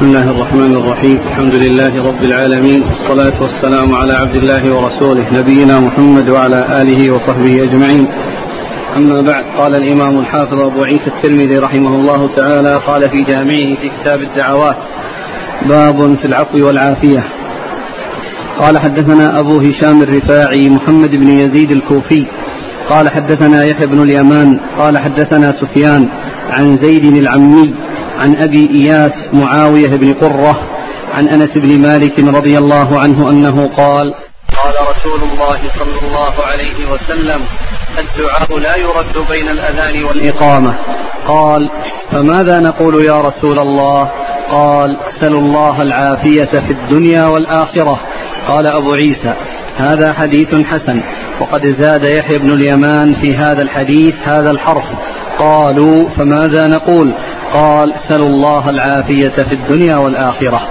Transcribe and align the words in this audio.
بسم 0.00 0.08
الله 0.08 0.30
الرحمن 0.30 0.76
الرحيم. 0.76 1.16
الحمد 1.16 1.54
لله 1.54 1.92
رب 2.08 2.22
العالمين. 2.24 2.82
والصلاة 2.82 3.42
والسلام 3.42 3.94
على 3.94 4.12
عبد 4.12 4.36
الله 4.36 4.74
ورسوله 4.74 5.24
نبينا 5.40 5.80
محمد 5.80 6.28
وعلى 6.28 6.82
آله 6.82 7.10
وصحبه 7.10 7.62
أجمعين. 7.62 8.06
أما 8.96 9.20
بعد 9.20 9.44
قال 9.58 9.76
الإمام 9.76 10.18
الحافظ 10.18 10.60
أبو 10.62 10.82
عيسى 10.84 11.06
الترمذي 11.06 11.58
رحمه 11.58 11.94
الله 11.94 12.36
تعالى 12.36 12.74
قال 12.88 13.02
في 13.10 13.22
جامعه 13.22 13.74
في 13.80 13.90
كتاب 13.96 14.20
الدعوات 14.22 14.76
باب 15.68 16.16
في 16.16 16.24
العفو 16.24 16.66
والعافية. 16.66 17.24
قال 18.58 18.78
حدثنا 18.78 19.40
أبو 19.40 19.58
هشام 19.58 20.02
الرفاعي 20.02 20.70
محمد 20.70 21.16
بن 21.16 21.28
يزيد 21.28 21.70
الكوفي. 21.72 22.26
قال 22.88 23.08
حدثنا 23.08 23.64
يحيى 23.64 23.86
بن 23.86 24.02
اليمان. 24.02 24.60
قال 24.78 24.98
حدثنا 24.98 25.52
سفيان 25.60 26.08
عن 26.50 26.78
زيد 26.82 27.16
العمي. 27.16 27.74
عن 28.20 28.42
أبي 28.42 28.70
إياس 28.70 29.12
معاوية 29.32 29.88
بن 29.88 30.14
قرة 30.14 30.60
عن 31.14 31.28
أنس 31.28 31.58
بن 31.58 31.78
مالك 31.78 32.20
رضي 32.20 32.58
الله 32.58 33.00
عنه 33.00 33.30
أنه 33.30 33.70
قال 33.76 34.14
قال 34.64 34.74
رسول 34.74 35.22
الله 35.32 35.60
صلى 35.78 36.08
الله 36.08 36.34
عليه 36.44 36.92
وسلم 36.92 37.40
الدعاء 37.98 38.58
لا 38.58 38.76
يرد 38.76 39.28
بين 39.28 39.48
الأذان 39.48 40.04
والإقامة. 40.04 40.74
قال 41.26 41.70
فماذا 42.12 42.58
نقول 42.58 43.04
يا 43.04 43.20
رسول 43.20 43.58
الله؟ 43.58 44.10
قال 44.50 44.96
سلوا 45.20 45.40
الله 45.40 45.82
العافية 45.82 46.44
في 46.44 46.70
الدنيا 46.70 47.26
والآخرة. 47.26 48.00
قال 48.48 48.76
أبو 48.76 48.92
عيسى 48.92 49.34
هذا 49.76 50.12
حديث 50.12 50.54
حسن 50.54 51.02
وقد 51.40 51.66
زاد 51.66 52.04
يحيى 52.14 52.38
بن 52.38 52.52
اليمان 52.52 53.14
في 53.14 53.36
هذا 53.36 53.62
الحديث 53.62 54.14
هذا 54.24 54.50
الحرف. 54.50 54.84
قالوا 55.38 56.08
فماذا 56.08 56.68
نقول؟ 56.68 57.14
قال 57.52 57.94
سلوا 58.08 58.28
الله 58.28 58.70
العافية 58.70 59.44
في 59.44 59.52
الدنيا 59.52 59.96
والآخرة. 59.96 60.68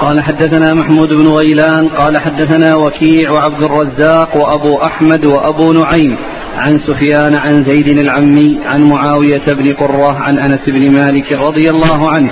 قال 0.00 0.22
حدثنا 0.22 0.74
محمود 0.74 1.08
بن 1.08 1.26
غيلان 1.28 1.88
قال 1.88 2.18
حدثنا 2.18 2.76
وكيع 2.76 3.30
وعبد 3.30 3.62
الرزاق 3.62 4.36
وأبو 4.36 4.82
أحمد 4.82 5.26
وأبو 5.26 5.72
نعيم 5.72 6.16
عن 6.56 6.78
سفيان 6.78 7.34
عن 7.34 7.64
زيد 7.64 7.88
العمي 7.88 8.60
عن 8.64 8.82
معاوية 8.82 9.44
بن 9.46 9.72
قرة 9.72 10.12
عن 10.12 10.38
أنس 10.38 10.68
بن 10.68 10.92
مالك 10.92 11.32
رضي 11.32 11.68
الله 11.70 12.10
عنه 12.10 12.30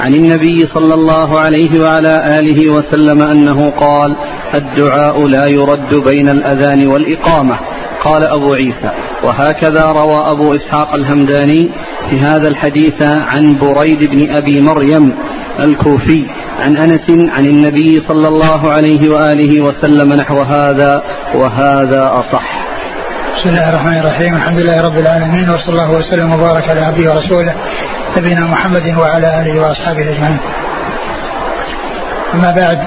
عن 0.00 0.14
النبي 0.14 0.58
صلى 0.74 0.94
الله 0.94 1.40
عليه 1.40 1.80
وعلى 1.80 2.38
آله 2.38 2.72
وسلم 2.72 3.22
أنه 3.22 3.70
قال 3.70 4.16
الدعاء 4.58 5.26
لا 5.26 5.46
يرد 5.46 5.94
بين 6.04 6.28
الأذان 6.28 6.86
والإقامة. 6.86 7.58
قال 8.04 8.26
أبو 8.26 8.54
عيسى 8.54 8.90
وهكذا 9.24 9.82
روى 9.82 10.20
أبو 10.32 10.54
إسحاق 10.54 10.94
الهمداني 10.94 11.70
في 12.10 12.18
هذا 12.18 12.48
الحديث 12.48 13.02
عن 13.02 13.58
بريد 13.58 14.10
بن 14.10 14.36
أبي 14.36 14.60
مريم 14.60 15.14
الكوفي 15.60 16.26
عن 16.60 16.76
أنس 16.76 17.10
عن 17.10 17.46
النبي 17.46 18.02
صلى 18.08 18.28
الله 18.28 18.70
عليه 18.70 19.12
وآله 19.14 19.60
وسلم 19.60 20.12
نحو 20.12 20.40
هذا 20.40 21.02
وهذا 21.34 22.10
أصح. 22.12 22.69
بسم 23.40 23.48
الله 23.48 23.68
الرحمن 23.68 23.96
الرحيم 23.96 24.36
الحمد 24.36 24.58
لله 24.58 24.82
رب 24.82 24.98
العالمين 24.98 25.50
وصلى 25.50 25.68
الله 25.68 25.90
وسلم 25.90 26.32
وبارك 26.32 26.70
على 26.70 26.80
عبده 26.80 27.10
ورسوله 27.10 27.54
نبينا 28.16 28.46
محمد 28.46 28.98
وعلى 28.98 29.40
آله 29.40 29.60
وأصحابه 29.60 30.10
أجمعين. 30.10 30.38
أما 32.34 32.50
بعد 32.50 32.78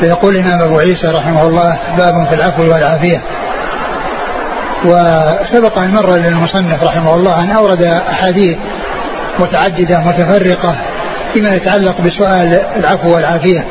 فيقول 0.00 0.36
الإمام 0.36 0.60
أبو 0.60 0.78
عيسى 0.78 1.08
رحمه 1.08 1.42
الله 1.42 1.78
باب 1.98 2.28
في 2.28 2.34
العفو 2.34 2.62
والعافية. 2.62 3.22
وسبق 4.84 5.78
أن 5.78 5.90
مر 5.90 6.16
للمصنف 6.16 6.84
رحمه 6.84 7.14
الله 7.14 7.40
أن 7.40 7.50
أورد 7.50 7.84
أحاديث 7.84 8.58
متعددة 9.38 10.00
متفرقة 10.00 10.76
فيما 11.34 11.54
يتعلق 11.54 12.00
بسؤال 12.00 12.60
العفو 12.76 13.14
والعافية. 13.14 13.66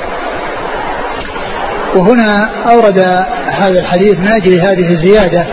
وهنا 1.96 2.50
أورد 2.72 3.00
هذا 3.50 3.80
الحديث 3.80 4.20
من 4.20 4.32
أجل 4.34 4.60
هذه 4.60 4.88
الزيادة 4.90 5.46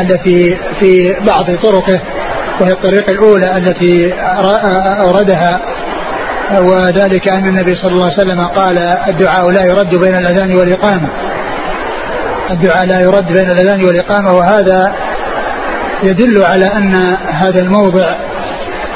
التي 0.00 0.58
في 0.80 1.16
بعض 1.26 1.44
طرقه 1.62 2.00
وهي 2.60 2.72
الطريقة 2.72 3.12
الأولى 3.12 3.56
التي 3.56 4.14
أوردها 5.00 5.60
وذلك 6.60 7.28
أن 7.28 7.48
النبي 7.48 7.74
صلى 7.74 7.90
الله 7.92 8.04
عليه 8.04 8.14
وسلم 8.14 8.40
قال 8.40 8.78
الدعاء 9.08 9.50
لا 9.50 9.62
يرد 9.64 9.94
بين 9.94 10.14
الأذان 10.14 10.56
والإقامة. 10.56 11.08
الدعاء 12.50 12.86
لا 12.86 13.00
يرد 13.00 13.32
بين 13.32 13.50
الأذان 13.50 13.84
والإقامة 13.84 14.32
وهذا 14.32 14.94
يدل 16.02 16.42
على 16.44 16.66
أن 16.66 16.94
هذا 17.26 17.60
الموضع 17.60 18.14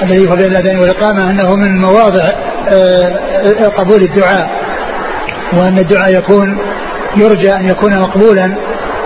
الذي 0.02 0.30
هو 0.30 0.36
بين 0.36 0.46
الأذان 0.46 0.78
والإقامة 0.78 1.30
أنه 1.30 1.56
من 1.56 1.80
مواضع 1.80 2.28
قبول 3.76 4.02
الدعاء 4.02 4.50
وأن 5.52 5.78
الدعاء 5.78 6.18
يكون 6.18 6.58
يرجى 7.16 7.52
أن 7.52 7.68
يكون 7.68 7.98
مقبولا 7.98 8.56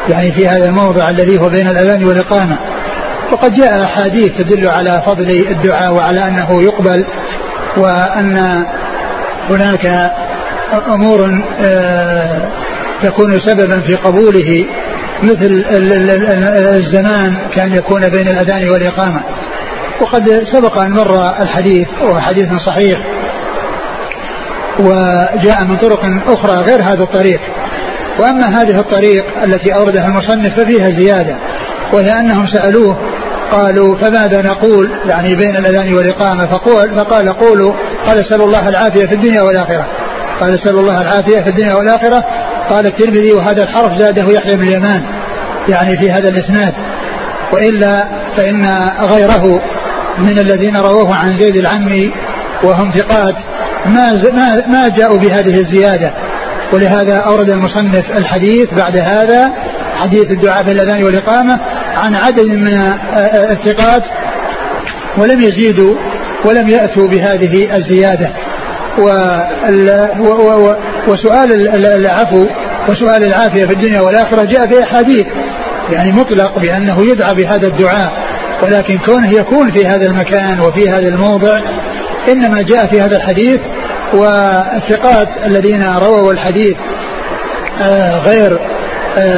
يعني 0.09 0.33
في 0.33 0.49
هذا 0.49 0.69
الموضع 0.69 1.09
الذي 1.11 1.39
هو 1.39 1.49
بين 1.49 1.69
الأذان 1.69 2.05
والإقامة. 2.05 2.59
وقد 3.33 3.55
جاء 3.55 3.85
أحاديث 3.85 4.29
تدل 4.39 4.69
على 4.69 5.03
فضل 5.07 5.31
الدعاء 5.31 5.95
وعلى 5.95 6.29
أنه 6.29 6.63
يقبل 6.63 7.07
وأن 7.77 8.65
هناك 9.51 10.13
أمور 10.89 11.43
تكون 13.03 13.41
سببا 13.41 13.81
في 13.81 13.95
قبوله 13.95 14.67
مثل 15.23 15.65
الزمان 16.77 17.37
كان 17.57 17.75
يكون 17.75 18.03
بين 18.09 18.29
الأذان 18.29 18.69
والإقامة. 18.69 19.21
وقد 20.01 20.43
سبق 20.53 20.79
أن 20.79 20.91
مر 20.91 21.43
الحديث 21.43 21.89
وهو 22.03 22.21
حديث 22.21 22.49
صحيح 22.67 22.99
وجاء 24.79 25.65
من 25.65 25.77
طرق 25.77 26.01
أخرى 26.29 26.65
غير 26.65 26.83
هذا 26.83 27.03
الطريق. 27.03 27.41
وأما 28.21 28.63
هذه 28.63 28.81
الطريق 28.81 29.25
التي 29.45 29.75
أوردها 29.75 30.07
المصنف 30.07 30.61
ففيها 30.61 31.01
زيادة 31.01 31.37
وهي 31.93 32.11
أنهم 32.11 32.47
سألوه 32.47 32.99
قالوا 33.51 33.97
فماذا 33.97 34.43
نقول 34.43 34.91
يعني 35.07 35.37
بين 35.37 35.57
الأذان 35.57 35.95
والإقامة؟ 35.95 36.47
فقول 36.47 36.99
فقال 36.99 37.33
قولوا 37.33 37.73
قال 38.07 38.19
أسأل 38.19 38.43
الله 38.43 38.69
العافية 38.69 39.07
في 39.07 39.15
الدنيا 39.15 39.43
والآخرة. 39.43 39.87
قال 40.41 40.55
أسأل 40.55 40.79
الله 40.79 41.03
العافية 41.03 41.41
في 41.41 41.51
الدنيا 41.51 41.75
والآخرة. 41.75 42.25
قال 42.71 42.87
الترمذي 42.87 43.33
وهذا 43.33 43.63
الحرف 43.63 43.99
زاده 43.99 44.33
يحيى 44.33 44.57
بن 44.57 44.63
اليمان 44.63 45.03
يعني 45.69 45.99
في 46.01 46.11
هذا 46.11 46.29
الإسناد. 46.29 46.75
وإلا 47.53 48.09
فإن 48.37 48.91
غيره 49.13 49.63
من 50.19 50.39
الذين 50.39 50.77
رووه 50.77 51.17
عن 51.17 51.39
زيد 51.39 51.57
العمي 51.57 52.13
وهم 52.65 52.91
ثقات 52.91 53.37
ما 53.87 54.13
ما 54.33 54.67
ما 54.67 54.89
جاءوا 54.89 55.19
بهذه 55.19 55.61
الزيادة. 55.61 56.13
ولهذا 56.75 57.17
أورد 57.17 57.51
المصنف 57.51 58.11
الحديث 58.19 58.75
بعد 58.75 58.97
هذا 58.97 59.53
حديث 59.97 60.31
الدعاء 60.31 60.65
في 60.65 60.73
الأذان 60.73 61.05
والإقامة 61.05 61.61
عن 61.97 62.15
عدد 62.15 62.47
من 62.47 62.75
الثقات 63.51 64.03
ولم 65.19 65.41
يزيدوا 65.41 65.97
ولم 66.45 66.69
يأتوا 66.69 67.09
بهذه 67.09 67.69
الزيادة. 67.79 68.33
وسؤال 71.09 71.69
العفو 71.87 72.47
وسؤال 72.89 73.25
العافية 73.25 73.65
في 73.65 73.73
الدنيا 73.73 74.01
والآخرة 74.01 74.45
جاء 74.45 74.67
في 74.67 74.85
أحاديث 74.85 75.27
يعني 75.93 76.13
مطلق 76.13 76.59
بأنه 76.59 77.11
يدعى 77.11 77.35
بهذا 77.35 77.67
الدعاء 77.67 78.13
ولكن 78.63 78.99
كونه 78.99 79.29
يكون 79.29 79.73
في 79.73 79.87
هذا 79.87 80.07
المكان 80.07 80.61
وفي 80.61 80.91
هذا 80.91 81.09
الموضع 81.09 81.61
إنما 82.29 82.63
جاء 82.63 82.87
في 82.87 83.01
هذا 83.01 83.17
الحديث 83.17 83.61
والثقات 84.15 85.29
الذين 85.47 85.83
رووا 85.83 86.33
الحديث 86.33 86.77
غير 88.27 88.59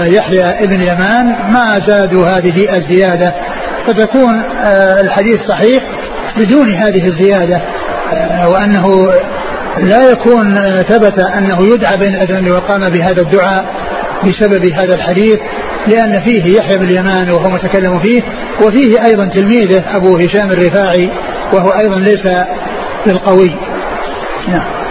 يحيى 0.07 0.45
ابن 0.45 0.81
يمان 0.81 1.27
ما 1.27 1.81
زادوا 1.87 2.27
هذه 2.27 2.77
الزيادة. 2.77 3.35
فتكون 3.87 4.43
الحديث 5.01 5.39
صحيح 5.49 5.83
بدون 6.37 6.75
هذه 6.75 7.05
الزيادة 7.05 7.63
وأنه 8.47 9.13
لا 9.79 10.11
يكون 10.11 10.55
ثبت 10.89 11.19
أنه 11.19 11.75
يدعى 11.75 11.97
بين 11.97 12.15
الأذان 12.15 12.51
وقام 12.51 12.91
بهذا 12.91 13.23
الدعاء 13.23 13.65
بسبب 14.25 14.65
هذا 14.73 14.95
الحديث 14.95 15.39
لأن 15.87 16.21
فيه 16.21 16.59
يحيى 16.59 16.79
بن 16.79 16.85
اليمان 16.85 17.31
وهو 17.31 17.51
متكلم 17.51 17.99
فيه 17.99 18.23
وفيه 18.67 19.05
أيضا 19.07 19.27
تلميذه 19.27 19.97
أبو 19.97 20.17
هشام 20.17 20.51
الرفاعي 20.53 21.11
وهو 21.53 21.69
أيضا 21.69 21.99
ليس 21.99 22.29
بالقوي 23.07 23.57
نعم. 24.49 24.87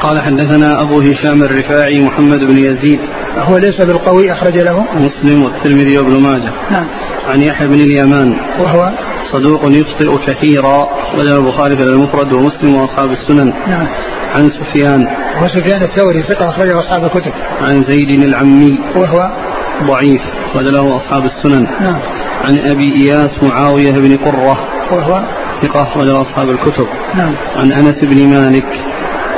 قال 0.00 0.20
حدثنا 0.20 0.82
أبو 0.82 1.00
هشام 1.00 1.42
الرفاعي 1.42 2.00
محمد 2.00 2.38
بن 2.38 2.58
يزيد. 2.58 3.00
هو 3.36 3.58
ليس 3.58 3.84
بالقوي 3.84 4.32
أخرج 4.32 4.58
له. 4.58 4.86
مسلم 4.94 5.44
والترمذي 5.44 5.98
وابن 5.98 6.20
ماجه. 6.20 6.52
نعم. 6.70 6.86
عن 7.28 7.42
يحيى 7.42 7.68
بن 7.68 7.74
اليمان. 7.74 8.36
وهو؟ 8.60 8.92
صدوق 9.32 9.60
يخطئ 9.64 10.26
كثيرا. 10.26 10.88
وله 11.18 11.36
البخاري 11.36 11.76
في 11.76 11.82
المفرد 11.82 12.32
ومسلم 12.32 12.74
وأصحاب 12.74 13.10
السنن. 13.10 13.52
نعم. 13.68 13.86
عن 14.36 14.50
سفيان. 14.50 15.06
وهو 15.36 15.48
سفيان 15.48 15.82
الثوري 15.82 16.22
ثقة 16.22 16.50
أخرجه 16.50 16.78
أصحاب 16.80 17.04
الكتب. 17.04 17.32
عن 17.62 17.84
زيد 17.88 18.22
العمي. 18.22 18.78
وهو؟ 18.96 19.30
ضعيف 19.82 20.22
وله 20.54 20.96
أصحاب 20.96 21.24
السنن. 21.24 21.66
نعم. 21.80 22.00
عن 22.44 22.58
أبي 22.58 22.92
إياس 23.00 23.30
معاوية 23.42 23.92
بن 23.92 24.16
قرة. 24.16 24.58
وهو؟ 24.92 25.22
ثقة 25.62 25.82
أخرجه 25.82 26.20
أصحاب 26.20 26.50
الكتب. 26.50 26.86
نعم. 27.14 27.34
عن 27.56 27.72
أنس 27.72 28.04
بن 28.04 28.26
مالك. 28.26 28.66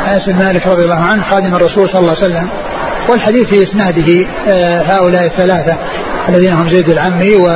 أنس 0.07 0.27
بن 0.27 0.45
مالك 0.45 0.67
رضي 0.67 0.85
الله 0.85 1.05
عنه 1.05 1.23
خادم 1.23 1.55
الرسول 1.55 1.89
صلى 1.89 2.01
الله 2.01 2.17
عليه 2.17 2.27
وسلم. 2.27 2.49
والحديث 3.09 3.45
في 3.45 3.63
إسناده 3.69 4.27
آه، 4.49 4.83
هؤلاء 4.83 5.25
الثلاثة 5.25 5.79
الذين 6.29 6.53
هم 6.53 6.69
زيد 6.69 6.91
العمي 6.91 7.35
و 7.35 7.47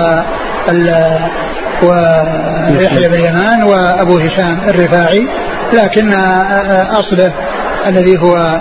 ويحيى 1.82 3.08
بن 3.08 3.20
يمان 3.20 3.62
وأبو 3.62 4.18
هشام 4.18 4.60
الرفاعي. 4.68 5.28
لكن 5.74 6.12
آه، 6.12 6.18
آه، 6.18 7.00
أصله 7.00 7.32
الذي 7.86 8.18
هو 8.18 8.60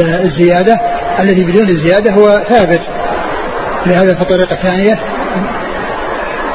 الزيادة 0.00 0.80
الذي 1.20 1.44
بدون 1.44 1.68
الزيادة 1.68 2.12
هو 2.12 2.44
ثابت. 2.48 2.80
لهذا 3.86 4.14
في 4.14 4.22
الطريقة 4.22 4.54
الثانية. 4.54 4.98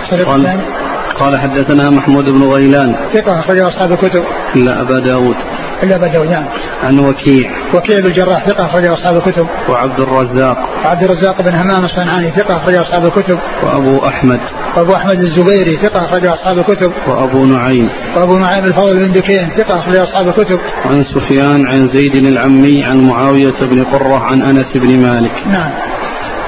الطريقة 0.03 0.35
الثانية. 0.35 0.78
قال 1.19 1.39
حدثنا 1.39 1.89
محمود 1.89 2.29
بن 2.29 2.43
غيلان. 2.43 2.95
ثقة 3.13 3.39
أخرج 3.39 3.59
أصحاب 3.59 3.91
الكتب. 3.91 4.23
إلا 4.55 4.81
أبا 4.81 4.99
داود. 4.99 5.35
إلا 5.83 5.95
أبا 5.95 6.07
داود 6.07 6.27
نعم. 6.27 6.47
عن 6.83 6.99
وكيع. 6.99 7.51
وكيع 7.75 7.99
بن 7.99 8.05
الجراح 8.05 8.47
ثقة 8.47 8.65
أخرج 8.65 8.85
أصحاب 8.85 9.15
الكتب. 9.15 9.47
وعبد 9.69 9.99
الرزاق. 9.99 10.57
وعبد 10.85 11.03
الرزاق 11.03 11.41
بن 11.41 11.55
همام 11.55 11.85
الصنعاني 11.85 12.31
ثقة 12.31 12.57
أخرج 12.57 12.75
أصحاب 12.75 13.05
الكتب. 13.05 13.39
وأبو 13.63 13.97
أحمد. 14.07 14.39
وأبو 14.77 14.95
أحمد 14.95 15.19
الزبيري 15.19 15.77
ثقة 15.83 16.05
أخرج 16.05 16.25
أصحاب 16.25 16.57
الكتب. 16.57 16.91
وأبو 17.07 17.45
نعيم. 17.45 17.89
وأبو 18.15 18.37
نعيم 18.37 18.65
الفضل 18.65 18.99
بن 18.99 19.11
دكين 19.11 19.49
ثقة 19.57 19.79
أخرج 19.79 19.95
أصحاب 19.95 20.27
الكتب. 20.27 20.59
عن 20.85 21.03
سفيان 21.03 21.67
عن 21.67 21.89
زيد 21.93 22.15
العمي 22.15 22.83
عن 22.83 23.01
معاوية 23.01 23.59
بن 23.61 23.83
قرة 23.83 24.19
عن 24.19 24.41
أنس 24.41 24.67
بن 24.75 24.99
مالك. 24.99 25.47
نعم. 25.47 25.71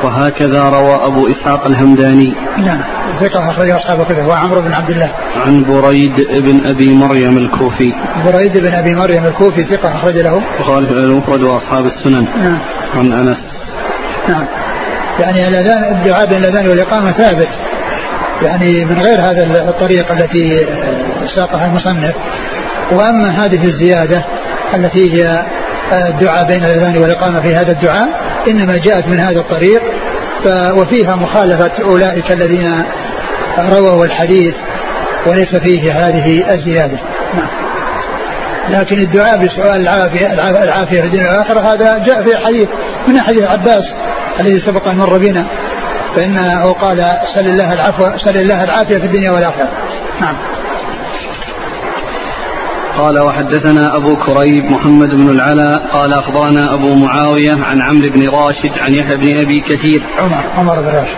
وهكذا 0.04 0.64
روى 0.64 0.96
أبو 0.96 1.28
إسحاق 1.28 1.66
الهمداني. 1.66 2.36
نعم. 2.58 2.84
ثقة 3.22 3.50
أخرج 3.52 3.70
أصحاب 3.70 4.02
الكتب. 4.02 4.26
وعمرو 4.26 4.62
بن 4.62 4.74
عبد 4.74 4.90
الله. 4.90 5.12
عن 5.36 5.64
بريد 5.64 6.16
بن 6.42 6.68
أبي 6.68 6.94
مريم 6.94 7.38
الكوفي. 7.38 7.94
بريد 8.26 8.58
بن 8.58 8.74
أبي 8.74 8.96
مريم 8.96 9.26
الكوفي. 9.26 9.64
ثقة 9.64 9.96
أخرج 9.96 10.18
له. 10.18 10.42
في 10.64 10.92
المفرد 10.92 11.42
وأصحاب 11.42 11.86
السنن. 11.86 12.28
نعم. 12.44 12.60
عن 12.96 13.14
أنس. 13.14 13.38
نعم. 14.30 14.46
يعني 15.20 15.48
الأذان 15.48 15.96
الدعاء 15.96 16.26
بين 16.26 16.38
الأذان 16.38 16.68
والإقامة 16.68 17.12
ثابت. 17.12 17.50
يعني 18.42 18.86
من 18.86 19.00
غير 19.02 19.20
هذا 19.20 19.70
الطريق 19.70 20.12
التي 20.12 20.68
ساقها 21.36 21.66
المصنف. 21.66 22.16
وأما 22.92 23.30
هذه 23.30 23.64
الزيادة 23.64 24.24
التي 24.76 25.14
هي 25.14 25.46
الدعاء 25.94 26.48
بين 26.48 26.66
الأذان 26.66 26.98
والإقامة 26.98 27.42
في 27.42 27.56
هذا 27.56 27.72
الدعاء 27.72 28.31
إنما 28.50 28.78
جاءت 28.78 29.08
من 29.08 29.20
هذا 29.20 29.40
الطريق 29.40 29.82
وفيها 30.78 31.16
مخالفة 31.16 31.72
أولئك 31.84 32.32
الذين 32.32 32.84
رووا 33.60 34.06
الحديث 34.06 34.56
وليس 35.28 35.56
فيه 35.56 35.92
هذه 35.92 36.54
الزيادة. 36.54 37.00
نعم. 37.34 37.48
لكن 38.70 39.00
الدعاء 39.00 39.38
بسؤال 39.38 39.82
العافية 39.82 40.34
العافية 40.64 41.02
في 41.02 41.06
الدنيا 41.08 41.28
والآخرة 41.28 41.74
هذا 41.74 41.98
جاء 41.98 42.24
في 42.24 42.38
حديث 42.38 42.68
من 43.08 43.22
حديث 43.22 43.44
عباس 43.44 43.84
الذي 44.40 44.60
سبق 44.60 44.88
أن 44.88 44.98
مر 44.98 45.18
بنا 45.18 45.48
فإنه 46.16 46.72
قال 46.72 47.12
سل 47.36 47.48
الله 47.48 47.74
العفو 47.74 48.18
سل 48.18 48.38
الله 48.38 48.64
العافية 48.64 48.98
في 48.98 49.06
الدنيا 49.06 49.32
والآخرة. 49.32 49.70
نعم. 50.22 50.36
قال 52.98 53.20
وحدثنا 53.20 53.98
أبو 53.98 54.16
كريب 54.16 54.72
محمد 54.72 55.10
بن 55.10 55.30
العلاء 55.30 55.88
قال 55.94 56.14
أخبرنا 56.14 56.74
أبو 56.74 56.96
معاوية 56.96 57.52
عن 57.52 57.82
عمرو 57.82 58.10
بن 58.10 58.30
راشد 58.30 58.72
عن 58.80 58.94
يحيى 58.94 59.18
بن 59.18 59.42
أبي 59.42 59.60
كثير. 59.60 60.04
عمر 60.20 60.44
عمر 60.58 60.82
بن 60.82 60.88
راشد. 60.88 61.18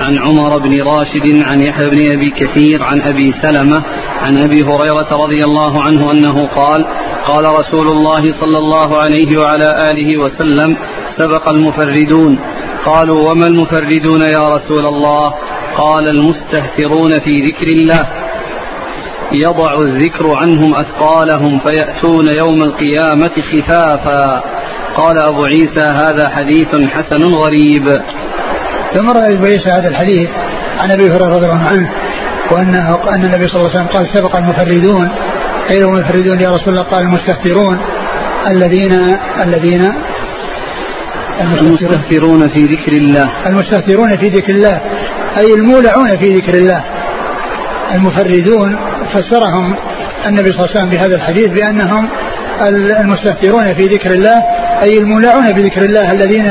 عن 0.00 0.18
عمر 0.18 0.58
بن 0.58 0.82
راشد 0.82 1.42
عن 1.44 1.60
يحيى 1.60 1.90
بن 1.90 2.16
أبي 2.16 2.30
كثير 2.30 2.82
عن 2.82 3.00
أبي 3.02 3.34
سلمة 3.42 3.82
عن 4.22 4.38
أبي 4.38 4.62
هريرة 4.62 5.10
رضي 5.12 5.40
الله 5.44 5.82
عنه 5.82 6.12
أنه 6.12 6.46
قال 6.46 6.86
قال 7.26 7.44
رسول 7.60 7.88
الله 7.88 8.22
صلى 8.40 8.58
الله 8.58 8.98
عليه 9.02 9.38
وعلى 9.38 9.68
آله 9.90 10.16
وسلم 10.16 10.76
سبق 11.18 11.48
المفردون. 11.48 12.38
قالوا 12.86 13.30
وما 13.30 13.46
المفردون 13.46 14.20
يا 14.20 14.44
رسول 14.48 14.86
الله؟ 14.86 15.34
قال 15.76 16.08
المستهترون 16.08 17.10
في 17.24 17.44
ذكر 17.46 17.66
الله. 17.66 18.21
يضع 19.34 19.78
الذكر 19.78 20.36
عنهم 20.36 20.74
أثقالهم 20.74 21.60
فيأتون 21.66 22.26
يوم 22.40 22.62
القيامة 22.62 23.32
خفافا. 23.52 24.42
قال 24.96 25.18
أبو 25.18 25.44
عيسى 25.44 25.80
هذا 25.80 26.28
حديث 26.28 26.68
حسن 26.68 27.22
غريب. 27.28 28.02
ثم 28.94 29.10
رأى 29.10 29.34
أبو 29.34 29.44
عيسى 29.44 29.70
هذا 29.70 29.88
الحديث 29.88 30.28
عن 30.78 30.90
أبي 30.90 31.04
هريرة 31.04 31.28
رضي 31.28 31.46
الله 31.46 31.66
عنه 31.66 31.90
وأنه 32.52 32.88
أن 33.14 33.24
النبي 33.24 33.48
صلى 33.48 33.60
الله 33.60 33.70
عليه 33.70 33.80
وسلم 33.80 33.86
قال 33.86 34.06
سبق 34.14 34.36
المفردون 34.36 35.08
قيل 35.68 35.82
المفردون 35.88 36.40
يا 36.40 36.50
رسول 36.50 36.68
الله؟ 36.68 36.82
قال 36.82 37.02
المستهترون 37.02 37.80
الذين 38.50 38.92
الذين 39.44 39.92
المستهترون 41.40 42.48
في 42.48 42.64
ذكر 42.64 42.92
الله. 42.92 43.46
المستهترون 43.46 44.10
في 44.10 44.28
ذكر 44.28 44.52
الله 44.52 44.80
أي 45.38 45.54
المولعون 45.54 46.10
في 46.10 46.34
ذكر 46.34 46.54
الله. 46.54 46.84
المفردون 47.92 48.76
فسرهم 49.14 49.76
النبي 50.26 50.52
صلى 50.52 50.58
الله 50.58 50.70
عليه 50.70 50.80
وسلم 50.80 50.88
بهذا 50.88 51.16
الحديث 51.16 51.46
بأنهم 51.48 52.08
المستهترون 53.00 53.74
في 53.74 53.82
ذكر 53.82 54.10
الله 54.10 54.42
أي 54.82 54.98
المولعون 54.98 55.52
بذكر 55.52 55.82
الله 55.82 56.12
الذين 56.12 56.46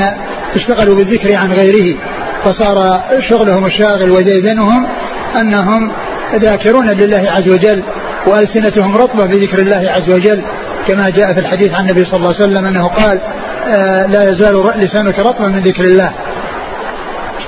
اشتغلوا 0.55 0.95
بالذكر 0.95 1.35
عن 1.35 1.51
غيره. 1.51 1.97
فصار 2.43 3.03
شغلهم 3.29 3.65
الشاغل 3.65 4.11
وديدنهم 4.11 4.88
أنهم 5.41 5.91
ذاكرون 6.35 6.89
لله 6.89 7.31
عز 7.31 7.49
وجل 7.49 7.83
وألسنتهم 8.27 8.97
رطبة 8.97 9.25
بذكر 9.25 9.59
الله 9.59 9.91
عز 9.91 10.13
وجل. 10.13 10.43
كما 10.88 11.09
جاء 11.09 11.33
في 11.33 11.39
الحديث 11.39 11.73
عن 11.73 11.89
النبي 11.89 12.05
صلى 12.05 12.17
الله 12.17 12.35
عليه 12.35 12.43
وسلم 12.43 12.65
أنه 12.65 12.88
قال 12.88 13.21
آه 13.67 14.05
لا 14.05 14.23
يزال 14.23 14.63
لسانك 14.75 15.19
رطبا 15.19 15.47
من 15.47 15.63
ذكر 15.63 15.83
الله. 15.83 16.11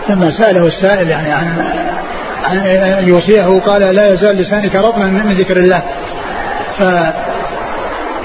لما 0.10 0.32
سأله 0.42 0.68
السائل 0.68 1.10
يعني 1.10 1.32
عن 1.32 1.74
أن 2.52 3.08
يوصيه. 3.08 3.60
قال 3.60 3.82
لا 3.96 4.08
يزال 4.14 4.38
لسانك 4.38 4.76
رطبا 4.76 5.06
من 5.06 5.38
ذكر 5.38 5.58
الله. 5.58 5.84
ف 6.80 6.84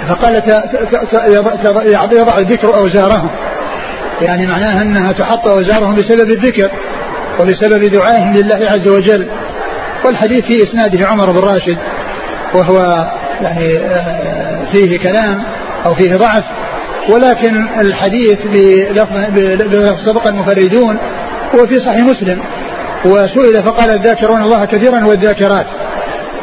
فقال 0.09 0.43
يضع 2.13 2.39
الذكر 2.39 2.77
أوزارهم. 2.77 3.31
يعني 4.23 4.47
معناها 4.47 4.83
أنها 4.83 5.13
تحط 5.13 5.49
أوزارهم 5.49 5.95
بسبب 5.95 6.31
الذكر 6.31 6.71
وبسبب 7.41 7.85
دعائهم 7.85 8.33
لله 8.33 8.71
عز 8.71 8.89
وجل. 8.89 9.29
والحديث 10.05 10.45
في 10.45 10.63
إسناده 10.63 11.09
عمر 11.09 11.31
بن 11.31 11.39
راشد 11.39 11.79
وهو 12.55 13.07
يعني 13.43 13.79
آه، 13.79 14.73
فيه 14.73 14.99
كلام 14.99 15.43
أو 15.87 15.95
فيه 15.95 16.17
ضعف. 16.17 16.45
ولكن 17.11 17.69
الحديث 17.81 18.39
بلفظ 18.45 20.07
سبق 20.07 20.29
المفردون 20.29 20.99
هو 21.55 21.67
في 21.67 21.77
صحيح 21.77 22.01
مسلم. 22.01 22.43
وسئل 23.05 23.65
فقال 23.65 23.91
الذاكرون 23.91 24.43
الله 24.43 24.65
كثيرا 24.65 25.07
والذاكرات. 25.07 25.67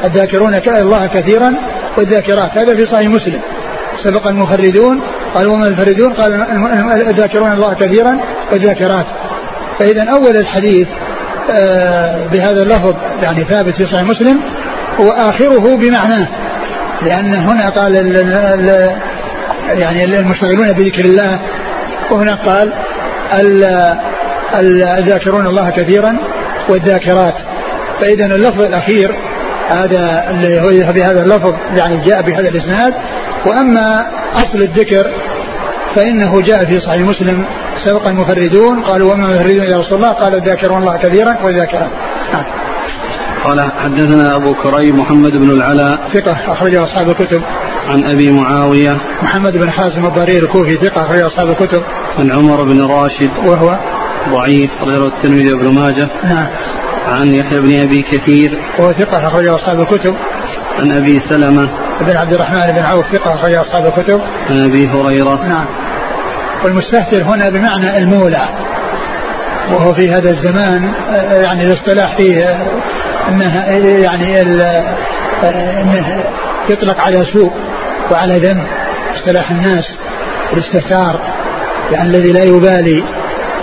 الذاكرون 0.04 0.56
الله 0.56 1.08
كثيرا 1.08 1.56
والذاكرات. 1.98 2.58
هذا 2.58 2.76
في 2.76 2.86
صحيح 2.92 3.10
مسلم. 3.10 3.42
سبق 4.04 4.28
المفردون. 4.28 5.02
قالوا 5.36 5.54
وما 5.54 5.68
المفردون؟ 5.68 6.14
قال 6.14 6.34
الذاكرون 7.08 7.52
الله 7.52 7.74
كثيرا 7.74 8.20
والذاكرات. 8.52 9.06
فإذا 9.80 10.10
أول 10.10 10.36
الحديث 10.38 10.88
آه، 11.50 12.28
بهذا 12.28 12.64
اللفظ 12.64 12.96
يعني 13.24 13.44
ثابت 13.44 13.76
في 13.76 13.86
صحيح 13.86 14.04
مسلم 14.04 14.42
وآخره 15.00 15.76
بمعناه. 15.76 16.28
لأن 17.02 17.34
هنا 17.34 17.70
قال 17.70 18.00
ال 18.00 18.34
ال 18.38 18.96
يعني 19.80 20.04
المشتغلون 20.04 20.72
بذكر 20.72 21.06
الله. 21.06 21.40
وهنا 22.12 22.36
قال 22.36 22.74
الذاكرون 25.00 25.48
الله 25.48 25.70
كثيرا 25.70 26.18
والذاكرات. 26.70 27.36
فإذا 28.02 28.26
اللفظ 28.26 28.66
الأخير 28.66 29.16
هذا 29.70 30.30
اللي 30.30 30.62
هو 30.62 30.94
بهذا 30.94 31.22
اللفظ 31.24 31.54
يعني 31.78 31.98
جاء 31.98 32.22
بهذا 32.22 32.50
الإسناد. 32.50 32.94
وأما 33.46 34.06
أصل 34.34 34.58
الذكر 34.58 35.12
فإنه 35.96 36.42
جاء 36.42 36.66
في 36.66 36.80
صحيح 36.80 37.02
مسلم 37.02 37.46
سبق 37.86 38.08
المفردون. 38.08 38.84
قالوا 38.84 39.14
وما 39.14 39.26
المفردون 39.26 39.64
يا 39.64 39.78
رسول 39.78 39.94
الله؟ 39.98 40.12
قال 40.12 40.36
الذاكرون 40.36 40.78
الله 40.78 40.98
كثيرا 40.98 41.38
والذاكرات 41.44 41.90
نعم. 42.34 42.46
قال 43.46 43.72
حدثنا 43.84 44.36
أبو 44.36 44.54
كريم 44.54 45.00
محمد 45.00 45.38
بن 45.38 45.50
العلاء 45.50 46.10
ثقة 46.14 46.54
أخرجه 46.54 46.84
أصحاب 46.84 47.10
الكتب. 47.10 47.42
عن 47.88 48.04
أبي 48.04 48.32
معاوية 48.32 48.98
محمد 49.22 49.58
بن 49.58 49.72
حازم 49.72 50.06
الضرير 50.06 50.44
الكوفي 50.44 50.78
ثقة 50.78 51.06
أخرجه 51.06 51.28
أصحاب 51.28 51.50
الكتب. 51.50 51.84
عن 52.20 52.32
عمر 52.32 52.64
بن 52.64 52.82
راشد 52.82 53.32
وهو 53.46 53.80
ضعيف 54.30 54.72
غير 54.82 55.08
الترمذي 55.08 55.54
وابن 55.54 55.74
ماجه. 55.82 56.10
نعم. 56.24 56.48
عن 57.08 57.28
يحيى 57.28 57.60
بن 57.60 57.84
أبي 57.84 58.02
كثير. 58.02 58.60
وهو 58.80 58.92
ثقة 58.92 59.28
أخرجه 59.28 59.56
أصحاب 59.56 59.80
الكتب. 59.80 60.16
عن 60.80 60.92
أبي 60.92 61.22
سلمة. 61.30 61.70
بن 62.02 62.18
عبد 62.18 62.34
الرحمن 62.34 62.72
بن 62.72 62.84
عوف 62.84 63.06
ثقة 63.12 63.34
أخرجه 63.34 63.62
أصحاب 63.62 63.86
الكتب. 63.86 64.22
عن 64.50 64.66
أبي 64.66 64.88
هريرة. 64.88 65.44
نعم. 65.48 65.66
والمستهتر 66.64 67.24
هنا 67.24 67.50
بمعنى 67.50 67.98
المولع 67.98 68.50
وهو 69.72 69.94
في 69.94 70.10
هذا 70.10 70.32
الزمان 70.32 70.94
يعني 71.44 71.64
الاصطلاح 71.64 72.18
فيه 72.18 72.48
إنها 73.30 73.66
يعني 73.80 74.42
إنه 74.42 76.24
يطلق 76.70 77.04
على 77.04 77.26
سوء 77.34 77.52
وعلى 78.12 78.34
ذنب 78.34 78.68
اصطلاح 79.16 79.52
الناس 79.52 79.84
الاستهتار 80.54 81.20
يعني 81.92 82.10
الذي 82.10 82.32
لا 82.32 82.44
يبالي. 82.44 83.04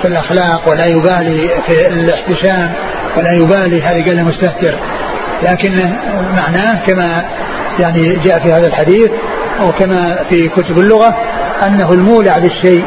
في 0.03 0.09
الأخلاق 0.09 0.69
ولا 0.69 0.87
يبالي 0.87 1.49
في 1.67 1.87
الاحتشام 1.87 2.73
ولا 3.17 3.33
يبالي 3.33 3.83
هذا 3.83 4.05
قال 4.05 4.25
مستهتر. 4.25 4.79
لكن 5.43 5.93
معناه 6.37 6.87
كما 6.87 7.25
يعني 7.79 8.17
جاء 8.17 8.39
في 8.39 8.53
هذا 8.53 8.67
الحديث 8.67 9.11
أو 9.61 9.73
كما 9.73 10.25
في 10.31 10.49
كتب 10.49 10.79
اللغة 10.79 11.17
أنه 11.67 11.93
المولع 11.93 12.39
بالشيء 12.39 12.85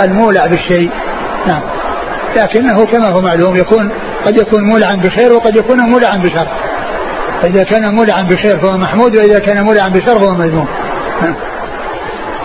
المولع 0.00 0.46
بالشيء. 0.46 0.90
نعم. 1.46 1.62
لكنه 2.36 2.84
كما 2.84 3.08
هو 3.08 3.20
معلوم 3.20 3.56
يكون 3.56 3.92
قد 4.26 4.40
يكون 4.40 4.64
مولعا 4.64 4.94
بخير 4.94 5.32
وقد 5.32 5.56
يكون 5.56 5.80
مولعا 5.80 6.16
بشر. 6.16 6.48
فإذا 7.42 7.62
كان 7.62 7.94
مولعا 7.94 8.22
بخير 8.22 8.58
فهو 8.58 8.78
محمود 8.78 9.16
وإذا 9.16 9.38
كان 9.38 9.64
مولعا 9.64 9.88
بشر 9.88 10.20
فهو 10.20 10.34
مذموم. 10.34 10.66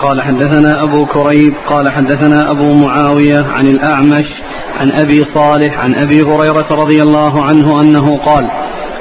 قال 0.02 0.22
حدثنا 0.22 0.82
أبو 0.82 1.06
كريب 1.06 1.54
قال 1.66 1.88
حدثنا 1.88 2.50
أبو 2.50 2.74
معاوية 2.74 3.46
عن 3.46 3.66
الأعمش 3.66 4.26
عن 4.80 4.92
أبي 4.92 5.24
صالح 5.34 5.80
عن 5.80 5.94
أبي 5.94 6.22
هريرة 6.22 6.66
رضي 6.70 7.02
الله 7.02 7.42
عنه 7.44 7.80
أنه 7.80 8.18
قال 8.18 8.50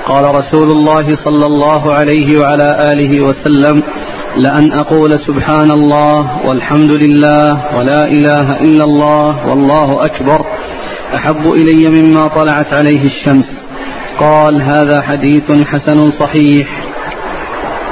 قال 0.07 0.35
رسول 0.35 0.71
الله 0.71 1.03
صلى 1.25 1.45
الله 1.45 1.93
عليه 1.93 2.39
وعلى 2.39 2.87
آله 2.93 3.21
وسلم 3.21 3.83
لأن 4.37 4.79
أقول 4.79 5.19
سبحان 5.27 5.71
الله 5.71 6.47
والحمد 6.47 6.91
لله 6.91 7.77
ولا 7.77 8.03
إله 8.03 8.61
إلا 8.61 8.83
الله 8.83 9.47
والله 9.49 10.05
أكبر 10.05 10.45
أحب 11.15 11.51
إلي 11.51 12.01
مما 12.01 12.27
طلعت 12.27 12.73
عليه 12.73 13.01
الشمس. 13.05 13.45
قال 14.19 14.61
هذا 14.61 15.01
حديث 15.01 15.51
حسن 15.65 16.11
صحيح. 16.19 16.67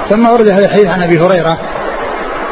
ثم 0.09 0.27
ورد 0.29 0.49
هذا 0.49 0.65
الحديث 0.65 0.87
عن 0.87 1.03
أبي 1.03 1.19
هريرة 1.19 1.59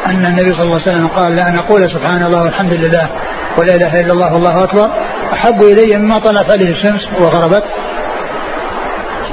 أن 0.06 0.26
النبي 0.26 0.52
صلى 0.52 0.62
الله 0.62 0.80
عليه 0.80 0.92
وسلم 0.92 1.06
قال 1.06 1.36
لأن 1.36 1.56
أقول 1.56 1.82
سبحان 1.82 2.22
الله 2.22 2.42
والحمد 2.42 2.72
لله 2.72 3.08
ولا 3.58 3.74
إله 3.74 4.00
إلا 4.00 4.12
الله 4.12 4.32
والله 4.32 4.64
أكبر. 4.64 4.90
أحب 5.32 5.62
إلي 5.62 5.98
مما 5.98 6.18
طلعت 6.18 6.50
عليه 6.50 6.70
الشمس 6.70 7.08
وغربت. 7.20 7.64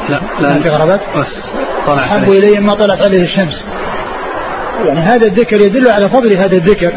لا 0.10 0.22
لا. 0.40 0.50
في 0.50 0.70
غربت؟ 0.70 1.02
بس 1.16 1.28
طلعت 1.88 2.08
أحب 2.08 2.30
إلي 2.30 2.60
مما 2.60 2.74
طلعت 2.74 3.08
عليه 3.08 3.24
الشمس. 3.24 3.64
يعني 4.86 5.00
هذا 5.00 5.28
الذكر 5.28 5.62
يدل 5.62 5.92
على 5.92 6.10
فضل 6.10 6.38
هذا 6.38 6.56
الذكر 6.56 6.94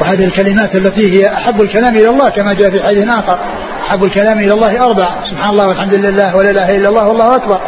وهذه 0.00 0.24
الكلمات 0.24 0.74
التي 0.74 1.12
هي 1.16 1.32
أحب 1.32 1.62
الكلام 1.62 1.96
إلى 1.96 2.08
الله 2.08 2.28
كما 2.28 2.54
جاء 2.54 2.70
في 2.70 2.82
حديث 2.82 3.12
آخر. 3.12 3.38
أحب 3.88 4.04
الكلام 4.04 4.38
إلى 4.38 4.52
الله 4.52 4.84
أربع. 4.84 5.08
سبحان 5.30 5.50
الله 5.50 5.68
والحمد 5.68 5.94
لله 5.94 6.36
ولا 6.36 6.50
إله 6.50 6.76
إلا 6.76 6.88
الله 6.88 7.08
والله 7.08 7.36
أكبر. 7.36 7.60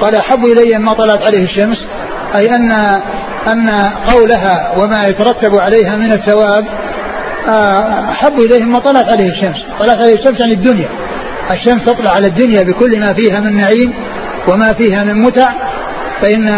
قال 0.00 0.16
أحب 0.16 0.44
إلي 0.44 0.78
ما 0.78 0.92
طلعت 0.92 1.26
عليه 1.26 1.44
الشمس. 1.44 1.86
أي 2.36 2.54
أن 2.54 2.72
أن 3.46 3.70
قولها 4.06 4.72
وما 4.76 5.06
يترتب 5.06 5.54
عليها 5.54 5.96
من 5.96 6.12
الثواب 6.12 6.66
آه، 7.48 8.10
أحب 8.10 8.40
إليهم 8.40 8.72
ما 8.72 8.78
طلعت 8.78 9.12
عليه 9.12 9.28
الشمس. 9.30 9.66
طلعت 9.80 9.96
عليه 9.96 10.14
الشمس 10.14 10.40
يعني 10.40 10.52
الدنيا. 10.54 10.88
الشمس 11.50 11.84
تطلع 11.84 12.10
على 12.10 12.26
الدنيا 12.26 12.62
بكل 12.62 13.00
ما 13.00 13.14
فيها 13.14 13.40
من 13.40 13.56
نعيم 13.56 13.94
وما 14.48 14.72
فيها 14.72 15.04
من 15.04 15.22
متع 15.22 15.50
فإن 16.22 16.48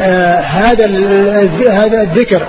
آه 0.00 0.40
هذا 0.40 0.86
هذا 1.70 2.02
الذكر 2.02 2.46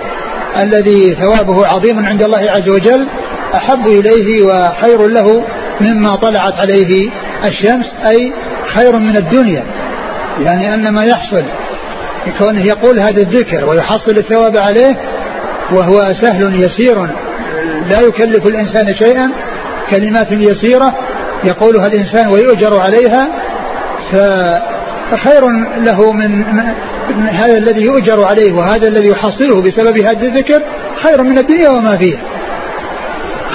الذي 0.62 1.14
ثوابه 1.14 1.66
عظيم 1.66 2.06
عند 2.06 2.22
الله 2.22 2.50
عز 2.50 2.68
وجل 2.68 3.06
أحب 3.54 3.86
إليه 3.86 4.42
وخير 4.42 5.08
له 5.08 5.44
مما 5.80 6.16
طلعت 6.16 6.54
عليه 6.60 7.10
الشمس 7.44 7.92
أي 8.06 8.32
خير 8.74 8.98
من 8.98 9.16
الدنيا. 9.16 9.64
يعني 10.40 10.74
أن 10.74 10.88
ما 10.88 11.04
يحصل 11.04 11.44
كونه 12.38 12.64
يقول 12.64 13.00
هذا 13.00 13.22
الذكر 13.22 13.64
ويحصل 13.64 14.10
الثواب 14.10 14.56
عليه 14.56 14.92
وهو 15.72 16.14
سهل 16.22 16.60
يسير. 16.64 17.06
لا 17.90 18.00
يكلف 18.00 18.46
الإنسان 18.46 18.94
شيئا 18.94 19.30
كلمات 19.90 20.32
يسيرة 20.32 20.94
يقولها 21.44 21.86
الإنسان 21.86 22.28
ويؤجر 22.28 22.80
عليها 22.80 23.28
فخير 24.12 25.42
له 25.76 26.12
من, 26.12 26.38
من 27.16 27.28
هذا 27.28 27.58
الذي 27.58 27.82
يؤجر 27.82 28.24
عليه 28.24 28.52
وهذا 28.52 28.88
الذي 28.88 29.08
يحصله 29.08 29.62
بسبب 29.62 29.98
هذا 29.98 30.26
الذكر 30.26 30.62
خير 31.02 31.22
من 31.22 31.38
الدنيا 31.38 31.68
وما 31.68 31.96
فيها. 31.96 32.20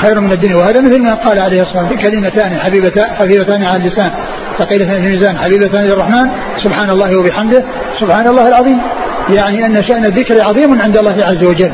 خير 0.05 0.21
من 0.21 0.31
الدنيا. 0.31 0.55
وهذا 0.55 0.81
مثل 0.81 1.01
ما 1.01 1.13
قال 1.13 1.39
عليه 1.39 1.61
الصلاة 1.61 1.83
والسلام 1.83 2.01
كلمتان 2.01 2.59
حبيبتان 2.59 3.15
حبيبتان 3.15 3.63
على 3.63 3.77
اللسان. 3.77 4.11
ثقيلتان 4.59 5.01
في 5.01 5.07
الميزان 5.07 5.37
حبيبتان 5.37 5.85
للرحمن 5.85 6.29
سبحان 6.63 6.89
الله 6.89 7.19
وبحمده 7.19 7.63
سبحان 7.99 8.27
الله 8.27 8.47
العظيم. 8.47 8.81
يعني 9.29 9.65
أن 9.65 9.83
شأن 9.83 10.05
الذكر 10.05 10.43
عظيم 10.43 10.81
عند 10.81 10.97
الله 10.97 11.23
عز 11.25 11.43
وجل. 11.43 11.71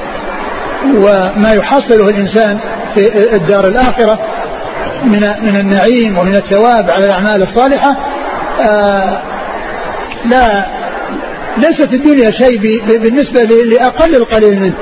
وما 0.95 1.51
يحصله 1.53 2.09
الإنسان 2.09 2.59
في 2.95 3.35
الدار 3.35 3.67
الآخرة 3.67 4.19
من 5.03 5.19
من 5.19 5.55
النعيم 5.59 6.17
ومن 6.17 6.35
الثواب 6.35 6.89
على 6.89 7.05
الأعمال 7.05 7.43
الصالحة 7.43 7.97
آه 8.69 9.21
لا 10.25 10.65
ليست 11.57 11.93
الدنيا 11.93 12.31
شيء 12.31 12.59
بالنسبة 12.99 13.41
لأقل 13.43 14.15
القليل 14.15 14.59
منه. 14.59 14.73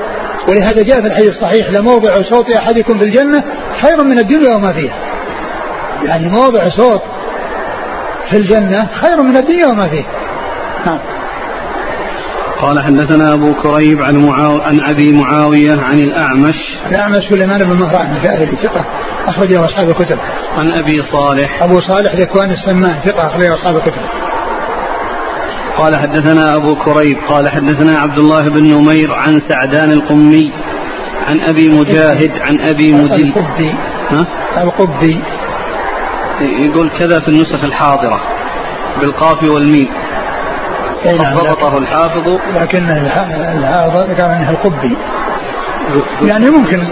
ولهذا 0.48 0.82
جاء 0.82 1.00
في 1.00 1.06
الحديث 1.06 1.30
الصحيح 1.30 1.70
لموضع 1.70 2.14
صوت 2.30 2.50
أحدكم 2.50 2.98
في 2.98 3.04
الجنة 3.04 3.44
خير 3.82 4.04
من 4.04 4.18
الدنيا 4.18 4.56
وما 4.56 4.72
فيها. 4.72 4.94
يعني 6.04 6.28
موضع 6.28 6.68
صوت 6.68 7.02
في 8.32 8.38
الجنة 8.38 8.88
خير 9.00 9.22
من 9.22 9.36
الدنيا 9.36 9.66
وما 9.66 9.88
فيها 9.88 10.06
نعم. 10.86 10.98
قال 12.60 12.82
حدثنا 12.82 13.32
أبو 13.34 13.54
كريب 13.54 14.02
عن 14.02 14.16
معاو... 14.16 14.60
عن 14.60 14.80
أبي 14.80 15.12
معاوية 15.12 15.80
عن 15.80 15.98
الأعمش. 15.98 16.54
الأعمش 16.90 17.28
سليمان 17.30 17.58
بن 17.58 17.72
مهران 17.72 18.16
الكائري 18.16 18.56
ثقة 18.62 18.84
أخرجه 19.26 19.64
أصحاب 19.64 19.88
الكتب. 19.88 20.18
عن 20.58 20.72
أبي 20.72 21.02
صالح. 21.12 21.62
أبو 21.62 21.80
صالح 21.80 22.14
ذكوان 22.14 22.50
السمان 22.50 23.00
ثقة 23.04 23.26
أخرجه 23.26 23.54
أصحاب 23.54 23.76
الكتب. 23.76 24.02
قال 25.78 25.96
حدثنا 25.96 26.56
أبو 26.56 26.74
كريب 26.74 27.16
قال 27.28 27.48
حدثنا 27.48 27.98
عبد 27.98 28.18
الله 28.18 28.48
بن 28.48 28.62
نمير 28.62 29.12
عن 29.12 29.42
سعدان 29.48 29.90
القمي 29.90 30.52
عن 31.26 31.40
أبي 31.40 31.68
مجاهد 31.68 32.30
عن 32.40 32.60
أبي 32.60 32.92
مدل 32.92 33.26
القبي. 33.28 33.74
ها؟ 34.10 34.26
القبي. 34.62 35.20
يقول 36.42 36.90
كذا 36.98 37.20
في 37.20 37.28
النسخ 37.28 37.64
الحاضرة 37.64 38.20
بالقاف 39.00 39.42
والميم. 39.42 39.88
أي 41.06 41.16
نعم، 41.16 41.34
ضبطه 41.34 41.78
الحافظ. 41.78 42.38
لكن 42.54 42.90
الحافظ 42.90 44.10
ذكر 44.10 44.26
انه 44.26 44.50
القبي 44.50 44.96
يعني 46.22 46.50
ممكن 46.50 46.84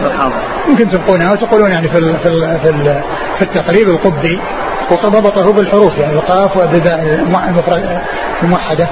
ممكن 0.68 0.90
تبقونها 0.90 1.32
وتقولون 1.32 1.72
يعني 1.72 1.88
في 1.88 1.98
ال 1.98 2.18
في 2.18 2.28
ال 2.28 2.60
في, 2.60 2.70
ال 2.70 3.02
في 3.38 3.42
التقريب 3.42 3.88
القبي 3.88 4.40
وضبطه 4.90 5.52
بالحروف 5.52 5.98
يعني 5.98 6.12
القاف 6.12 6.56
والباء 6.56 7.02
الموحدة. 8.42 8.88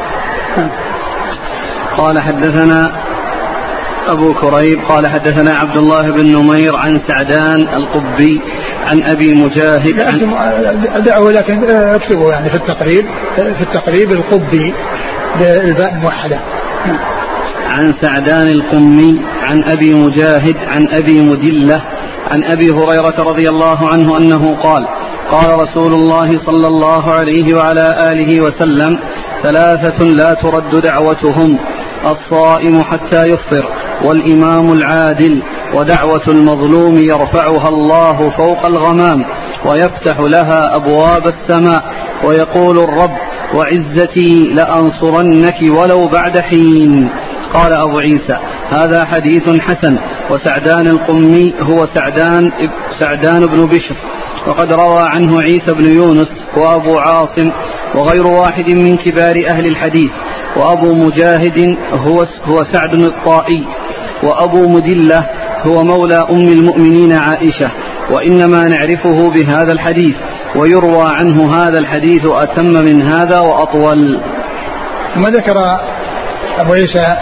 قال 1.98 2.22
حدثنا 2.22 2.92
أبو 4.08 4.34
كريب 4.34 4.78
قال 4.88 5.06
حدثنا 5.06 5.50
عبد 5.50 5.76
الله 5.76 6.10
بن 6.10 6.26
نمير 6.36 6.76
عن 6.76 7.00
سعدان 7.08 7.60
القبي 7.76 8.42
عن 8.86 9.02
أبي 9.02 9.34
مجاهد 9.34 10.00
عن 10.00 11.02
دعوه 11.02 11.32
لكن 11.32 11.64
اكتبوا 11.70 12.32
يعني 12.32 12.50
في 12.50 12.56
التقريب 12.56 13.06
في 13.36 13.62
التقريب 13.62 14.12
القبي 14.12 14.74
بالباء 15.40 15.94
الموحدة. 15.94 16.40
عن 17.66 17.94
سعدان 18.02 18.48
القمي 18.48 19.20
عن 19.42 19.64
أبي 19.64 19.94
مجاهد 19.94 20.56
عن 20.68 20.88
أبي 20.98 21.20
مدلة 21.20 21.82
عن 22.30 22.44
أبي 22.52 22.70
هريرة 22.70 23.14
رضي 23.18 23.48
الله 23.48 23.88
عنه 23.92 24.18
أنه 24.18 24.56
قال 24.62 24.88
قال 25.30 25.60
رسول 25.60 25.92
الله 25.92 26.28
صلى 26.46 26.66
الله 26.66 27.12
عليه 27.12 27.56
وعلى 27.56 28.12
آله 28.12 28.40
وسلم 28.40 28.98
ثلاثة 29.42 30.04
لا 30.04 30.34
ترد 30.34 30.82
دعوتهم. 30.82 31.58
الصائم 32.06 32.82
حتى 32.82 33.26
يفطر 33.26 33.68
والإمام 34.04 34.72
العادل 34.72 35.42
ودعوة 35.74 36.22
المظلوم 36.28 36.96
يرفعها 36.96 37.68
الله 37.68 38.30
فوق 38.30 38.66
الغمام 38.66 39.24
ويفتح 39.64 40.20
لها 40.20 40.76
أبواب 40.76 41.26
السماء 41.26 41.82
ويقول 42.24 42.78
الرب 42.78 43.16
وعزتي 43.54 44.54
لأنصرنك 44.54 45.56
ولو 45.70 46.06
بعد 46.06 46.38
حين. 46.38 47.10
قال 47.54 47.72
أبو 47.72 47.98
عيسى 47.98 48.38
هذا 48.70 49.04
حديث 49.04 49.60
حسن 49.60 49.98
وسعدان 50.30 50.86
القمي 50.88 51.54
هو 51.60 51.86
سعدان 51.94 52.50
سعدان 53.00 53.46
بن 53.46 53.64
بشر. 53.64 53.96
وقد 54.46 54.72
روى 54.72 55.02
عنه 55.02 55.40
عيسى 55.40 55.72
بن 55.72 55.92
يونس 55.92 56.28
وأبو 56.56 56.98
عاصم 56.98 57.50
وغير 57.94 58.26
واحد 58.26 58.70
من 58.70 58.96
كبار 58.96 59.36
أهل 59.48 59.66
الحديث. 59.66 60.10
وأبو 60.58 60.92
مجاهد 60.92 61.76
هو 61.92 62.26
هو 62.44 62.64
سعد 62.72 62.94
الطائي 62.94 63.64
وأبو 64.22 64.68
مدلة 64.68 65.26
هو 65.66 65.84
مولى 65.84 66.26
أم 66.32 66.48
المؤمنين 66.48 67.12
عائشة 67.12 67.70
وإنما 68.10 68.68
نعرفه 68.68 69.30
بهذا 69.30 69.72
الحديث 69.72 70.16
ويروى 70.56 71.04
عنه 71.06 71.54
هذا 71.54 71.78
الحديث 71.78 72.26
أتم 72.26 72.64
من 72.64 73.02
هذا 73.02 73.40
وأطول. 73.40 74.20
ثم 75.14 75.22
ذكر 75.26 75.80
أبو 76.58 76.72
عيسى 76.72 77.16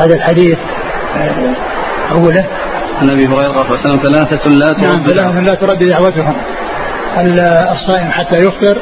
هذا 0.00 0.14
الحديث 0.14 0.58
آه، 1.16 1.54
أوله. 2.12 2.46
عن 3.02 3.10
أبي 3.10 3.26
هريرة 3.26 3.52
صلى 3.52 3.62
الله 3.62 3.78
عليه 3.78 3.80
وسلم 3.80 4.12
ثلاثة 4.12 4.48
لا 4.48 4.72
ترد 4.72 4.82
نعم 4.82 5.06
ثلاثة 5.06 5.40
لا 5.40 5.54
ترد 5.54 5.84
دعوتهم 5.84 6.34
الصائم 7.72 8.10
حتى 8.10 8.38
يفطر 8.38 8.78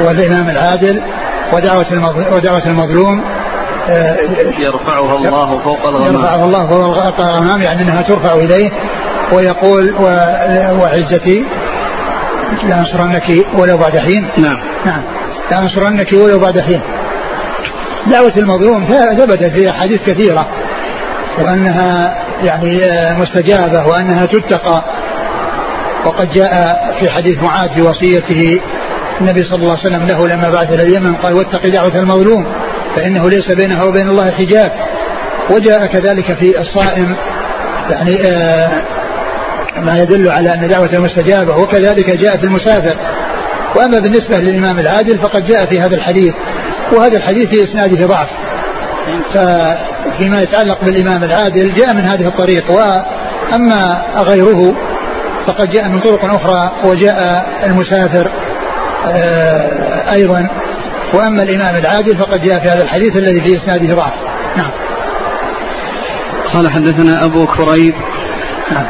والإمام 0.00 0.50
العادل 0.50 1.02
ودعوة 1.52 1.86
ودعوة 2.34 2.66
المظلوم 2.66 3.24
آه، 3.88 4.16
يرفعها 4.58 5.16
الله 5.16 5.58
فوق 5.58 5.88
الغمام. 5.88 6.14
يرفعها 6.14 6.44
الله 6.44 6.66
فوق 6.66 7.20
الغمام 7.20 7.60
يعني 7.60 7.82
إنها 7.82 8.02
ترفع 8.02 8.32
إليه 8.34 8.70
ويقول 9.32 9.94
وعزتي 10.80 11.44
لأنصرنك 12.62 13.46
ولو 13.58 13.76
بعد 13.76 13.98
حين. 13.98 14.28
نعم. 14.38 14.60
نعم. 14.86 15.02
لأنصرنك 15.50 16.12
ولو 16.12 16.38
بعد 16.38 16.60
حين. 16.60 16.80
دعوة 18.06 18.32
المظلوم 18.36 18.84
ثبتت 19.18 19.58
في 19.58 19.70
أحاديث 19.70 20.00
كثيرة 20.00 20.46
وأنها 21.38 22.14
يعني 22.42 22.84
آه، 22.84 23.18
مستجابة 23.18 23.86
وأنها 23.86 24.26
تتقى. 24.26 24.84
وقد 26.06 26.30
جاء 26.32 26.52
في 27.00 27.10
حديث 27.10 27.42
معاذ 27.42 27.74
في 27.74 27.82
وصيته 27.82 28.60
النبي 29.20 29.44
صلى 29.44 29.56
الله 29.56 29.76
عليه 29.78 29.80
وسلم 29.80 30.06
له 30.06 30.26
لما 30.26 30.48
بعث 30.48 30.74
إلى 30.74 30.82
اليمن 30.82 31.14
قال 31.14 31.34
واتق 31.34 31.66
دعوة 31.66 31.94
المظلوم 31.98 32.46
فإنه 32.96 33.28
ليس 33.28 33.52
بينها 33.52 33.84
وبين 33.84 34.08
الله 34.08 34.30
حجاب. 34.30 34.72
وجاء 35.54 35.86
كذلك 35.86 36.38
في 36.38 36.60
الصائم 36.60 37.16
يعني 37.90 38.12
آه 38.26 38.82
ما 39.76 39.98
يدل 39.98 40.30
على 40.30 40.54
أن 40.54 40.68
دعوة 40.68 40.90
مستجابة 40.98 41.54
وكذلك 41.54 42.16
جاء 42.16 42.36
في 42.36 42.44
المسافر. 42.44 42.96
وأما 43.76 43.98
بالنسبة 43.98 44.36
للإمام 44.36 44.78
العادل 44.78 45.18
فقد 45.18 45.46
جاء 45.46 45.66
في 45.66 45.80
هذا 45.80 45.96
الحديث 45.96 46.34
وهذا 46.92 47.16
الحديث 47.16 47.46
في 47.48 47.64
إسناده 47.70 48.06
ضعف. 48.06 48.28
فيما 50.18 50.40
يتعلق 50.42 50.84
بالإمام 50.84 51.24
العادل 51.24 51.74
جاء 51.74 51.94
من 51.94 52.04
هذه 52.04 52.26
الطريق 52.26 52.70
وأما 52.70 54.02
غيره 54.16 54.74
فقد 55.46 55.70
جاء 55.70 55.88
من 55.88 56.00
طرق 56.00 56.24
أخرى 56.24 56.72
وجاء 56.84 57.48
المسافر. 57.64 58.30
أيضا. 60.12 60.48
وأما 61.14 61.42
الإمام 61.42 61.76
العادل 61.76 62.18
فقد 62.18 62.40
جاء 62.40 62.58
في 62.58 62.68
هذا 62.68 62.82
الحديث 62.82 63.16
الذي 63.16 63.40
في 63.40 63.56
إسناده 63.56 63.94
ضعف. 63.94 64.12
نعم. 64.56 64.70
قال 66.54 66.70
حدثنا 66.70 67.24
أبو 67.24 67.46
كريب 67.46 67.94
نعم. 68.70 68.86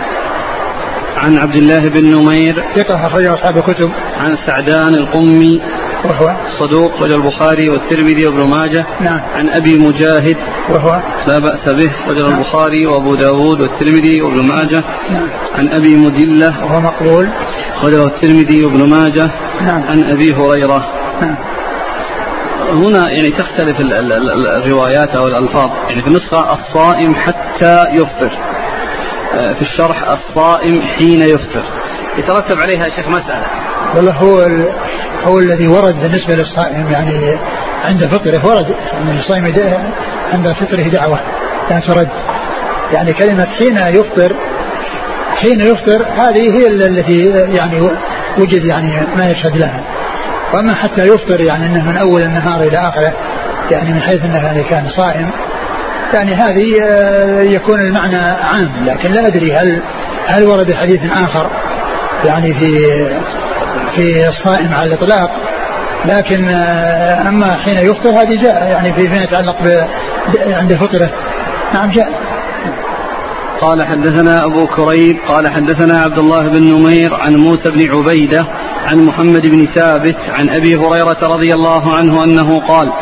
عن 1.16 1.38
عبد 1.38 1.56
الله 1.56 1.88
بن 1.88 2.04
نمير 2.04 2.64
ثقة 2.74 3.06
أخرجه 3.06 3.34
أصحاب 3.34 3.56
الكتب. 3.56 3.90
عن 4.20 4.36
سعدان 4.46 4.94
القمي 4.94 5.60
وهو 6.04 6.36
صدوق 6.58 7.02
رجل 7.02 7.14
البخاري 7.14 7.70
والترمذي 7.70 8.26
وابن 8.26 8.50
ماجه. 8.50 8.86
نعم. 9.00 9.20
عن 9.34 9.48
أبي 9.48 9.78
مجاهد. 9.78 10.36
وهو 10.70 11.02
لا 11.26 11.38
بأس 11.38 11.68
به 11.68 11.92
رجل 12.08 12.30
نعم. 12.30 12.38
البخاري 12.38 12.86
وأبو 12.86 13.14
داود 13.14 13.60
والترمذي 13.60 14.22
وابن 14.22 14.48
ماجه. 14.48 14.84
نعم. 15.10 15.28
عن 15.54 15.68
أبي 15.68 15.96
مدلة. 15.96 16.64
وهو 16.64 16.80
مقبول. 16.80 17.28
رجل 17.84 18.06
الترمذي 18.06 18.64
وابن 18.64 18.90
ماجه. 18.90 19.30
نعم. 19.60 19.82
عن 19.82 20.10
أبي 20.12 20.34
هريرة. 20.34 20.92
نعم. 21.20 21.36
هنا 22.72 23.10
يعني 23.10 23.30
تختلف 23.30 23.80
الروايات 24.64 25.08
أو 25.08 25.26
الألفاظ. 25.26 25.70
يعني 25.88 26.02
في 26.02 26.08
النسخة 26.08 26.52
الصائم 26.52 27.14
حتى 27.14 27.84
يفطر. 27.92 28.38
آه، 29.34 29.52
في 29.52 29.62
الشرح 29.62 30.08
الصائم 30.08 30.82
حين 30.82 31.20
يفطر. 31.20 31.62
يترتب 32.18 32.58
عليها 32.58 32.88
شيخ 32.88 33.08
مسألة. 33.08 33.46
والله 33.96 34.12
هو 34.12 34.46
هو 35.24 35.38
الذي 35.38 35.68
ورد 35.68 35.94
بالنسبة 36.00 36.34
للصائم 36.34 36.90
يعني 36.90 37.38
عند 37.84 38.06
فطره 38.06 38.46
ورد 38.46 38.74
ان 39.00 39.18
الصائم 39.18 39.44
عند 40.32 40.52
فطره 40.52 40.88
دعوة 40.88 41.20
لا 41.70 41.80
ترد 41.80 42.10
يعني 42.92 43.12
كلمة 43.12 43.46
حين 43.58 43.76
يفطر 43.76 44.36
حين 45.36 45.60
يفطر 45.60 46.06
هذه 46.16 46.54
هي 46.54 46.66
التي 46.66 47.24
يعني 47.56 47.80
وجد 48.38 48.64
يعني 48.64 49.06
ما 49.16 49.30
يشهد 49.30 49.56
لها. 49.56 49.80
وأما 50.54 50.74
حتى 50.74 51.02
يفطر 51.02 51.40
يعني 51.40 51.66
إنه 51.66 51.90
من 51.90 51.96
أول 51.96 52.22
النهار 52.22 52.62
إلى 52.62 52.78
اخره 52.78 53.14
يعني 53.70 53.92
من 53.92 54.00
حيث 54.00 54.24
إنه 54.24 54.36
يعني 54.36 54.62
كان 54.62 54.88
صائم 54.88 55.30
يعني 56.14 56.34
هذه 56.34 56.82
آه، 56.82 57.40
يكون 57.40 57.80
المعنى 57.80 58.16
عام. 58.16 58.72
لكن 58.86 59.12
لا 59.12 59.26
أدري 59.26 59.52
هل 59.52 59.82
هل 60.26 60.44
ورد 60.44 60.74
حديث 60.74 61.00
آخر 61.12 61.50
يعني 62.24 62.54
في 62.54 62.76
في 63.96 64.28
الصائم 64.28 64.74
على 64.74 64.86
الإطلاق 64.86 65.30
لكن 66.04 66.48
آه، 66.48 67.28
أما 67.28 67.56
حين 67.56 67.78
يفطر 67.78 68.10
هذه 68.10 68.42
جاء 68.42 68.54
يعني 68.54 68.94
في 68.94 69.00
فيما 69.00 69.24
يتعلق 69.24 69.56
عند 70.46 70.74
فطره 70.74 71.10
نعم 71.74 71.90
جاء. 71.90 72.30
قال 73.60 73.84
حدثنا 73.84 74.44
أبو 74.44 74.66
كريب 74.66 75.16
قال 75.28 75.48
حدثنا 75.48 76.02
عبد 76.02 76.18
الله 76.18 76.48
بن 76.48 76.62
نمير 76.62 77.14
عن 77.14 77.36
موسى 77.36 77.70
بن 77.70 77.96
عبيدة 77.96 78.46
عن 78.84 78.98
محمد 78.98 79.46
بن 79.46 79.66
ثابت 79.74 80.16
عن 80.28 80.48
أبي 80.50 80.76
هريرة 80.76 81.18
رضي 81.22 81.54
الله 81.54 81.94
عنه 81.94 82.24
أنه 82.24 82.58
قال 82.58 82.92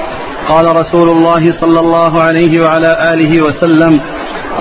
قال 0.49 0.77
رسول 0.77 1.09
الله 1.09 1.61
صلى 1.61 1.81
الله 1.81 2.23
عليه 2.23 2.63
وعلى 2.63 3.13
آله 3.15 3.43
وسلم 3.43 4.01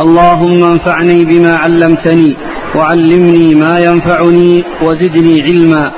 اللهم 0.02 0.64
انفعني 0.64 1.26
بما 1.26 1.56
علمتني 1.58 2.38
وعلمني 2.76 3.56
ما 3.56 3.80
ينفعني 3.80 4.64
وزدني 4.82 5.42
علما. 5.42 5.92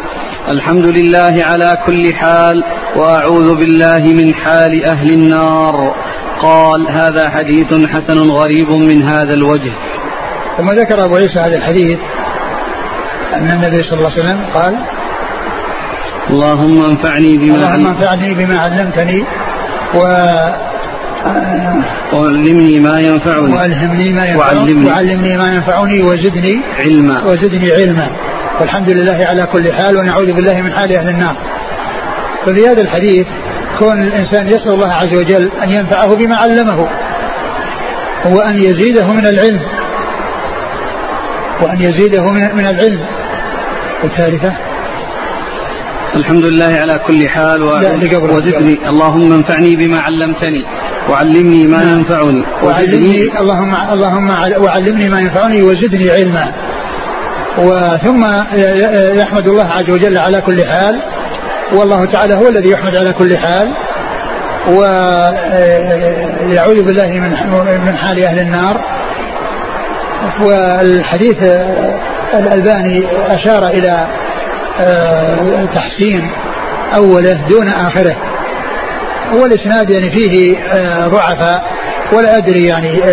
الحمد 0.49 0.85
لله 0.85 1.45
على 1.45 1.77
كل 1.85 2.13
حال 2.13 2.63
وأعوذ 2.95 3.55
بالله 3.55 3.99
من 3.99 4.33
حال 4.33 4.85
أهل 4.85 5.09
النار. 5.13 5.95
قال 6.41 6.87
هذا 6.89 7.29
حديث 7.29 7.67
حسن 7.87 8.17
غريب 8.31 8.69
من 8.71 9.03
هذا 9.03 9.33
الوجه. 9.33 9.73
ثم 10.57 10.71
ذكر 10.71 11.05
أبو 11.05 11.15
عيسى 11.15 11.39
هذا 11.39 11.55
الحديث 11.55 11.99
أن 13.33 13.51
النبي 13.51 13.83
صلى 13.83 13.97
الله 13.99 14.11
عليه 14.11 14.21
وسلم 14.21 14.39
قال 14.53 14.75
اللهم 16.29 16.83
انفعني 16.83 17.37
بما 17.37 17.55
اللهم 17.55 17.87
انفعني 17.87 18.33
بما 18.33 18.59
علمتني 18.59 19.23
و 19.95 19.99
وعلمني 22.13 22.79
ما 22.79 22.99
ينفعني. 22.99 23.53
وألهمني 23.53 24.13
ما 24.13 24.25
ينفعني 24.25 24.59
وعلمني, 24.59 24.89
وعلمني 24.89 25.37
ما 25.37 25.47
ينفعني 25.47 26.03
وزدني 26.03 26.55
علما. 26.79 27.25
وزدني 27.25 27.71
علما. 27.71 28.09
والحمد 28.59 28.89
لله 28.89 29.25
على 29.25 29.45
كل 29.45 29.73
حال 29.73 29.97
ونعوذ 29.97 30.33
بالله 30.33 30.61
من 30.61 30.73
حال 30.73 30.95
أهل 30.95 31.09
النار. 31.09 31.35
ففي 32.45 32.67
هذا 32.67 32.81
الحديث 32.81 33.27
كون 33.79 34.01
الإنسان 34.01 34.47
يسأل 34.47 34.73
الله 34.73 34.93
عز 34.93 35.13
وجل 35.13 35.51
أن 35.63 35.69
ينفعه 35.69 36.15
بما 36.15 36.35
علمه 36.35 36.87
وأن 38.25 38.55
يزيده 38.63 39.07
من 39.07 39.27
العلم 39.27 39.61
وأن 41.61 41.81
يزيده 41.81 42.23
من 42.31 42.65
العلم. 42.65 43.05
والثالثة؟ 44.03 44.53
الحمد 46.15 46.45
لله 46.45 46.75
على 46.75 46.99
كل 47.07 47.29
حال 47.29 47.63
و... 47.63 47.67
وزدني. 48.35 48.89
اللهم 48.89 49.33
انفعني 49.33 49.75
بما 49.75 49.99
علمتني 49.99 50.65
وعلمني 51.09 51.67
ما 51.67 51.85
نعم. 51.85 51.99
ينفعني 51.99 52.43
وعلمني 52.63 53.39
اللهم 53.39 53.75
اللهم 53.93 54.29
وعلمني 54.63 55.09
ما 55.09 55.19
ينفعني 55.19 55.61
وزدني 55.61 56.11
علما. 56.11 56.53
وثم 57.57 58.25
يحمد 59.19 59.47
الله 59.47 59.65
عز 59.65 59.89
وجل 59.89 60.17
على 60.17 60.41
كل 60.41 60.65
حال 60.65 61.01
والله 61.73 62.05
تعالى 62.05 62.33
هو 62.33 62.47
الذي 62.47 62.71
يحمد 62.71 62.95
على 62.95 63.13
كل 63.13 63.37
حال 63.37 63.73
ويعوذ 66.47 66.83
بالله 66.83 67.07
من 67.07 67.29
من 67.85 67.97
حال 67.97 68.23
أهل 68.25 68.39
النار. 68.39 68.81
والحديث 70.41 71.37
الألباني 72.33 73.07
أشار 73.27 73.67
إلى 73.67 74.07
آه، 74.79 75.65
تحسين 75.75 76.31
أوله 76.95 77.47
دون 77.49 77.67
آخره. 77.67 78.15
والإسناد 79.33 79.89
يعني 79.89 80.11
فيه 80.11 80.57
آه، 80.57 81.07
ضعفاء 81.07 81.63
ولا 82.13 82.37
أدري 82.37 82.65
يعني 82.65 83.03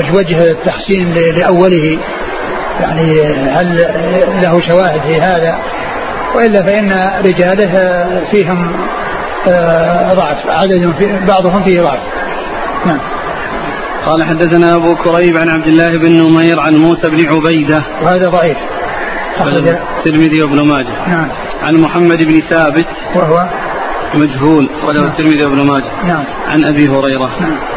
إيش 0.00 0.10
وجه 0.14 0.50
التحسين 0.50 1.14
لأوله. 1.14 1.98
يعني 2.80 3.22
هل 3.50 3.76
له 4.42 4.60
شواهد 4.68 5.00
في 5.00 5.20
هذا؟ 5.20 5.58
وإلا 6.36 6.62
فإن 6.62 6.92
رجاله 7.24 7.72
فيهم 8.30 8.72
آه، 9.48 10.14
ضعف 10.14 10.46
عدد 10.46 10.94
في 10.98 11.26
بعضهم 11.28 11.64
فيه 11.64 11.82
ضعف. 11.82 12.00
نعم. 12.86 13.00
قال 14.06 14.24
حدثنا 14.24 14.76
أبو 14.76 14.94
كريب 14.94 15.36
عن 15.36 15.48
عبد 15.48 15.66
الله 15.66 15.98
بن 15.98 16.12
نمير 16.12 16.60
عن 16.60 16.74
موسى 16.74 17.08
بن 17.08 17.34
عبيدة. 17.34 17.84
وهذا 18.02 18.30
ضعيف. 18.30 18.56
الترمذي 19.98 20.42
وابن 20.42 20.68
ماجه. 20.68 21.08
نعم. 21.08 21.28
عن 21.62 21.74
محمد 21.74 22.22
بن 22.22 22.40
ثابت. 22.50 22.86
وهو؟ 23.16 23.48
مجهول. 24.14 24.70
وله 24.84 25.00
نعم. 25.00 25.10
الترمذي 25.10 25.44
وابن 25.44 25.66
ماجه. 25.66 26.04
نعم. 26.04 26.24
عن 26.46 26.64
أبي 26.64 26.88
هريرة. 26.88 27.40
نعم. 27.40 27.75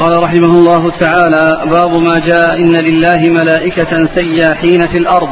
قال 0.00 0.22
رحمه 0.22 0.46
الله 0.46 0.98
تعالى 1.00 1.70
باب 1.70 1.98
ما 1.98 2.18
جاء 2.18 2.54
إن 2.54 2.76
لله 2.76 3.30
ملائكة 3.30 4.14
سياحين 4.14 4.80
في 4.88 4.98
الأرض. 4.98 5.28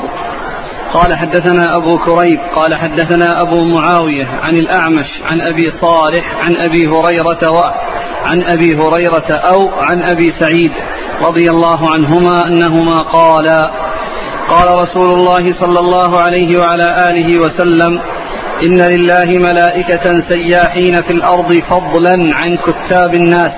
قال 0.93 1.17
حدثنا 1.17 1.77
أبو 1.77 1.99
كريب 1.99 2.41
قال 2.55 2.75
حدثنا 2.75 3.43
أبو 3.43 3.65
معاوية 3.65 4.27
عن 4.43 4.57
الأعمش 4.57 5.07
عن 5.25 5.41
أبي 5.41 5.71
صالح 5.81 6.45
عن 6.45 6.57
أبي 6.57 6.87
هريرة 6.87 7.53
و 7.53 7.61
عن 8.25 8.43
أبي 8.43 8.77
هريرة 8.77 9.33
أو 9.33 9.69
عن 9.69 10.03
أبي 10.03 10.35
سعيد 10.41 10.73
رضي 11.23 11.51
الله 11.51 11.91
عنهما 11.91 12.47
أنهما 12.47 13.03
قالا 13.13 13.71
قال 14.49 14.83
رسول 14.83 15.11
الله 15.11 15.45
صلى 15.61 15.81
الله 15.81 16.21
عليه 16.21 16.59
وعلى 16.61 17.09
آله 17.11 17.41
وسلم 17.41 18.01
إن 18.65 18.81
لله 18.81 19.39
ملائكة 19.39 20.13
سياحين 20.29 21.03
في 21.03 21.13
الأرض 21.13 21.55
فضلا 21.71 22.17
عن 22.35 22.57
كتاب 22.57 23.15
الناس. 23.15 23.53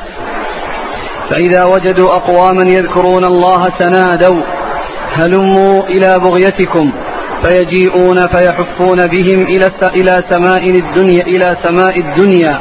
فإذا 1.30 1.64
وجدوا 1.64 2.12
أقواما 2.12 2.62
يذكرون 2.62 3.24
الله 3.24 3.68
تنادوا 3.78 4.42
هلموا 5.12 5.82
إلى 5.82 6.18
بغيتكم 6.18 6.92
فيجيئون 7.44 8.26
فيحفون 8.26 9.06
بهم 9.06 9.40
إلى 9.42 9.70
إلى 10.00 10.24
سماء 10.30 10.70
الدنيا 10.70 11.22
إلى 11.22 11.56
سماء 11.62 12.00
الدنيا. 12.00 12.60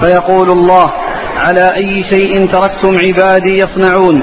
فيقول 0.00 0.50
الله 0.50 0.92
على 1.36 1.68
أي 1.76 2.04
شيء 2.10 2.46
تركتم 2.46 2.98
عبادي 2.98 3.58
يصنعون؟ 3.58 4.22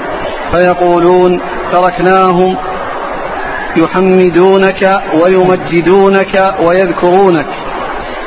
فيقولون 0.52 1.40
تركناهم 1.72 2.56
يحمدونك 3.76 5.02
ويمجدونك 5.22 6.54
ويذكرونك. 6.66 7.46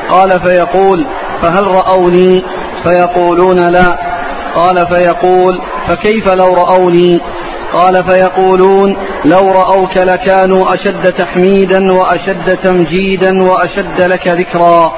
قال 0.09 0.29
فيقول 0.45 1.05
فهل 1.41 1.67
رأوني؟ 1.67 2.43
فيقولون 2.83 3.71
لا. 3.71 4.14
قال 4.55 4.87
فيقول 4.87 5.61
فكيف 5.87 6.27
لو 6.27 6.53
رأوني؟ 6.53 7.21
قال 7.73 8.09
فيقولون 8.09 8.97
لو 9.25 9.51
رأوك 9.51 9.97
لكانوا 9.97 10.73
أشد 10.73 11.11
تحميدا 11.11 11.93
وأشد 11.93 12.57
تمجيدا 12.63 13.43
وأشد 13.43 14.01
لك 14.01 14.27
ذكرا. 14.27 14.93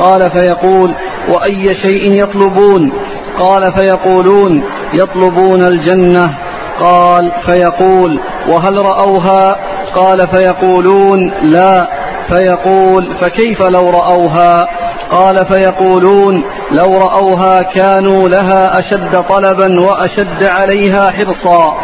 قال 0.00 0.30
فيقول 0.30 0.94
وأي 1.28 1.64
شيء 1.82 2.22
يطلبون؟ 2.22 2.92
قال 3.40 3.72
فيقولون 3.72 4.64
يطلبون 4.94 5.62
الجنة. 5.62 6.38
قال 6.80 7.32
فيقول 7.46 8.20
وهل 8.48 8.74
رأوها؟ 8.82 9.56
قال 9.94 10.28
فيقولون 10.34 11.32
لا. 11.42 11.88
فيقول 12.28 13.14
فكيف 13.20 13.62
لو 13.62 13.90
رأوها؟ 13.90 14.66
قال 15.10 15.46
فيقولون 15.46 16.44
لو 16.70 16.98
رأوها 16.98 17.62
كانوا 17.62 18.28
لها 18.28 18.72
أشد 18.78 19.22
طلبا 19.28 19.80
وأشد 19.80 20.44
عليها 20.44 21.10
حرصا. 21.10 21.74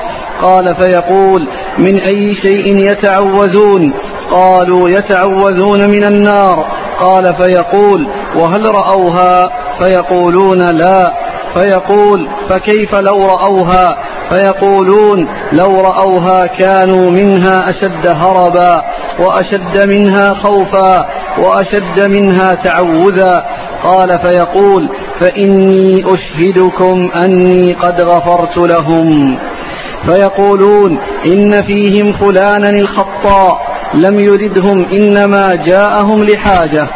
قال 0.42 0.74
فيقول 0.74 1.48
من 1.78 2.00
أي 2.00 2.34
شيء 2.42 2.76
يتعوذون؟ 2.76 3.94
قالوا 4.30 4.88
يتعوذون 4.88 5.90
من 5.90 6.04
النار. 6.04 6.66
قال 7.00 7.34
فيقول 7.34 8.08
وهل 8.36 8.74
رأوها؟ 8.74 9.48
فيقولون 9.78 10.58
لا. 10.58 11.12
فيقول 11.54 12.28
فكيف 12.50 12.94
لو 12.94 13.26
رأوها؟ 13.26 13.88
فيقولون 14.30 15.28
لو 15.52 15.80
رأوها 15.80 16.46
كانوا 16.46 17.10
منها 17.10 17.70
أشد 17.70 18.06
هربا 18.06 18.82
وأشد 19.20 19.88
منها 19.94 20.34
خوفا. 20.34 21.06
وأشد 21.38 22.16
منها 22.16 22.50
تعوذا. 22.64 23.36
قال 23.84 24.08
فيقول 24.08 24.88
فإني 25.20 26.04
أشهدكم 26.04 27.10
أني 27.24 27.72
قد 27.72 28.00
غفرت 28.00 28.58
لهم. 28.58 29.38
فيقولون 30.06 30.98
إن 31.26 31.62
فيهم 31.62 32.12
فلانا 32.12 32.70
الخطاء 32.70 33.76
لم 33.94 34.18
يردهم 34.18 34.86
إنما 34.98 35.54
جاءهم 35.66 36.24
لحاجة. 36.24 36.88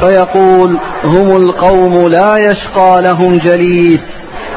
فيقول 0.00 0.78
هم 1.04 1.36
القوم 1.36 2.08
لا 2.08 2.36
يشقى 2.36 3.02
لهم 3.02 3.38
جليس. 3.38 4.00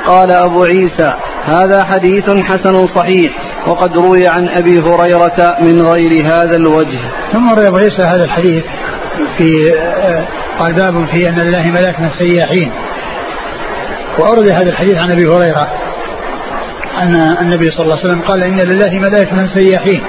قال 0.07 0.31
أبو 0.31 0.63
عيسى 0.63 1.13
هذا 1.45 1.83
حديث 1.83 2.29
حسن 2.29 2.87
صحيح 2.95 3.31
وقد 3.67 3.97
روي 3.97 4.27
عن 4.27 4.47
أبي 4.49 4.79
هريرة 4.79 5.55
من 5.61 5.81
غير 5.81 6.25
هذا 6.25 6.55
الوجه. 6.55 6.99
ثم 7.33 7.49
روي 7.49 7.67
أبو 7.67 7.77
عيسى 7.77 8.01
هذا 8.01 8.23
الحديث 8.23 8.63
في 9.37 9.71
قال 10.59 10.73
باب 10.73 11.05
في 11.05 11.29
أن 11.29 11.39
لله 11.39 11.71
ملائكة 11.71 12.09
سياحين 12.19 12.71
وأورد 14.19 14.49
هذا 14.49 14.69
الحديث 14.69 14.95
عن 14.95 15.11
أبي 15.11 15.25
هريرة 15.27 15.67
أن 17.01 17.15
النبي 17.41 17.71
صلى 17.71 17.83
الله 17.83 17.97
عليه 17.97 18.05
وسلم 18.05 18.21
قال 18.21 18.43
إن 18.43 18.57
لله 18.57 18.99
ملائكة 18.99 19.47
سياحين. 19.53 20.01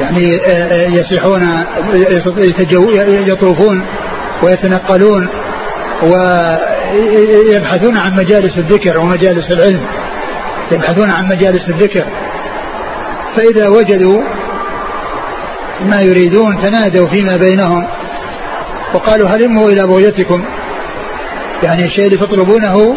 يعني 0.00 0.40
يسيحون 0.94 1.42
يطوفون 3.28 3.86
ويتنقلون 4.42 5.28
ويبحثون 6.02 7.98
عن 7.98 8.14
مجالس 8.14 8.58
الذكر 8.58 8.98
ومجالس 8.98 9.50
العلم. 9.50 9.86
يبحثون 10.72 11.10
عن 11.10 11.28
مجالس 11.28 11.68
الذكر. 11.68 12.04
فإذا 13.36 13.68
وجدوا 13.68 14.22
ما 15.82 16.00
يريدون 16.00 16.62
تنادوا 16.62 17.08
فيما 17.08 17.36
بينهم 17.36 17.86
وقالوا 18.94 19.28
هلموا 19.28 19.70
إلى 19.70 19.86
بغيتكم. 19.86 20.44
يعني 21.62 21.84
الشيء 21.84 22.06
اللي 22.06 22.16
تطلبونه 22.16 22.96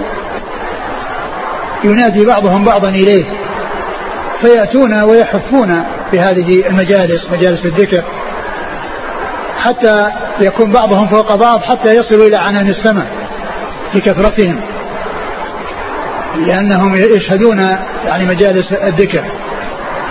ينادي 1.83 2.25
بعضهم 2.25 2.63
بعضا 2.63 2.89
إليه. 2.89 3.25
فيأتون 4.41 5.03
ويحفون 5.03 5.83
في 6.11 6.19
هذه 6.19 6.67
المجالس 6.67 7.31
مجالس 7.31 7.65
الذكر. 7.65 8.03
حتى 9.57 10.05
يكون 10.41 10.71
بعضهم 10.71 11.07
فوق 11.07 11.35
بعض 11.35 11.61
حتى 11.61 11.89
يصلوا 11.89 12.27
إلى 12.27 12.37
عنان 12.37 12.69
السماء 12.69 13.07
في 13.93 13.99
كثرتهم. 13.99 14.59
لأنهم 16.35 16.95
يشهدون 16.95 17.59
يعني 18.05 18.25
مجالس 18.25 18.73
الذكر. 18.73 19.23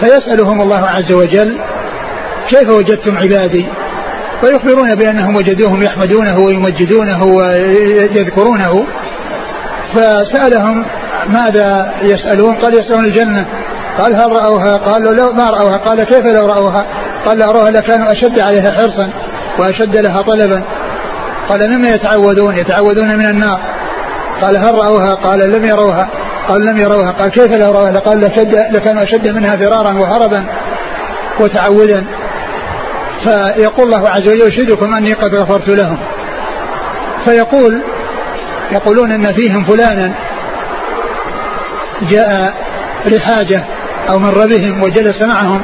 فيسألهم 0.00 0.60
الله 0.60 0.86
عز 0.86 1.12
وجل 1.12 1.58
كيف 2.48 2.70
وجدتم 2.70 3.16
عبادي؟ 3.16 3.66
ويخبرون 4.44 4.94
بأنهم 4.94 5.36
وجدوهم 5.36 5.82
يحمدونه 5.82 6.38
ويمجدونه 6.38 7.24
ويذكرونه. 7.24 8.86
فسألهم 9.94 10.84
ماذا 11.28 11.94
يسألون؟ 12.02 12.54
قال 12.54 12.74
يسألون 12.74 13.04
الجنة. 13.04 13.46
قال 13.98 14.14
هل 14.14 14.32
رأوها؟ 14.32 14.76
قالوا 14.76 15.12
لو 15.12 15.32
ما 15.32 15.50
رأوها. 15.50 15.76
قال 15.76 16.04
كيف 16.04 16.26
لو 16.26 16.46
رأوها؟ 16.46 16.86
قال 17.26 17.38
لو 17.38 17.50
رأوها 17.50 17.70
لكانوا 17.70 18.12
أشد 18.12 18.40
عليها 18.40 18.72
حرصا 18.72 19.10
وأشد 19.58 19.96
لها 19.96 20.22
طلبا. 20.22 20.62
قال 21.48 21.70
مما 21.70 21.88
يتعوذون؟ 21.88 22.58
يتعوذون 22.58 23.16
من 23.18 23.26
النار. 23.26 23.60
قال 24.42 24.56
هل 24.56 24.74
رأوها؟ 24.74 25.14
قال 25.14 25.52
لم 25.52 25.64
يروها. 25.64 26.08
قال 26.48 26.66
لم 26.66 26.76
يروها. 26.76 27.10
قال 27.10 27.30
كيف 27.30 27.52
لو 27.52 27.72
رأوها؟ 27.72 27.92
قال 27.92 28.20
لكانوا 28.72 29.02
أشد 29.02 29.28
منها 29.28 29.56
فرارا 29.56 29.92
وهربا 29.98 30.44
وتعوذا. 31.40 32.04
فيقول 33.24 33.86
الله 33.86 34.08
عز 34.08 34.28
وجل 34.28 34.48
يشهدكم 34.48 34.94
أني 34.94 35.12
قد 35.12 35.34
غفرت 35.34 35.68
لهم. 35.68 35.98
فيقول 37.24 37.82
يقولون 38.72 39.12
أن 39.12 39.32
فيهم 39.32 39.64
فلانا 39.64 40.14
جاء 42.02 42.54
لحاجة 43.06 43.64
أو 44.08 44.18
مر 44.18 44.46
بهم 44.46 44.82
وجلس 44.82 45.22
معهم 45.22 45.62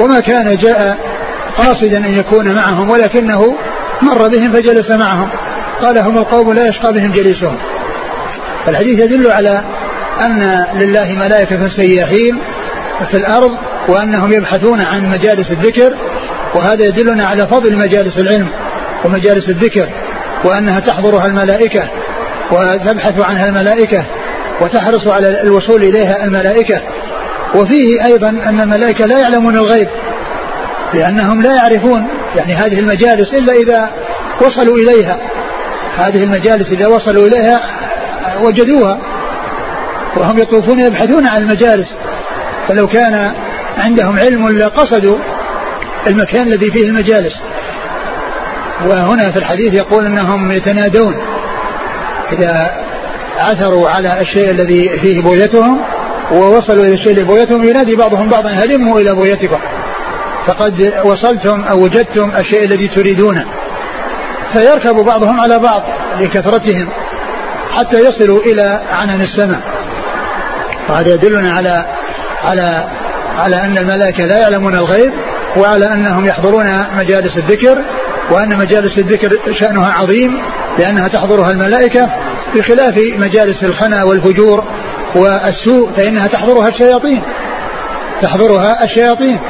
وما 0.00 0.20
كان 0.20 0.56
جاء 0.56 0.98
قاصدا 1.58 1.98
أن 1.98 2.14
يكون 2.18 2.54
معهم 2.54 2.90
ولكنه 2.90 3.56
مر 4.02 4.28
بهم 4.28 4.52
فجلس 4.52 4.90
معهم. 4.90 5.28
قال 5.82 5.98
هم 5.98 6.18
القوم 6.18 6.52
لا 6.52 6.64
يشقى 6.64 6.92
بهم 6.92 7.12
جليسهم. 7.12 7.58
الحديث 8.68 9.04
يدل 9.04 9.32
على 9.32 9.64
أن 10.26 10.66
لله 10.74 11.12
ملائكة 11.12 11.68
سياحين 11.76 12.38
في 13.10 13.16
الأرض 13.16 13.52
وأنهم 13.88 14.32
يبحثون 14.32 14.80
عن 14.80 15.10
مجالس 15.10 15.50
الذكر 15.50 15.96
وهذا 16.54 16.86
يدلنا 16.86 17.26
على 17.26 17.46
فضل 17.46 17.76
مجالس 17.76 18.18
العلم 18.18 18.48
ومجالس 19.04 19.48
الذكر 19.48 19.88
وأنها 20.44 20.80
تحضرها 20.80 21.26
الملائكة 21.26 21.88
وتبحث 22.52 23.20
عنها 23.20 23.44
الملائكة 23.44 24.06
وتحرص 24.62 25.08
على 25.08 25.42
الوصول 25.42 25.82
إليها 25.82 26.24
الملائكة. 26.24 26.82
وفيه 27.54 28.04
أيضا 28.06 28.28
أن 28.28 28.60
الملائكة 28.60 29.06
لا 29.06 29.20
يعلمون 29.20 29.56
الغيب 29.56 29.88
لأنهم 30.94 31.42
لا 31.42 31.50
يعرفون 31.56 32.06
يعني 32.36 32.54
هذه 32.54 32.78
المجالس 32.78 33.34
إلا 33.34 33.52
إذا 33.52 33.90
وصلوا 34.40 34.76
إليها. 34.76 35.18
هذه 35.96 36.24
المجالس 36.24 36.72
إذا 36.72 36.86
وصلوا 36.86 37.28
إليها 37.28 37.60
وجدوها 38.42 38.98
وهم 40.16 40.38
يطوفون 40.38 40.78
يبحثون 40.78 41.28
عن 41.28 41.42
المجالس. 41.42 41.94
فلو 42.68 42.86
كان 42.86 43.34
عندهم 43.78 44.18
علم 44.18 44.48
لقصدوا 44.48 45.18
المكان 46.06 46.46
الذي 46.46 46.70
فيه 46.70 46.84
المجالس. 46.84 47.32
وهنا 48.86 49.32
في 49.32 49.38
الحديث 49.38 49.74
يقول 49.74 50.06
إنهم 50.06 50.52
يتنادون. 50.52 51.14
إذا 52.32 52.84
عثروا 53.36 53.90
على 53.90 54.20
الشيء 54.20 54.50
الذي 54.50 54.98
فيه 55.02 55.22
بغيتهم 55.22 55.80
ووصلوا 56.32 56.84
إلى 56.84 56.94
الشيء 56.94 57.12
الذي 57.12 57.24
بغيتهم 57.24 57.64
ينادي 57.64 57.96
بعضهم 57.96 58.28
بعضا 58.28 58.50
هلموا 58.50 59.00
إلى 59.00 59.14
بغيتكم 59.14 59.58
فقد 60.46 60.92
وصلتم 61.04 61.64
أو 61.64 61.84
وجدتم 61.84 62.30
الشيء 62.38 62.64
الذي 62.64 62.88
تريدونه. 62.88 63.44
فيركب 64.52 64.96
بعضهم 64.96 65.40
على 65.40 65.58
بعض 65.58 65.82
لكثرتهم 66.20 66.88
حتى 67.70 67.96
يصلوا 67.96 68.42
إلى 68.42 68.82
عنان 68.90 69.20
السماء. 69.20 69.60
وهذا 70.88 71.14
يدلنا 71.14 71.54
على 71.54 71.86
على 72.42 72.88
على 73.38 73.56
أن 73.56 73.78
الملائكة 73.78 74.24
لا 74.24 74.38
يعلمون 74.38 74.74
الغيب. 74.74 75.12
وعلى 75.56 75.92
أنهم 75.92 76.24
يحضرون 76.24 76.64
مجالس 76.96 77.36
الذكر 77.36 77.84
وأن 78.30 78.58
مجالس 78.58 78.98
الذكر 78.98 79.30
شأنها 79.60 79.92
عظيم 79.92 80.42
لأنها 80.78 81.08
تحضرها 81.08 81.50
الملائكة 81.50 82.10
بخلاف 82.54 82.94
مجالس 82.98 83.62
الخنا 83.62 84.04
والفجور 84.04 84.64
والسوء 85.16 85.92
فإنها 85.96 86.26
تحضرها 86.26 86.68
الشياطين. 86.68 87.22
تحضرها 88.22 88.84
الشياطين. 88.84 89.40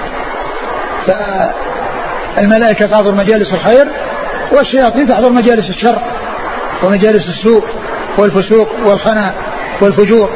فالملائكة 2.37 2.87
تحضر 2.87 3.15
مجالس 3.15 3.53
الخير 3.53 3.89
والشياطين 4.53 5.09
تحضر 5.09 5.33
مجالس 5.33 5.71
الشر 5.71 6.03
ومجالس 6.83 7.25
السوء 7.29 7.65
والفسوق 8.19 8.69
والخنا 8.87 9.35
والفجور. 9.83 10.31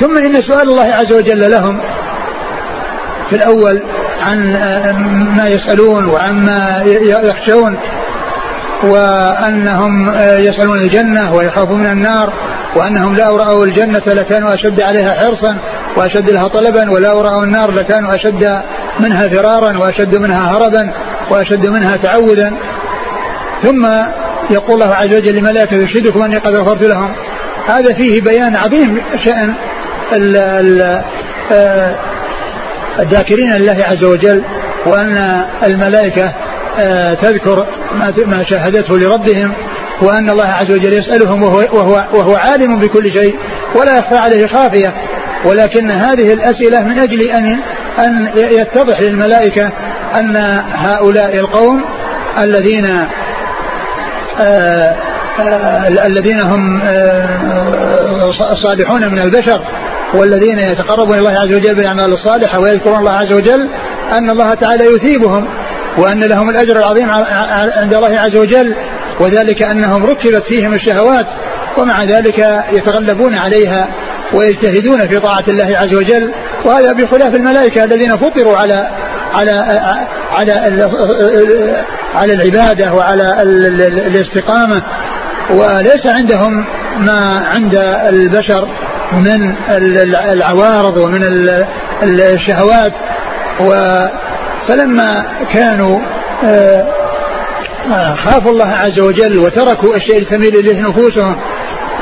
ثم 0.00 0.16
إن 0.16 0.42
سؤال 0.42 0.68
الله 0.68 0.94
عز 0.94 1.12
وجل 1.12 1.50
لهم 1.50 1.80
في 3.30 3.36
الأول 3.36 3.82
عن 4.20 4.52
ما 5.36 5.46
يسألون 5.46 6.06
وعما 6.06 6.84
يخشون 7.22 7.78
وأنهم 8.82 10.08
يسألون 10.18 10.78
الجنة 10.78 11.34
ويخافون 11.34 11.80
من 11.80 11.86
النار 11.86 12.32
وأنهم 12.76 13.14
لا 13.14 13.30
رأوا 13.30 13.64
الجنة 13.64 14.02
لكانوا 14.06 14.54
أشد 14.54 14.80
عليها 14.80 15.14
حرصا 15.14 15.58
وأشد 15.96 16.30
لها 16.30 16.44
طلبا 16.44 16.90
ولا 16.90 17.12
رأوا 17.12 17.44
النار 17.44 17.70
لكانوا 17.70 18.14
أشد 18.14 18.62
منها 19.00 19.28
فرارا 19.28 19.78
وأشد 19.78 20.16
منها 20.16 20.56
هربا 20.56 20.92
وأشد 21.30 21.68
منها 21.68 21.96
تعودا 21.96 22.56
ثم 23.62 23.86
يقول 24.50 24.82
الله 24.82 24.94
عز 24.94 25.16
وجل 25.16 25.34
للملائكة 25.34 25.76
يشهدكم 25.76 26.22
أني 26.22 26.38
قد 26.38 26.54
غفرت 26.54 26.82
لهم. 26.82 27.14
هذا 27.68 27.94
فيه 27.94 28.20
بيان 28.20 28.56
عظيم 28.56 29.02
شأن 29.24 29.54
آه، 31.52 31.96
الذاكرين 33.00 33.52
لله 33.52 33.84
عز 33.84 34.04
وجل 34.04 34.44
وأن 34.86 35.44
الملائكة 35.66 36.34
آه، 36.80 37.14
تذكر 37.14 37.66
ما 38.26 38.44
شاهدته 38.50 38.98
لربهم 38.98 39.52
وأن 40.02 40.30
الله 40.30 40.46
عز 40.46 40.72
وجل 40.72 40.92
يسألهم 40.92 41.42
وهو, 41.42 41.58
وهو, 41.58 42.04
وهو 42.14 42.36
عالم 42.36 42.78
بكل 42.78 43.12
شيء 43.18 43.38
ولا 43.74 43.98
يخفى 43.98 44.16
عليه 44.16 44.46
خافية. 44.46 44.94
ولكن 45.44 45.90
هذه 45.90 46.32
الأسئلة 46.32 46.82
من 46.82 46.98
أجل 46.98 47.22
أن 47.30 47.58
أن 47.98 48.32
يتضح 48.36 49.00
للملائكة 49.00 49.72
أن 50.20 50.36
هؤلاء 50.72 51.34
القوم 51.34 51.84
الذين 52.38 52.86
آه 54.40 54.94
آه 55.40 55.88
الذين 56.06 56.40
هم 56.40 56.82
صالحون 58.62 59.08
من 59.08 59.18
البشر 59.18 59.64
والذين 60.14 60.58
يتقربون 60.58 61.18
إلى 61.18 61.18
الله 61.18 61.40
عز 61.40 61.54
وجل 61.54 61.74
بالأعمال 61.74 62.12
الصالحة 62.12 62.60
ويذكرون 62.60 62.98
الله 62.98 63.12
عز 63.12 63.32
وجل 63.32 63.68
أن 64.12 64.30
الله 64.30 64.54
تعالى 64.54 64.84
يثيبهم 64.84 65.48
وأن 65.98 66.20
لهم 66.20 66.50
الأجر 66.50 66.76
العظيم 66.76 67.10
عند 67.80 67.94
الله 67.94 68.18
عز 68.18 68.36
وجل 68.36 68.74
وذلك 69.20 69.62
أنهم 69.62 70.06
ركبت 70.06 70.42
فيهم 70.48 70.74
الشهوات 70.74 71.26
ومع 71.78 72.04
ذلك 72.04 72.38
يتغلبون 72.72 73.38
عليها 73.38 73.88
ويجتهدون 74.32 75.08
في 75.08 75.20
طاعة 75.20 75.44
الله 75.48 75.76
عز 75.76 75.94
وجل. 75.94 76.32
وهذا 76.64 76.92
بخلاف 76.92 77.34
الملائكة 77.34 77.84
الذين 77.84 78.16
فطروا 78.16 78.56
على 78.56 78.90
على 79.34 79.50
على 80.32 80.52
على 82.14 82.32
العبادة 82.32 82.94
وعلى 82.94 83.42
الاستقامة. 84.06 84.82
وليس 85.50 86.06
عندهم 86.06 86.66
ما 86.98 87.46
عند 87.54 87.74
البشر. 88.08 88.68
من 89.12 89.54
العوارض 90.32 90.96
ومن 90.96 91.22
الشهوات 92.02 92.92
فلما 94.68 95.26
كانوا 95.52 96.00
آه، 96.44 98.14
خافوا 98.14 98.52
الله 98.52 98.68
عز 98.68 99.00
وجل 99.00 99.38
وتركوا 99.38 99.96
الشيء 99.96 100.30
تميل 100.30 100.56
اليه 100.56 100.88
نفوسهم 100.88 101.36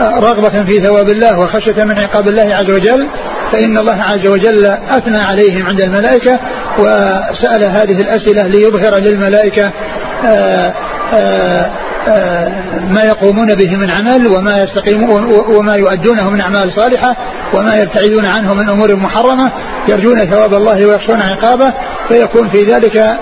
رغبة 0.02 0.64
في 0.64 0.82
ثواب 0.84 1.08
الله 1.08 1.38
وخشية 1.38 1.84
من 1.84 1.98
عقاب 1.98 2.28
الله 2.28 2.54
عز 2.54 2.70
وجل 2.70 3.08
فإن 3.52 3.78
الله 3.78 4.02
عز 4.02 4.26
وجل 4.26 4.66
أثنى 4.66 5.18
عليهم 5.18 5.66
عند 5.66 5.80
الملائكة 5.80 6.40
وسأل 6.78 7.64
هذه 7.64 8.00
الأسئلة 8.00 8.46
ليظهر 8.46 9.00
للملائكة 9.00 9.72
آآ 10.24 10.74
آآ 11.14 11.70
ما 12.90 13.02
يقومون 13.04 13.54
به 13.54 13.76
من 13.76 13.90
عمل 13.90 14.26
وما 14.36 14.62
يستقيمون 14.62 15.24
وما 15.56 15.74
يؤدونه 15.74 16.30
من 16.30 16.40
أعمال 16.40 16.72
صالحة 16.72 17.16
وما 17.54 17.74
يبتعدون 17.74 18.26
عنه 18.26 18.54
من 18.54 18.70
أمور 18.70 18.96
محرمة 18.96 19.52
يرجون 19.88 20.18
ثواب 20.18 20.54
الله 20.54 20.86
ويخشون 20.86 21.20
عقابه 21.20 21.72
فيكون 22.08 22.48
في 22.48 22.62
ذلك 22.62 23.18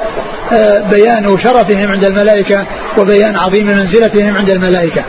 بيان 0.91 1.39
شرفهم 1.45 1.91
عند 1.91 2.05
الملائكة 2.05 2.67
وبيان 2.99 3.37
عظيم 3.37 3.67
منزلتهم 3.67 4.37
عند 4.37 4.51
الملائكة. 4.51 5.05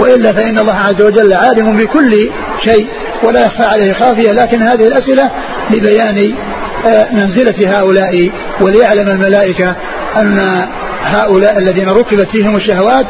وإلا 0.00 0.32
فإن 0.32 0.58
الله 0.58 0.74
عز 0.74 1.02
وجل 1.02 1.32
عالم 1.32 1.76
بكل 1.76 2.30
شيء 2.64 2.88
ولا 3.24 3.46
يخفى 3.46 3.64
عليه 3.64 3.92
خافية 3.92 4.32
لكن 4.32 4.62
هذه 4.62 4.86
الأسئلة 4.86 5.30
لبيان 5.70 6.34
آه، 6.86 7.08
منزلة 7.12 7.78
هؤلاء 7.78 8.30
وليعلم 8.60 9.08
الملائكة 9.08 9.76
أن 10.16 10.66
هؤلاء 11.04 11.58
الذين 11.58 11.88
ركبت 11.88 12.28
فيهم 12.32 12.56
الشهوات 12.56 13.06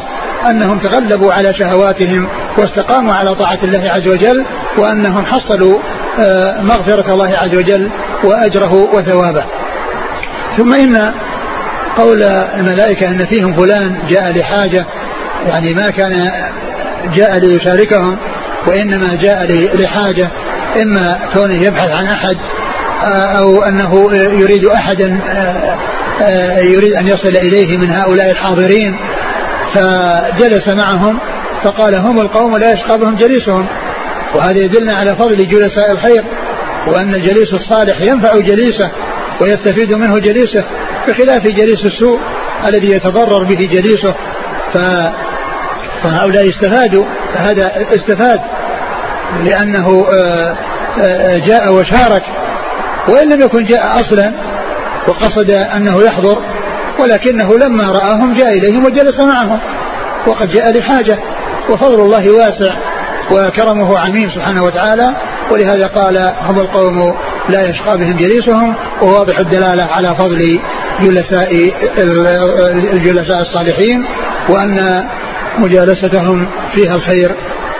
أنهم 0.49 0.79
تغلبوا 0.79 1.33
على 1.33 1.53
شهواتهم 1.53 2.27
واستقاموا 2.57 3.13
على 3.13 3.35
طاعة 3.35 3.59
الله 3.63 3.89
عز 3.89 4.07
وجل 4.07 4.45
وأنهم 4.77 5.25
حصلوا 5.25 5.79
آه، 6.19 6.61
مغفرة 6.61 7.13
الله 7.13 7.37
عز 7.37 7.55
وجل 7.57 7.89
وأجره 8.23 8.73
وثوابه. 8.73 9.43
ثم 10.57 10.73
إن 10.73 11.13
قول 11.97 12.23
الملائكة 12.23 13.07
أن 13.07 13.25
فيهم 13.25 13.53
فلان 13.53 13.97
جاء 14.09 14.31
لحاجة 14.31 14.85
يعني 15.47 15.73
ما 15.73 15.89
كان 15.89 16.31
جاء 17.13 17.37
ليشاركهم 17.37 18.17
وإنما 18.67 19.15
جاء 19.15 19.45
لحاجة 19.75 20.31
إما 20.83 21.19
كونه 21.33 21.53
يبحث 21.53 21.97
عن 21.97 22.05
أحد 22.05 22.37
آه، 23.05 23.37
أو 23.39 23.63
أنه 23.63 24.09
يريد 24.13 24.65
أحدا 24.65 25.19
آه، 25.29 25.77
يريد 26.61 26.93
أن 26.93 27.07
يصل 27.07 27.37
إليه 27.37 27.77
من 27.77 27.91
هؤلاء 27.91 28.31
الحاضرين. 28.31 28.99
فجلس 29.75 30.73
معهم 30.73 31.19
فقال 31.63 31.95
هم 31.95 32.21
القوم 32.21 32.57
لا 32.57 32.71
يشقى 32.71 32.99
بهم 32.99 33.15
جليسهم. 33.15 33.67
وهذا 34.35 34.57
يدلنا 34.57 34.95
على 34.95 35.15
فضل 35.15 35.47
جلساء 35.47 35.91
الخير 35.91 36.23
وأن 36.87 37.15
الجليس 37.15 37.53
الصالح 37.53 38.01
ينفع 38.01 38.33
جليسه 38.33 38.91
ويستفيد 39.41 39.93
منه 39.93 40.19
جليسه 40.19 40.63
بخلاف 41.07 41.47
جليس 41.47 41.85
السوء 41.85 42.19
الذي 42.67 42.87
يتضرر 42.87 43.43
به 43.43 43.67
جليسه. 43.71 44.13
ف 44.73 44.77
فهؤلاء 46.03 46.49
استفادوا 46.49 47.05
فهذا 47.33 47.71
استفاد 47.95 48.41
لأنه 49.43 50.05
آه، 50.13 50.57
آه، 51.03 51.37
جاء 51.37 51.73
وشارك. 51.73 52.23
وإن 53.07 53.33
لم 53.33 53.41
يكن 53.41 53.63
جاء 53.63 53.99
أصلا 53.99 54.33
وقصد 55.07 55.51
أنه 55.51 56.03
يحضر 56.03 56.37
ولكنه 56.99 57.57
لما 57.57 57.91
رآهم 57.91 58.33
جاء 58.33 58.49
إليهم 58.49 58.85
وجلس 58.85 59.19
معهم 59.19 59.59
وقد 60.27 60.49
جاء 60.49 60.77
لحاجة 60.77 61.19
وفضل 61.69 62.01
الله 62.01 62.31
واسع 62.31 62.75
وكرمه 63.31 63.99
عميم 63.99 64.29
سبحانه 64.29 64.63
وتعالى 64.63 65.15
ولهذا 65.51 65.87
قال 65.87 66.17
هم 66.41 66.59
القوم 66.59 67.15
لا 67.49 67.69
يشقى 67.69 67.97
بهم 67.97 68.17
جليسهم 68.17 68.75
وواضح 69.01 69.39
الدلالة 69.39 69.83
على 69.83 70.07
فضل 70.07 70.59
جلساء 71.01 71.73
الجلساء 72.93 73.41
الصالحين 73.41 74.05
وأن 74.49 75.03
مجالستهم 75.57 76.47
فيها 76.75 76.95
الخير 76.95 77.35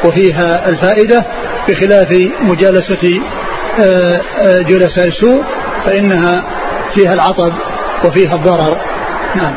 وفيها 0.06 0.70
الفائدة 0.70 1.26
بخلاف 1.70 2.32
مجالسة 2.42 3.22
آه، 3.84 4.22
آه، 4.42 4.62
جلساء 4.62 5.08
السوء 5.08 5.44
فإنها 5.86 6.44
فيها 6.96 7.14
العطب 7.14 7.54
وفيها 8.06 8.36
الضرر. 8.36 8.78
نعم. 9.36 9.54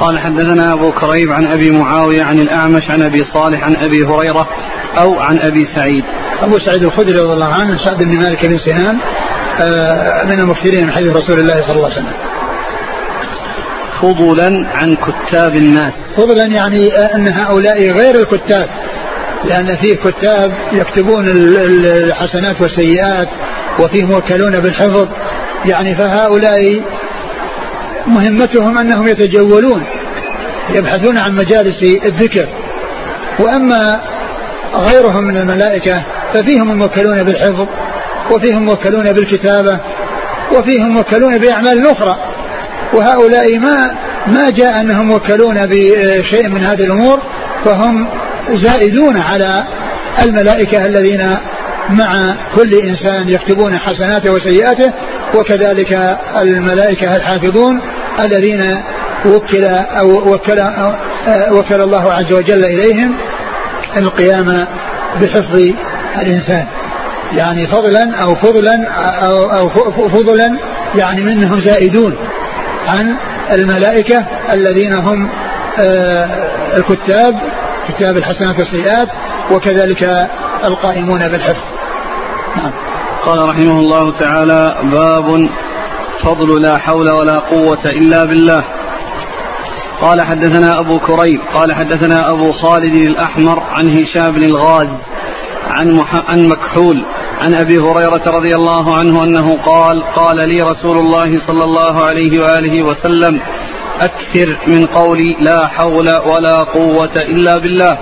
قال 0.00 0.18
حدثنا 0.18 0.72
أبو 0.72 0.92
كريب 0.92 1.32
عن 1.32 1.46
أبي 1.46 1.70
معاوية 1.70 2.22
عن 2.22 2.38
الأعمش 2.38 2.90
عن 2.90 3.02
أبي 3.02 3.24
صالح 3.34 3.64
عن 3.64 3.76
أبي 3.76 4.06
هريرة 4.06 4.48
أو 4.98 5.20
عن 5.20 5.38
أبي 5.38 5.68
سعيد. 5.74 6.04
أبو 6.42 6.58
سعيد 6.58 6.82
الخدري 6.82 7.18
رضي 7.18 7.32
الله 7.32 7.54
عنه 7.54 7.84
سعد 7.84 8.02
بن 8.02 8.18
مالك 8.18 8.46
بن 8.46 8.58
سنان 8.58 8.98
آه، 9.60 10.24
من 10.24 10.40
المكثرين 10.40 10.86
من 10.86 10.92
حديث 10.92 11.16
رسول 11.16 11.38
الله 11.38 11.54
صلى 11.54 11.76
الله 11.76 11.90
عليه 11.90 11.96
وسلم. 11.96 12.14
فضلا 14.02 14.68
عن 14.74 14.96
كتاب 14.96 15.56
الناس. 15.56 15.92
فضلا 16.16 16.46
يعني 16.46 16.88
أن 17.14 17.32
هؤلاء 17.32 17.78
غير 17.78 18.14
الكتاب 18.14 18.68
لأن 19.44 19.76
فيه 19.76 19.94
كتاب 19.94 20.52
يكتبون 20.72 21.28
الحسنات 21.28 22.60
والسيئات 22.60 23.28
وفيه 23.78 24.04
موكلون 24.04 24.52
بالحفظ 24.60 25.08
يعني 25.66 25.96
فهؤلاء 25.96 26.82
مهمتهم 28.06 28.78
أنهم 28.78 29.06
يتجولون 29.06 29.84
يبحثون 30.74 31.18
عن 31.18 31.34
مجالس 31.34 31.82
الذكر. 32.04 32.48
وأما 33.40 34.00
غيرهم 34.74 35.24
من 35.24 35.36
الملائكة 35.36 36.02
ففيهم 36.34 36.70
الموكلون 36.70 37.22
بالحفظ 37.22 37.66
وفيهم 38.34 38.64
موكلون 38.64 39.12
بالكتابة 39.12 39.80
وفيهم 40.58 40.88
موكلون 40.88 41.38
بأعمال 41.38 41.86
أخرى. 41.86 42.18
وهؤلاء 42.94 43.58
ما 43.58 44.04
ما 44.26 44.50
جاء 44.50 44.80
أنهم 44.80 45.06
موكلون 45.06 45.66
بشيء 45.66 46.48
من 46.48 46.64
هذه 46.64 46.84
الأمور 46.84 47.22
فهم 47.64 48.08
زائدون 48.54 49.18
على 49.18 49.66
الملائكة 50.22 50.86
الذين 50.86 51.22
مع 51.90 52.36
كل 52.54 52.74
إنسان 52.74 53.28
يكتبون 53.28 53.78
حسناته 53.78 54.32
وسيئاته 54.32 54.92
وكذلك 55.34 56.18
الملائكة 56.40 57.16
الحافظون 57.16 57.80
الذين 58.20 58.82
وكل 59.26 59.64
أو 60.00 60.34
وكل, 60.34 60.58
أو 60.58 60.94
وكل 61.58 61.80
الله 61.80 62.12
عز 62.12 62.32
وجل 62.32 62.64
إليهم 62.64 63.14
القيام 63.96 64.66
بحفظ 65.20 65.60
الإنسان 66.22 66.66
يعني 67.32 67.66
فضلا 67.66 68.16
أو 68.22 68.34
فضلا 68.34 68.88
أو, 69.26 69.44
أو 69.44 69.68
فضلا 70.08 70.58
يعني 70.94 71.22
منهم 71.22 71.60
زائدون 71.60 72.16
عن 72.88 73.16
الملائكة 73.52 74.26
الذين 74.52 74.92
هم 74.92 75.28
آه، 75.78 76.28
الكتاب 76.76 77.34
كتاب 77.88 78.16
الحسنات 78.16 78.58
والسيئات 78.58 79.08
وكذلك 79.50 80.28
القائمون 80.64 81.28
بالحفظ 81.28 81.62
نعم. 82.56 82.72
قال 83.26 83.48
رحمه 83.48 83.80
الله 83.80 84.10
تعالى 84.20 84.76
باب 84.92 85.48
فضل 86.22 86.62
لا 86.62 86.78
حول 86.78 87.10
ولا 87.10 87.38
قوة 87.38 87.84
إلا 87.84 88.24
بالله. 88.24 88.64
قال 90.00 90.22
حدثنا 90.22 90.80
أبو 90.80 90.98
كريب 90.98 91.40
قال 91.54 91.74
حدثنا 91.74 92.30
أبو 92.30 92.52
خالد 92.52 92.94
الأحمر 92.94 93.60
عن 93.60 93.88
هشام 93.88 94.30
بن 94.32 94.42
الغاز 94.42 94.88
عن, 95.66 95.92
مح... 95.92 96.30
عن 96.30 96.48
مكحول 96.48 97.04
عن 97.42 97.60
أبي 97.60 97.78
هريرة 97.78 98.22
رضي 98.26 98.54
الله 98.54 98.96
عنه 98.96 99.24
أنه 99.24 99.58
قال 99.66 100.04
قال 100.16 100.36
لي 100.48 100.60
رسول 100.60 100.98
الله 100.98 101.46
صلى 101.46 101.64
الله 101.64 102.04
عليه 102.04 102.42
وآله 102.42 102.84
وسلم 102.84 103.40
أكثر 104.00 104.58
من 104.66 104.86
قولي 104.86 105.36
لا 105.40 105.66
حول 105.66 106.08
ولا 106.14 106.56
قوة 106.74 107.16
إلا 107.16 107.56
بالله 107.58 107.98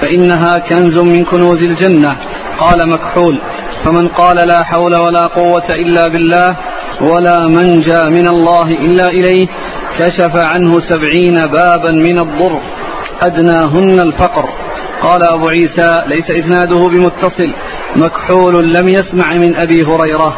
فإنها 0.00 0.58
كنز 0.58 0.98
من 0.98 1.24
كنوز 1.24 1.62
الجنة. 1.62 2.16
قال 2.58 2.88
مكحول 2.88 3.40
فمن 3.86 4.08
قال 4.08 4.36
لا 4.48 4.64
حول 4.64 4.96
ولا 4.96 5.22
قوة 5.26 5.68
إلا 5.70 6.08
بالله 6.08 6.56
ولا 7.00 7.48
منجى 7.48 8.02
من 8.02 8.26
الله 8.26 8.62
إلا 8.62 9.06
إليه 9.06 9.46
كشف 9.98 10.36
عنه 10.36 10.80
سبعين 10.80 11.46
بابا 11.46 11.92
من 11.92 12.18
الضر 12.18 12.60
أدناهن 13.22 13.98
الفقر. 13.98 14.48
قال 15.02 15.22
أبو 15.22 15.48
عيسى 15.48 16.02
ليس 16.06 16.30
إسناده 16.30 16.88
بمتصل 16.88 17.54
مكحول 17.96 18.72
لم 18.74 18.88
يسمع 18.88 19.32
من 19.32 19.56
أبي 19.56 19.82
هريرة. 19.82 20.36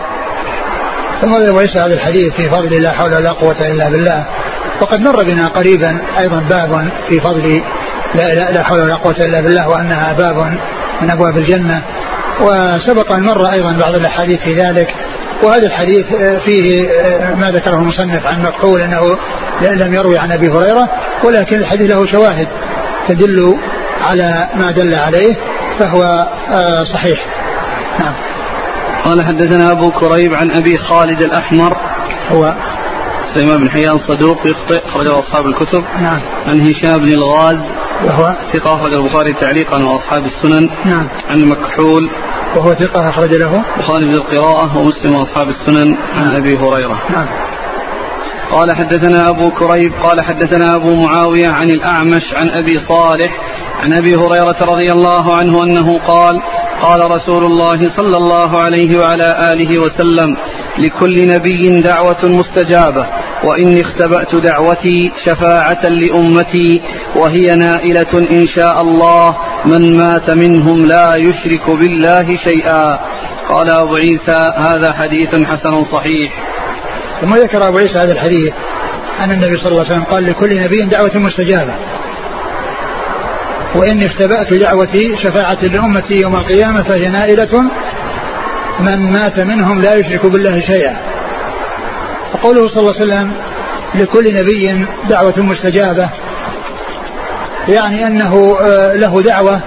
ثم 1.22 1.34
أبو 1.34 1.58
عيسى 1.58 1.78
هذا 1.78 1.94
الحديث 1.94 2.32
في 2.36 2.50
فضل 2.50 2.82
لا 2.82 2.92
حول 2.92 3.14
ولا 3.14 3.32
قوة 3.32 3.66
إلا 3.66 3.88
بالله. 3.90 4.26
وقد 4.80 5.00
مر 5.00 5.24
بنا 5.24 5.48
قريبا 5.48 5.98
أيضا 6.20 6.40
باب 6.40 6.88
في 7.08 7.20
فضل 7.20 7.62
لا, 8.14 8.34
لا, 8.34 8.50
لا 8.52 8.62
حول 8.62 8.80
ولا 8.80 8.94
قوة 8.94 9.16
إلا 9.16 9.40
بالله 9.40 9.68
وأنها 9.68 10.12
باب 10.12 10.58
من 11.02 11.10
أبواب 11.10 11.38
الجنة. 11.38 11.82
وسبق 12.40 13.12
أن 13.12 13.22
مر 13.22 13.52
أيضا 13.52 13.72
بعض 13.72 13.96
الأحاديث 13.96 14.40
في 14.40 14.54
ذلك 14.54 14.94
وهذا 15.42 15.66
الحديث 15.66 16.06
فيه 16.46 16.88
ما 17.34 17.50
ذكره 17.50 17.74
المصنف 17.74 18.26
عن 18.26 18.42
مكحول 18.42 18.80
أنه 18.80 19.18
لم 19.60 19.94
يروي 19.94 20.18
عن 20.18 20.32
أبي 20.32 20.48
هريرة 20.48 20.88
ولكن 21.24 21.56
الحديث 21.56 21.90
له 21.90 22.06
شواهد 22.06 22.48
تدل 23.08 23.58
على 24.02 24.48
ما 24.54 24.70
دل 24.70 24.94
عليه 24.94 25.36
فهو 25.78 26.02
آه، 26.50 26.84
صحيح. 26.84 27.26
نعم. 28.00 28.14
قال 29.04 29.24
حدثنا 29.24 29.72
أبو 29.72 29.90
كريب 29.90 30.34
عن 30.34 30.50
أبي 30.50 30.78
خالد 30.78 31.22
الأحمر. 31.22 31.76
هو 32.32 32.54
سليمان 33.34 33.58
بن 33.58 33.70
حيان 33.70 33.98
صدوق 33.98 34.38
يخطئ 34.46 34.88
أخرجه 34.88 35.18
أصحاب 35.18 35.46
الكتب. 35.46 35.84
نعم. 36.00 36.20
عن 36.46 36.60
هشام 36.60 36.98
بن 36.98 37.08
الغاز. 37.08 37.58
وهو؟ 38.04 38.36
ثقة 38.52 38.74
أخرج 38.74 38.92
البخاري 38.94 39.32
تعليقا 39.32 39.84
وأصحاب 39.84 40.22
السنن. 40.24 40.70
نعم. 40.84 41.08
عن 41.30 41.44
مكحول. 41.44 42.10
وهو 42.56 42.74
ثقة 42.74 43.08
أخرج 43.08 43.34
له 43.34 43.64
البخاري 43.76 44.04
بالقراءة 44.12 44.78
ومسلم 44.78 45.14
وأصحاب 45.14 45.48
السنن 45.48 45.96
عن. 46.14 46.36
أبي 46.36 46.56
هريرة 46.56 47.02
نعم 47.10 47.28
قال 48.52 48.76
حدثنا 48.76 49.28
أبو 49.28 49.50
كريب 49.50 49.92
قال 50.04 50.20
حدثنا 50.20 50.76
أبو 50.76 50.94
معاوية 50.94 51.48
عن 51.48 51.70
الأعمش 51.70 52.22
عن 52.34 52.50
أبي 52.50 52.80
صالح 52.88 53.40
عن 53.82 53.92
أبي 53.92 54.14
هريرة 54.14 54.56
رضي 54.62 54.92
الله 54.92 55.36
عنه 55.36 55.62
أنه 55.62 55.98
قال 55.98 56.40
قال 56.82 57.10
رسول 57.10 57.44
الله 57.44 57.80
صلى 57.96 58.16
الله 58.16 58.62
عليه 58.62 58.98
وعلى 58.98 59.52
آله 59.52 59.78
وسلم 59.78 60.36
لكل 60.78 61.28
نبي 61.28 61.80
دعوة 61.80 62.24
مستجابة 62.24 63.06
وإني 63.44 63.80
اختبأت 63.80 64.34
دعوتي 64.34 65.12
شفاعة 65.26 65.88
لأمتي 65.88 66.82
وهي 67.16 67.54
نائلة 67.54 68.28
إن 68.32 68.46
شاء 68.56 68.80
الله 68.82 69.36
من 69.64 69.96
مات 69.96 70.30
منهم 70.30 70.78
لا 70.86 71.08
يشرك 71.16 71.70
بالله 71.70 72.36
شيئا. 72.44 73.00
قال 73.48 73.70
أبو 73.70 73.96
عيسى 73.96 74.52
هذا 74.56 74.92
حديث 74.92 75.28
حسن 75.28 75.84
صحيح. 75.92 76.32
ثم 77.20 77.34
ذكر 77.34 77.68
أبو 77.68 77.78
عيسى 77.78 77.98
هذا 77.98 78.12
الحديث 78.12 78.52
أن 79.20 79.30
النبي 79.30 79.58
صلى 79.58 79.68
الله 79.68 79.84
عليه 79.84 79.92
وسلم 79.92 80.04
قال 80.04 80.26
لكل 80.26 80.60
نبي 80.60 80.82
دعوة 80.82 81.10
مستجابة. 81.14 81.74
وإني 83.74 84.06
اختبأت 84.06 84.54
دعوتي 84.54 85.16
شفاعة 85.22 85.64
لأمتي 85.64 86.14
يوم 86.22 86.36
القيامة 86.36 86.82
فهي 86.82 87.08
نائلة 87.08 87.62
من 88.80 89.12
مات 89.12 89.40
منهم 89.40 89.80
لا 89.80 89.94
يشرك 89.94 90.26
بالله 90.26 90.60
شيئا. 90.60 90.96
وقوله 92.34 92.68
صلى 92.68 92.80
الله 92.80 92.94
عليه 92.94 93.04
وسلم 93.04 93.32
لكل 93.94 94.34
نبي 94.34 94.86
دعوة 95.08 95.38
مستجابة 95.38 96.10
يعني 97.68 98.06
أنه 98.06 98.56
آه، 98.60 98.94
له 98.94 99.22
دعوة 99.22 99.60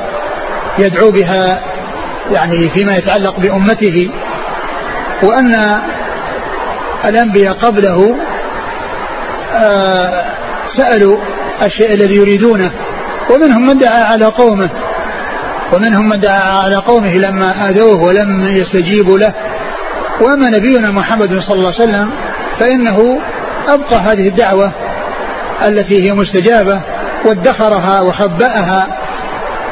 يدعو 0.79 1.11
بها 1.11 1.61
يعني 2.31 2.69
فيما 2.69 2.95
يتعلق 2.95 3.39
بأمته 3.39 4.09
وأن 5.23 5.81
الأنبياء 7.05 7.53
قبله 7.53 8.15
آه، 9.53 10.25
سألوا 10.77 11.17
الشيء 11.61 11.93
الذي 11.93 12.15
يريدونه 12.15 12.71
ومنهم 13.29 13.65
من 13.65 13.77
دعا 13.77 14.03
على 14.03 14.25
قومه 14.25 14.69
ومنهم 15.73 16.09
من 16.09 16.19
دعا 16.19 16.63
على 16.63 16.75
قومه 16.75 17.13
لما 17.13 17.69
آذوه 17.69 18.03
ولم 18.07 18.47
يستجيبوا 18.47 19.17
له 19.17 19.33
وأما 20.21 20.49
نبينا 20.49 20.91
محمد 20.91 21.39
صلى 21.39 21.55
الله 21.55 21.73
عليه 21.73 21.83
وسلم 21.83 22.11
فإنه 22.59 23.19
أبقى 23.67 23.99
هذه 23.99 24.27
الدعوة 24.27 24.71
التي 25.67 26.07
هي 26.09 26.13
مستجابة 26.13 26.81
وادخرها 27.25 28.01
وخبأها 28.01 28.87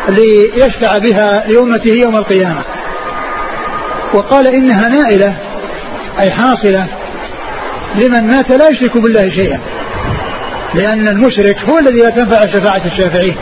ليشفع 0.09 0.97
بها 0.97 1.47
لأمته 1.47 1.93
يوم 1.93 2.15
القيامة. 2.15 2.63
وقال 4.13 4.47
إنها 4.47 4.89
نائلة 4.89 5.37
أي 6.19 6.31
حاصلة 6.31 6.87
لمن 7.95 8.27
مات 8.27 8.51
لا 8.51 8.67
يشرك 8.69 8.97
بالله 8.97 9.29
شيئا 9.29 9.59
لأن 10.73 11.07
المشرك 11.07 11.57
هو 11.69 11.77
الذي 11.79 12.01
لا 12.01 12.09
تنفع 12.09 12.39
شفاعة 12.39 12.85
الشافعين. 12.85 13.37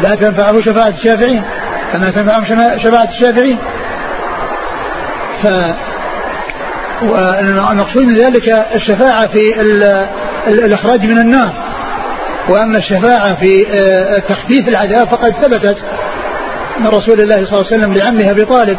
لا 0.00 0.14
تنفعه 0.14 0.60
شفاعة 0.60 0.88
الشافعين 0.88 1.44
كما 1.92 2.10
تنفعهم 2.10 2.44
شفاعة 2.84 3.08
الشافعين. 3.20 3.58
ف 5.42 5.46
والمقصود 7.02 8.02
من 8.02 8.16
ذلك 8.16 8.48
الشفاعة 8.74 9.26
في 9.26 9.60
الإخراج 10.48 11.00
من 11.00 11.18
النار. 11.18 11.65
وأما 12.48 12.78
الشفاعة 12.78 13.40
في 13.40 13.66
آه، 13.70 14.18
تخفيف 14.18 14.68
العذاب 14.68 15.08
فقد 15.08 15.34
ثبتت 15.42 15.76
من 16.80 16.86
رسول 16.86 17.20
الله 17.20 17.34
صلى 17.34 17.44
الله 17.44 17.66
عليه 17.72 17.76
وسلم 17.76 17.94
لعمه 17.94 18.30
أبي 18.30 18.44
طالب 18.44 18.78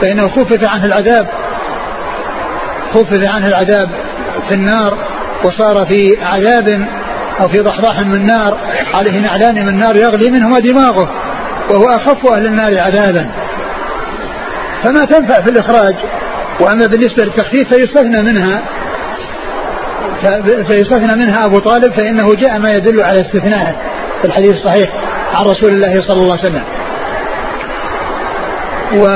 فإنه 0.00 0.28
خفف 0.28 0.68
عنه 0.68 0.84
العذاب. 0.84 1.28
خفف 2.94 3.12
عنه 3.12 3.46
العذاب 3.46 3.90
في 4.48 4.54
النار 4.54 4.98
وصار 5.44 5.86
في 5.86 6.16
عذاب 6.22 6.86
أو 7.40 7.48
في 7.48 7.58
ضحضاح 7.58 8.00
من 8.00 8.26
نار 8.26 8.58
عليه 8.94 9.20
نعلان 9.20 9.66
من 9.66 9.78
نار 9.78 9.96
يغلي 9.96 10.30
منهما 10.30 10.58
دماغه 10.58 11.10
وهو 11.70 11.86
أخف 11.86 12.32
أهل 12.32 12.46
النار 12.46 12.78
عذابا. 12.80 13.30
فما 14.82 15.04
تنفع 15.04 15.42
في 15.42 15.50
الإخراج؟ 15.50 15.94
وأما 16.60 16.86
بالنسبة 16.86 17.24
للتخفيف 17.24 17.68
فيستثنى 17.68 18.22
منها 18.22 18.62
فيستثنى 20.66 21.24
منها 21.24 21.44
أبو 21.44 21.58
طالب 21.58 21.92
فإنه 21.92 22.34
جاء 22.34 22.58
ما 22.58 22.70
يدل 22.70 23.02
على 23.02 23.20
استثنائه 23.20 23.76
في 24.20 24.24
الحديث 24.24 24.52
الصحيح 24.52 24.90
عن 25.34 25.44
رسول 25.44 25.70
الله 25.70 26.00
صلى 26.08 26.22
الله 26.22 26.32
عليه 26.32 26.42
وسلم. 26.42 26.64
و 28.92 29.06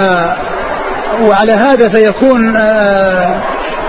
وعلى 1.29 1.53
هذا 1.53 1.89
فيكون 1.89 2.57
آآ 2.57 3.41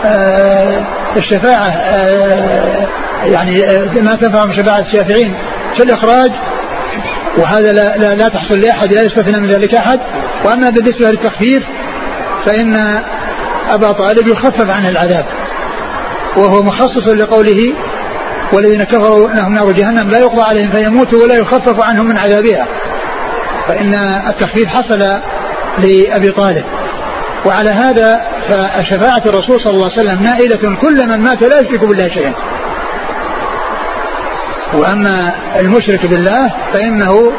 آآ 0.06 0.84
الشفاعة 1.18 1.70
آآ 1.70 2.88
يعني 3.26 3.62
ما 4.02 4.16
تنفع 4.16 4.46
من 4.46 4.58
شفاعة 4.58 4.80
الشافعين 4.80 5.36
في 5.78 5.84
الإخراج 5.84 6.32
وهذا 7.38 7.72
لا, 7.72 7.98
لا, 7.98 8.16
لا 8.16 8.28
تحصل 8.28 8.60
لأحد 8.60 8.94
لا 8.94 9.02
يستثنى 9.02 9.42
من 9.42 9.50
ذلك 9.50 9.76
أحد. 9.76 10.00
وأما 10.46 10.70
بالنسبة 10.70 11.10
للتخفيف 11.12 11.64
فإن 12.46 12.76
أبا 13.70 13.92
طالب 13.92 14.28
يخفف 14.28 14.70
عنه 14.70 14.90
العذاب. 14.90 15.26
وهو 16.38 16.64
مخصص 16.64 17.08
لقوله 17.08 17.74
والذين 18.54 18.84
كفروا 18.84 19.30
لهم 19.30 19.54
نار 19.54 19.72
جهنم 19.72 20.10
لا 20.10 20.20
يقضى 20.20 20.42
عليهم 20.42 20.72
فيموتوا 20.72 21.24
ولا 21.24 21.36
يخفف 21.36 21.84
عنهم 21.84 22.06
من 22.06 22.18
عذابها. 22.18 22.68
فإن 23.68 23.94
التخفيف 24.30 24.68
حصل 24.68 25.00
لأبي 25.78 26.32
طالب. 26.32 26.66
وعلى 27.46 27.70
هذا 27.70 28.22
فشفاعة 28.50 29.22
الرسول 29.26 29.62
صلى 29.62 29.74
الله 29.74 29.92
عليه 29.92 30.10
وسلم 30.10 30.24
نائلة 30.24 30.76
كل 30.82 31.08
من 31.08 31.20
مات 31.20 31.44
لا 31.44 31.60
يشرك 31.60 31.86
بالله 31.86 32.08
شيئا. 32.08 32.34
وأما 34.74 35.34
المشرك 35.60 36.06
بالله 36.06 36.54
فإنه 36.74 37.32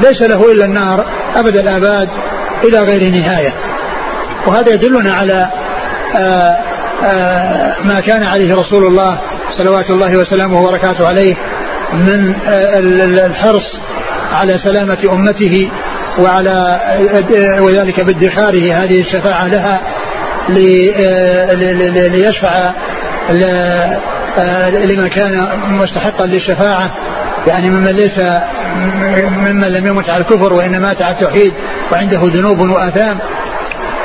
ليس 0.00 0.22
له 0.22 0.52
إلا 0.52 0.64
النار 0.64 1.06
أبد 1.36 1.56
الآباد 1.56 2.08
إلى 2.64 2.78
غير 2.78 3.10
نهاية. 3.10 3.54
وهذا 4.46 4.74
يدلنا 4.74 5.14
على 5.14 5.50
آآ 6.16 6.71
ما 7.84 8.00
كان 8.06 8.22
عليه 8.22 8.54
رسول 8.54 8.84
الله 8.86 9.18
صلوات 9.58 9.90
الله 9.90 10.18
وسلامه 10.18 10.60
وبركاته 10.60 11.08
عليه 11.08 11.36
من 11.94 12.34
الحرص 13.18 13.80
على 14.32 14.58
سلامة 14.64 14.98
أمته 15.12 15.70
وعلى 16.18 16.80
وذلك 17.60 18.00
بادخاره 18.00 18.74
هذه 18.74 19.00
الشفاعة 19.00 19.46
لها 19.46 19.80
ليشفع 22.08 22.72
لمن 24.68 25.08
كان 25.08 25.48
مستحقا 25.68 26.26
للشفاعة 26.26 26.90
يعني 27.48 27.70
ممن 27.70 27.90
ليس 27.90 28.18
ممن 29.48 29.68
لم 29.68 29.86
يمت 29.86 30.08
على 30.08 30.22
الكفر 30.22 30.52
وإنما 30.52 30.78
مات 30.78 31.02
على 31.02 31.14
التوحيد 31.14 31.52
وعنده 31.92 32.20
ذنوب 32.24 32.70
وآثام 32.70 33.18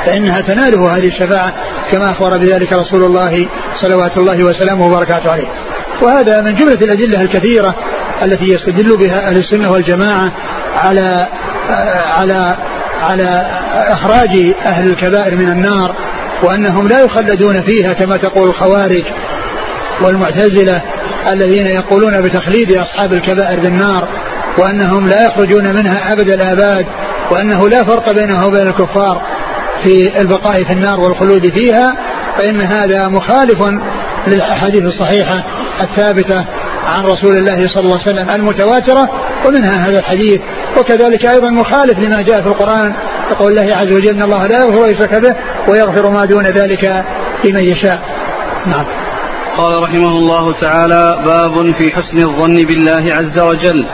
فإنها 0.06 0.40
تناله 0.40 0.96
هذه 0.96 1.08
الشفاعة. 1.08 1.52
كما 1.92 2.10
أخبر 2.10 2.38
بذلك 2.38 2.72
رسول 2.72 3.04
الله 3.04 3.48
صلوات 3.80 4.16
الله 4.16 4.44
وسلامه 4.44 4.86
وبركاته 4.86 5.32
عليه. 5.32 5.48
وهذا 6.02 6.40
من 6.40 6.54
جملة 6.54 6.78
الأدلة 6.82 7.20
الكثيرة 7.20 7.74
التي 8.22 8.44
يستدل 8.44 8.96
بها 8.96 9.28
أهل 9.28 9.36
السنة 9.36 9.70
والجماعة 9.70 10.32
على 10.76 11.28
على 12.18 12.56
على 13.02 13.46
إخراج 13.74 14.54
أهل 14.66 14.90
الكبائر 14.90 15.36
من 15.36 15.48
النار 15.48 15.94
وأنهم 16.42 16.88
لا 16.88 17.04
يخلدون 17.04 17.62
فيها 17.62 17.92
كما 17.92 18.16
تقول 18.16 18.48
الخوارج 18.48 19.04
والمعتزلة 20.04 20.82
الذين 21.32 21.66
يقولون 21.66 22.22
بتخليد 22.22 22.72
أصحاب 22.72 23.12
الكبائر 23.12 23.60
بالنار 23.60 24.08
وأنهم 24.58 25.06
لا 25.06 25.26
يخرجون 25.26 25.74
منها 25.74 26.12
أبد 26.12 26.30
الآباد 26.30 26.86
وأنه 27.30 27.68
لا 27.68 27.84
فرق 27.84 28.12
بينه 28.12 28.46
وبين 28.46 28.66
الكفار. 28.66 29.22
في 29.84 30.20
البقاء 30.20 30.64
في 30.64 30.72
النار 30.72 31.00
والخلود 31.00 31.58
فيها 31.58 31.96
فإن 32.38 32.60
هذا 32.60 33.08
مخالف 33.08 33.58
للأحاديث 34.26 34.82
الصحيحة 34.82 35.44
الثابتة 35.80 36.44
عن 36.88 37.04
رسول 37.04 37.36
الله 37.36 37.68
صلى 37.68 37.84
الله 37.84 38.00
عليه 38.00 38.10
وسلم 38.10 38.30
المتواترة 38.30 39.10
ومنها 39.46 39.88
هذا 39.88 39.98
الحديث. 39.98 40.40
وكذلك 40.80 41.26
أيضا 41.26 41.50
مخالف 41.50 41.98
لما 41.98 42.22
جاء 42.22 42.42
في 42.42 42.48
القرآن 42.48 42.94
يقول 43.30 43.52
الله 43.52 43.76
عز 43.76 43.92
وجل 43.92 44.10
إن 44.10 44.22
الله 44.22 44.46
لا 44.46 44.58
يغفر 44.58 44.88
يشرك 44.88 45.20
به 45.22 45.34
ويغفر 45.68 46.10
ما 46.10 46.24
دون 46.24 46.44
ذلك 46.44 47.04
لمن 47.44 47.64
يشاء. 47.64 48.02
نعم. 48.66 48.86
قال 49.56 49.82
رحمه 49.82 50.08
الله 50.08 50.60
تعالى 50.60 51.22
باب 51.26 51.74
في 51.78 51.90
حسن 51.90 52.18
الظن 52.18 52.54
بالله 52.54 53.04
عز 53.14 53.40
وجل. 53.40 53.86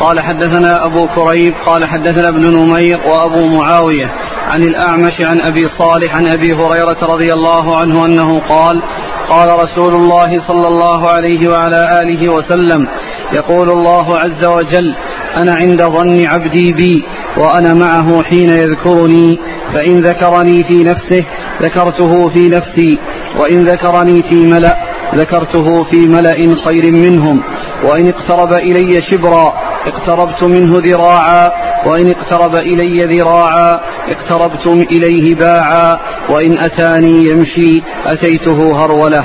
قال 0.00 0.20
حدثنا 0.20 0.86
أبو 0.86 1.06
كريب 1.06 1.54
قال 1.66 1.84
حدثنا 1.84 2.28
ابن 2.28 2.56
نمير 2.56 3.00
وأبو 3.06 3.46
معاوية 3.46 4.12
عن 4.46 4.62
الأعمش 4.62 5.20
عن 5.20 5.40
أبي 5.40 5.68
صالح 5.78 6.16
عن 6.16 6.26
أبي 6.26 6.52
هريرة 6.52 6.98
رضي 7.02 7.32
الله 7.32 7.76
عنه 7.76 8.06
أنه 8.06 8.40
قال 8.48 8.82
قال 9.30 9.48
رسول 9.48 9.94
الله 9.94 10.48
صلى 10.48 10.68
الله 10.68 11.10
عليه 11.10 11.48
وعلى 11.48 12.00
آله 12.02 12.28
وسلم 12.28 12.88
يقول 13.32 13.70
الله 13.70 14.18
عز 14.18 14.44
وجل 14.44 14.94
أنا 15.36 15.54
عند 15.54 15.82
ظن 15.82 16.26
عبدي 16.26 16.72
بي 16.72 17.04
وأنا 17.36 17.74
معه 17.74 18.22
حين 18.22 18.48
يذكرني 18.48 19.38
فإن 19.74 20.00
ذكرني 20.00 20.64
في 20.64 20.84
نفسه 20.84 21.24
ذكرته 21.62 22.28
في 22.28 22.48
نفسي 22.48 22.98
وإن 23.38 23.64
ذكرني 23.64 24.22
في 24.22 24.46
ملأ 24.46 24.76
ذكرته 25.14 25.84
في 25.84 26.08
ملأ 26.08 26.56
خير 26.64 26.92
منهم 26.92 27.42
وإن 27.84 28.08
اقترب 28.08 28.52
إلي 28.52 29.02
شبرا 29.10 29.63
اقتربت 29.86 30.44
منه 30.44 30.78
ذراعا 30.78 31.50
وإن 31.86 32.12
اقترب 32.16 32.54
إلي 32.54 33.18
ذراعا 33.18 33.80
اقتربت 34.08 34.66
إليه 34.66 35.34
باعا 35.34 35.98
وإن 36.28 36.58
أتاني 36.58 37.28
يمشي 37.28 37.82
أتيته 38.06 38.84
هرولة. 38.84 39.24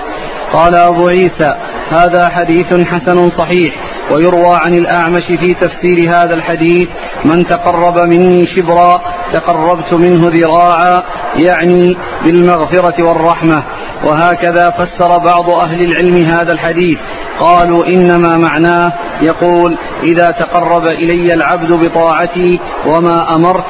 قال 0.53 0.75
أبو 0.75 1.07
عيسى 1.07 1.49
هذا 1.89 2.29
حديث 2.29 2.73
حسن 2.73 3.29
صحيح 3.37 3.75
ويروى 4.11 4.59
عن 4.65 4.75
الأعمش 4.75 5.23
في 5.25 5.53
تفسير 5.53 6.09
هذا 6.09 6.33
الحديث 6.33 6.87
من 7.25 7.45
تقرب 7.45 7.97
مني 7.97 8.45
شبرا 8.55 8.95
تقربت 9.33 9.93
منه 9.93 10.27
ذراعا 10.27 10.99
يعني 11.35 11.97
بالمغفرة 12.25 13.03
والرحمة. 13.03 13.63
وهكذا 14.05 14.69
فسر 14.69 15.17
بعض 15.17 15.49
أهل 15.49 15.81
العلم 15.81 16.15
هذا 16.15 16.51
الحديث. 16.51 16.97
قالوا 17.39 17.87
إنما 17.87 18.37
معناه 18.37 18.93
يقول 19.21 19.77
إذا 20.03 20.27
تقرب 20.27 20.85
إلي 20.85 21.33
العبد 21.33 21.71
بطاعتي 21.71 22.59
وما 22.87 23.35
أمرت 23.35 23.65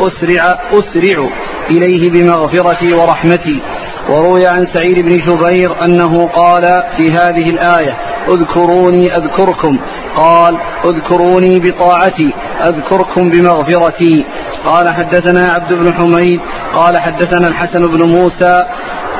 أسرع 0.00 0.58
أسرع 0.72 1.28
إليه 1.70 2.10
بمغفرتي 2.10 2.94
ورحمتي. 2.94 3.62
وروي 4.08 4.46
عن 4.46 4.66
سعيد 4.74 5.00
بن 5.02 5.16
جبير 5.16 5.84
أنه 5.84 6.26
قال 6.26 6.62
في 6.96 7.12
هذه 7.12 7.50
الآية 7.50 7.96
اذكروني 8.28 9.16
أذكركم. 9.16 9.78
قال 10.16 10.58
اذكروني 10.84 11.60
بطاعتي 11.60 12.34
أذكركم 12.66 13.30
بمغفرتي. 13.30 14.24
قال 14.64 14.94
حدثنا 14.94 15.52
عبد 15.52 15.74
بن 15.74 15.94
حميد 15.94 16.40
قال 16.74 16.98
حدثنا 16.98 17.48
الحسن 17.48 17.86
بن 17.86 18.02
موسى 18.02 18.62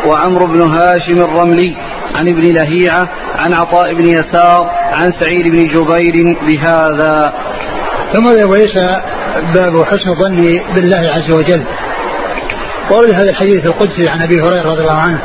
وعمرو 0.06 0.46
بن 0.46 0.60
هاشم 0.60 1.18
الرملي 1.18 1.76
عن 2.14 2.28
ابن 2.28 2.42
لهيعة 2.42 3.08
عن 3.34 3.54
عطاء 3.54 3.94
بن 3.94 4.04
يسار 4.04 4.70
عن 4.92 5.12
سعيد 5.20 5.50
بن 5.50 5.66
جبير 5.66 6.36
بهذا. 6.46 7.32
ثم 8.12 8.28
ليس 8.54 8.76
باب 9.54 9.84
حسن 9.84 10.10
ظني 10.10 10.62
بالله 10.74 10.98
عز 10.98 11.34
وجل. 11.34 11.64
ورد 12.90 13.14
هذا 13.14 13.30
الحديث 13.30 13.66
القدسي 13.66 14.08
عن 14.08 14.22
أبي 14.22 14.40
هريرة 14.40 14.62
رضي 14.62 14.80
الله 14.80 15.00
عنه 15.00 15.22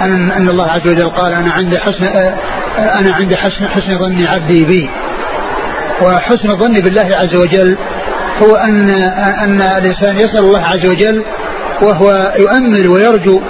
أن 0.00 0.30
أن 0.30 0.48
الله 0.48 0.66
عز 0.66 0.88
وجل 0.88 1.10
قال 1.10 1.32
أنا 1.32 1.52
عند 1.52 1.76
حسن 1.76 2.04
أنا 2.78 3.14
عند 3.14 3.34
حسن 3.34 3.68
حسن 3.68 3.98
ظن 3.98 4.26
عبدي 4.26 4.64
بي. 4.64 4.90
وحسن 6.02 6.50
الظن 6.50 6.72
بالله 6.72 7.08
عز 7.16 7.34
وجل 7.34 7.76
هو 8.42 8.56
أن 8.56 8.90
أن 9.44 9.60
الإنسان 9.60 10.16
يسأل 10.16 10.38
الله 10.38 10.60
عز 10.60 10.86
وجل 10.86 11.24
وهو 11.82 12.32
يؤمل 12.38 12.88
ويرجو 12.88 13.40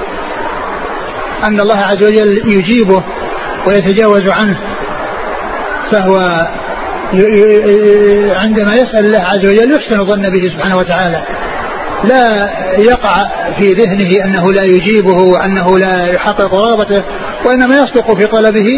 أن 1.45 1.61
الله 1.61 1.77
عز 1.77 2.05
وجل 2.05 2.53
يجيبه 2.53 3.03
ويتجاوز 3.67 4.29
عنه 4.29 4.59
فهو 5.93 6.17
عندما 8.37 8.73
يسأل 8.73 9.07
الله 9.07 9.21
عز 9.21 9.47
وجل 9.47 9.75
يحسن 9.75 10.01
الظن 10.01 10.23
به 10.23 10.49
سبحانه 10.49 10.77
وتعالى. 10.77 11.23
لا 12.05 12.51
يقع 12.79 13.15
في 13.61 13.73
ذهنه 13.73 14.25
أنه 14.25 14.53
لا 14.53 14.65
يجيبه 14.65 15.23
وأنه 15.23 15.79
لا 15.79 16.07
يحقق 16.07 16.55
رغبته 16.55 17.03
وإنما 17.47 17.75
يصدق 17.75 18.15
في 18.15 18.27
طلبه 18.27 18.69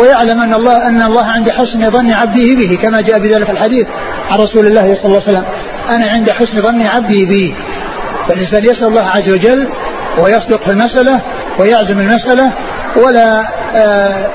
ويعلم 0.00 0.40
أن 0.40 0.54
الله 0.54 0.88
أن 0.88 1.02
الله 1.02 1.24
عند 1.24 1.50
حسن 1.50 1.90
ظن 1.90 2.12
عبده 2.12 2.46
به 2.54 2.78
كما 2.82 3.00
جاء 3.00 3.18
بذلك 3.18 3.50
الحديث 3.50 3.86
عن 4.30 4.38
رسول 4.38 4.66
الله 4.66 4.94
صلى 4.94 5.04
الله 5.04 5.22
عليه 5.22 5.32
وسلم. 5.32 5.44
أنا 5.90 6.10
عند 6.10 6.30
حسن 6.30 6.62
ظن 6.62 6.86
عبدي 6.86 7.26
بي 7.26 7.54
فالإنسان 8.28 8.64
يسأل 8.64 8.86
الله 8.86 9.02
عز 9.02 9.28
وجل 9.34 9.68
ويصدق 10.18 10.64
في 10.66 10.72
المسألة 10.72 11.20
ويعزم 11.60 11.98
المسألة 11.98 12.52
ولا 12.96 13.42
آه، 13.76 14.30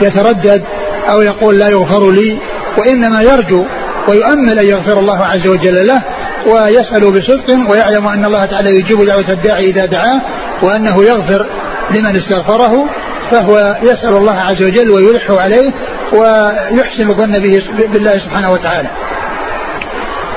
يتردد 0.00 0.64
أو 1.10 1.22
يقول 1.22 1.58
لا 1.58 1.68
يغفر 1.68 2.10
لي 2.10 2.38
وإنما 2.78 3.22
يرجو 3.22 3.64
ويؤمل 4.08 4.58
أن 4.58 4.68
يغفر 4.68 4.98
الله 4.98 5.24
عز 5.24 5.46
وجل 5.48 5.86
له 5.86 6.02
ويسأل 6.46 7.12
بصدق 7.12 7.70
ويعلم 7.70 8.06
أن 8.06 8.24
الله 8.24 8.46
تعالى 8.46 8.70
يجيب 8.78 9.06
دعوة 9.06 9.28
الداعي 9.28 9.64
إذا 9.64 9.86
دعاه 9.86 10.20
وأنه 10.62 11.04
يغفر 11.04 11.46
لمن 11.90 12.16
استغفره 12.16 12.88
فهو 13.30 13.76
يسأل 13.82 14.16
الله 14.16 14.34
عز 14.34 14.64
وجل 14.64 14.90
ويلح 14.90 15.30
عليه 15.30 15.72
ويحسن 16.12 17.10
الظن 17.10 17.32
به 17.32 17.62
بالله 17.92 18.10
سبحانه 18.10 18.52
وتعالى. 18.52 18.90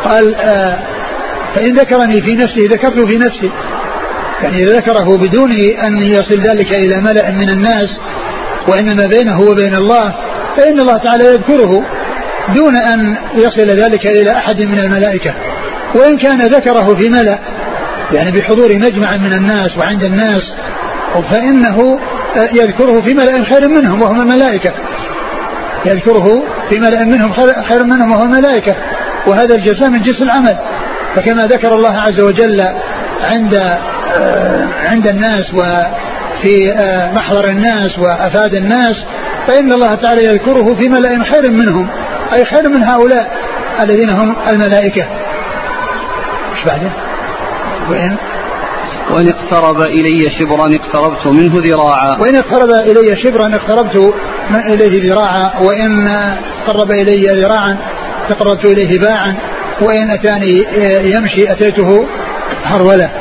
قال 0.03 0.35
آه 0.35 0.79
فإن 1.55 1.73
ذكرني 1.73 2.21
في 2.21 2.35
نفسه 2.35 2.61
ذكرته 2.61 3.05
في 3.05 3.17
نفسي 3.17 3.51
يعني 4.43 4.65
ذكره 4.65 5.17
بدون 5.17 5.51
أن 5.87 5.97
يصل 5.97 6.41
ذلك 6.41 6.73
إلى 6.73 7.01
ملأ 7.01 7.31
من 7.31 7.49
الناس 7.49 7.89
وإنما 8.67 9.05
بينه 9.05 9.41
وبين 9.41 9.75
الله 9.75 10.15
فإن 10.57 10.79
الله 10.79 10.97
تعالى 10.97 11.23
يذكره 11.23 11.85
دون 12.55 12.77
أن 12.77 13.17
يصل 13.35 13.67
ذلك 13.67 14.07
إلى 14.07 14.31
أحد 14.31 14.61
من 14.61 14.79
الملائكة. 14.79 15.33
وإن 15.95 16.17
كان 16.17 16.41
ذكره 16.41 16.95
في 16.99 17.09
ملأ 17.09 17.39
يعني 18.13 18.31
بحضور 18.31 18.75
مجمع 18.75 19.17
من 19.17 19.33
الناس 19.33 19.77
وعند 19.77 20.03
الناس 20.03 20.41
فإنه 21.31 21.99
يذكره 22.53 23.01
في 23.01 23.13
ملأ 23.13 23.43
خير 23.43 23.67
منهم 23.67 24.01
وهم 24.01 24.21
الملائكة. 24.21 24.73
يذكره 25.85 26.43
في 26.69 26.79
ملأ 26.79 27.05
منهم 27.05 27.33
خير 27.69 27.83
منهم 27.83 28.11
وهم 28.11 28.33
الملائكة. 28.33 28.75
وهذا 29.27 29.55
الجزاء 29.55 29.89
من 29.89 30.01
جنس 30.01 30.21
العمل. 30.21 30.57
فكما 31.15 31.47
ذكر 31.47 31.73
الله 31.73 31.97
عز 31.97 32.21
وجل 32.21 32.61
عند 33.21 33.79
عند 34.85 35.07
الناس 35.07 35.53
وفي 35.53 36.73
محضر 37.13 37.49
الناس 37.49 37.99
وأفاد 37.99 38.53
الناس 38.53 38.95
فإن 39.47 39.71
الله 39.71 39.95
تعالى 39.95 40.25
يذكره 40.25 40.75
في 40.75 40.89
ملأ 40.89 41.23
خير 41.23 41.51
منهم 41.51 41.89
أي 42.33 42.45
خير 42.45 42.69
من 42.69 42.83
هؤلاء 42.83 43.31
الذين 43.79 44.09
هم 44.09 44.35
الملائكة. 44.51 45.05
إيش 46.55 46.65
بعده؟ 46.65 46.91
وإن 47.89 48.17
وإن 49.11 49.27
اقترب 49.27 49.81
إلي 49.81 50.39
شبرا 50.39 50.65
اقتربت 50.75 51.27
منه 51.27 51.53
ذراعا 51.55 52.17
وإن 52.19 52.35
اقترب 52.35 52.69
إلي 52.69 53.23
شبرا 53.23 53.55
اقتربت 53.55 54.13
إليه 54.55 55.11
ذراعا 55.11 55.51
وإن 55.61 56.09
قرب 56.67 56.91
إلي 56.91 57.41
ذراعا 57.41 57.77
تقربت 58.29 58.65
إليه 58.65 58.99
باعا 58.99 59.35
وإن 59.81 60.11
أتاني 60.11 60.65
يمشي 61.15 61.51
أتيته 61.51 62.07
هرولة 62.63 63.11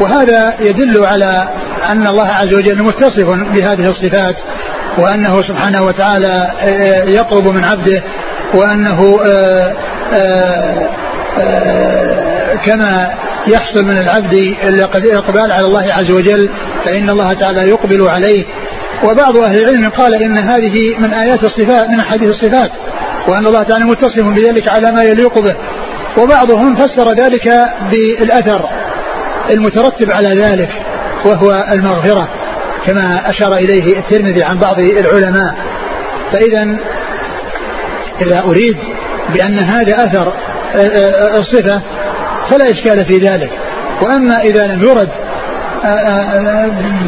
وهذا 0.00 0.54
يدل 0.60 1.04
على 1.04 1.48
أن 1.90 2.06
الله 2.06 2.26
عز 2.26 2.54
وجل 2.54 2.82
متصف 2.82 3.26
بهذه 3.26 3.84
الصفات 3.90 4.36
وأنه 4.98 5.42
سبحانه 5.42 5.82
وتعالى 5.82 6.50
يطلب 7.06 7.48
من 7.48 7.64
عبده 7.64 8.02
وأنه 8.54 9.16
كما 12.64 13.14
يحصل 13.46 13.84
من 13.84 13.98
العبد 13.98 14.34
الإقبال 14.64 15.52
على 15.52 15.66
الله 15.66 15.92
عز 15.92 16.12
وجل 16.12 16.50
فإن 16.84 17.10
الله 17.10 17.32
تعالى 17.32 17.68
يقبل 17.68 18.08
عليه. 18.08 18.44
وبعض 19.04 19.36
أهل 19.36 19.58
العلم 19.58 19.88
قال 19.88 20.14
إن 20.14 20.38
هذه 20.38 20.98
من 20.98 21.14
آيات 21.14 21.44
الصفات 21.44 21.88
من 21.88 22.00
أحاديث 22.00 22.28
الصفات 22.28 22.70
وأن 23.28 23.46
الله 23.46 23.62
تعالى 23.62 23.84
متصف 23.84 24.22
بذلك 24.22 24.68
على 24.68 24.92
ما 24.92 25.02
يليق 25.02 25.38
به. 25.38 25.56
وبعضهم 26.22 26.76
فسر 26.76 27.14
ذلك 27.14 27.48
بالأثر. 27.90 28.68
المترتب 29.50 30.10
على 30.10 30.28
ذلك 30.28 30.70
وهو 31.24 31.66
المغفرة 31.72 32.28
كما 32.86 33.30
أشار 33.30 33.52
إليه 33.54 33.98
الترمذي 33.98 34.44
عن 34.44 34.58
بعض 34.58 34.78
العلماء. 34.78 35.54
فإذا 36.32 36.78
إذا 38.22 38.44
أريد 38.44 38.76
بأن 39.34 39.58
هذا 39.58 39.96
أثر 39.96 40.32
الصفة 41.38 41.82
فلا 42.50 42.64
إشكال 42.64 43.06
في 43.06 43.18
ذلك. 43.18 43.50
وأما 44.02 44.40
إذا 44.42 44.66
لم 44.66 44.82
يرد 44.82 45.08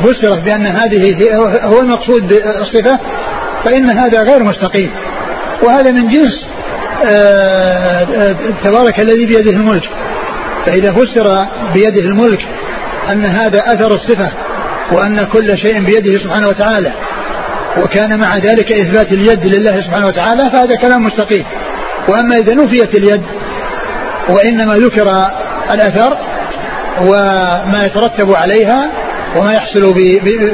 فسرت 0.03 0.43
بأن 0.43 0.67
هذه 0.67 1.35
هو 1.65 1.81
المقصود 1.81 2.29
بالصفة 2.29 2.99
فإن 3.65 3.91
هذا 3.91 4.23
غير 4.23 4.43
مستقيم. 4.45 4.91
وهذا 5.63 5.93
من 5.93 6.09
جنس 6.09 6.47
تبارك 8.65 9.01
الذي 9.01 9.27
بيده 9.27 9.51
الملك. 9.51 9.89
فإذا 10.67 10.93
فسر 10.93 11.47
بيده 11.75 12.09
الملك 12.09 12.47
أن 13.09 13.27
هذا 13.27 13.59
أثر 13.59 13.95
الصفة 13.95 14.33
وأن 14.93 15.25
كل 15.25 15.59
شيء 15.59 15.85
بيده 15.85 16.13
سبحانه 16.25 16.49
وتعالى 16.49 16.93
وكان 17.83 18.19
مع 18.21 18.37
ذلك 18.37 18.73
إثبات 18.73 19.13
اليد 19.13 19.57
لله 19.57 19.83
سبحانه 19.83 20.07
وتعالى 20.07 20.51
فهذا 20.51 20.77
كلام 20.77 21.05
مستقيم. 21.05 21.45
وأما 22.09 22.37
إذا 22.37 22.55
نفيت 22.55 22.99
اليد 22.99 23.23
وإنما 24.29 24.75
ذكر 24.75 25.13
الأثر 25.71 26.19
وما 27.01 27.83
يترتب 27.85 28.35
عليها 28.35 28.91
وما 29.37 29.53
يحصل 29.53 29.95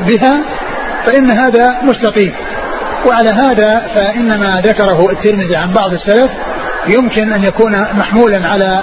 بها 0.07 0.45
فإن 1.07 1.31
هذا 1.31 1.81
مستقيم. 1.83 2.35
وعلى 3.09 3.31
هذا 3.31 3.91
فإنما 3.95 4.61
ذكره 4.65 5.11
الترمذي 5.11 5.57
عن 5.57 5.73
بعض 5.73 5.93
السلف 5.93 6.31
يمكن 6.89 7.33
أن 7.33 7.45
يكون 7.45 7.73
محمولا 7.93 8.49
على 8.49 8.83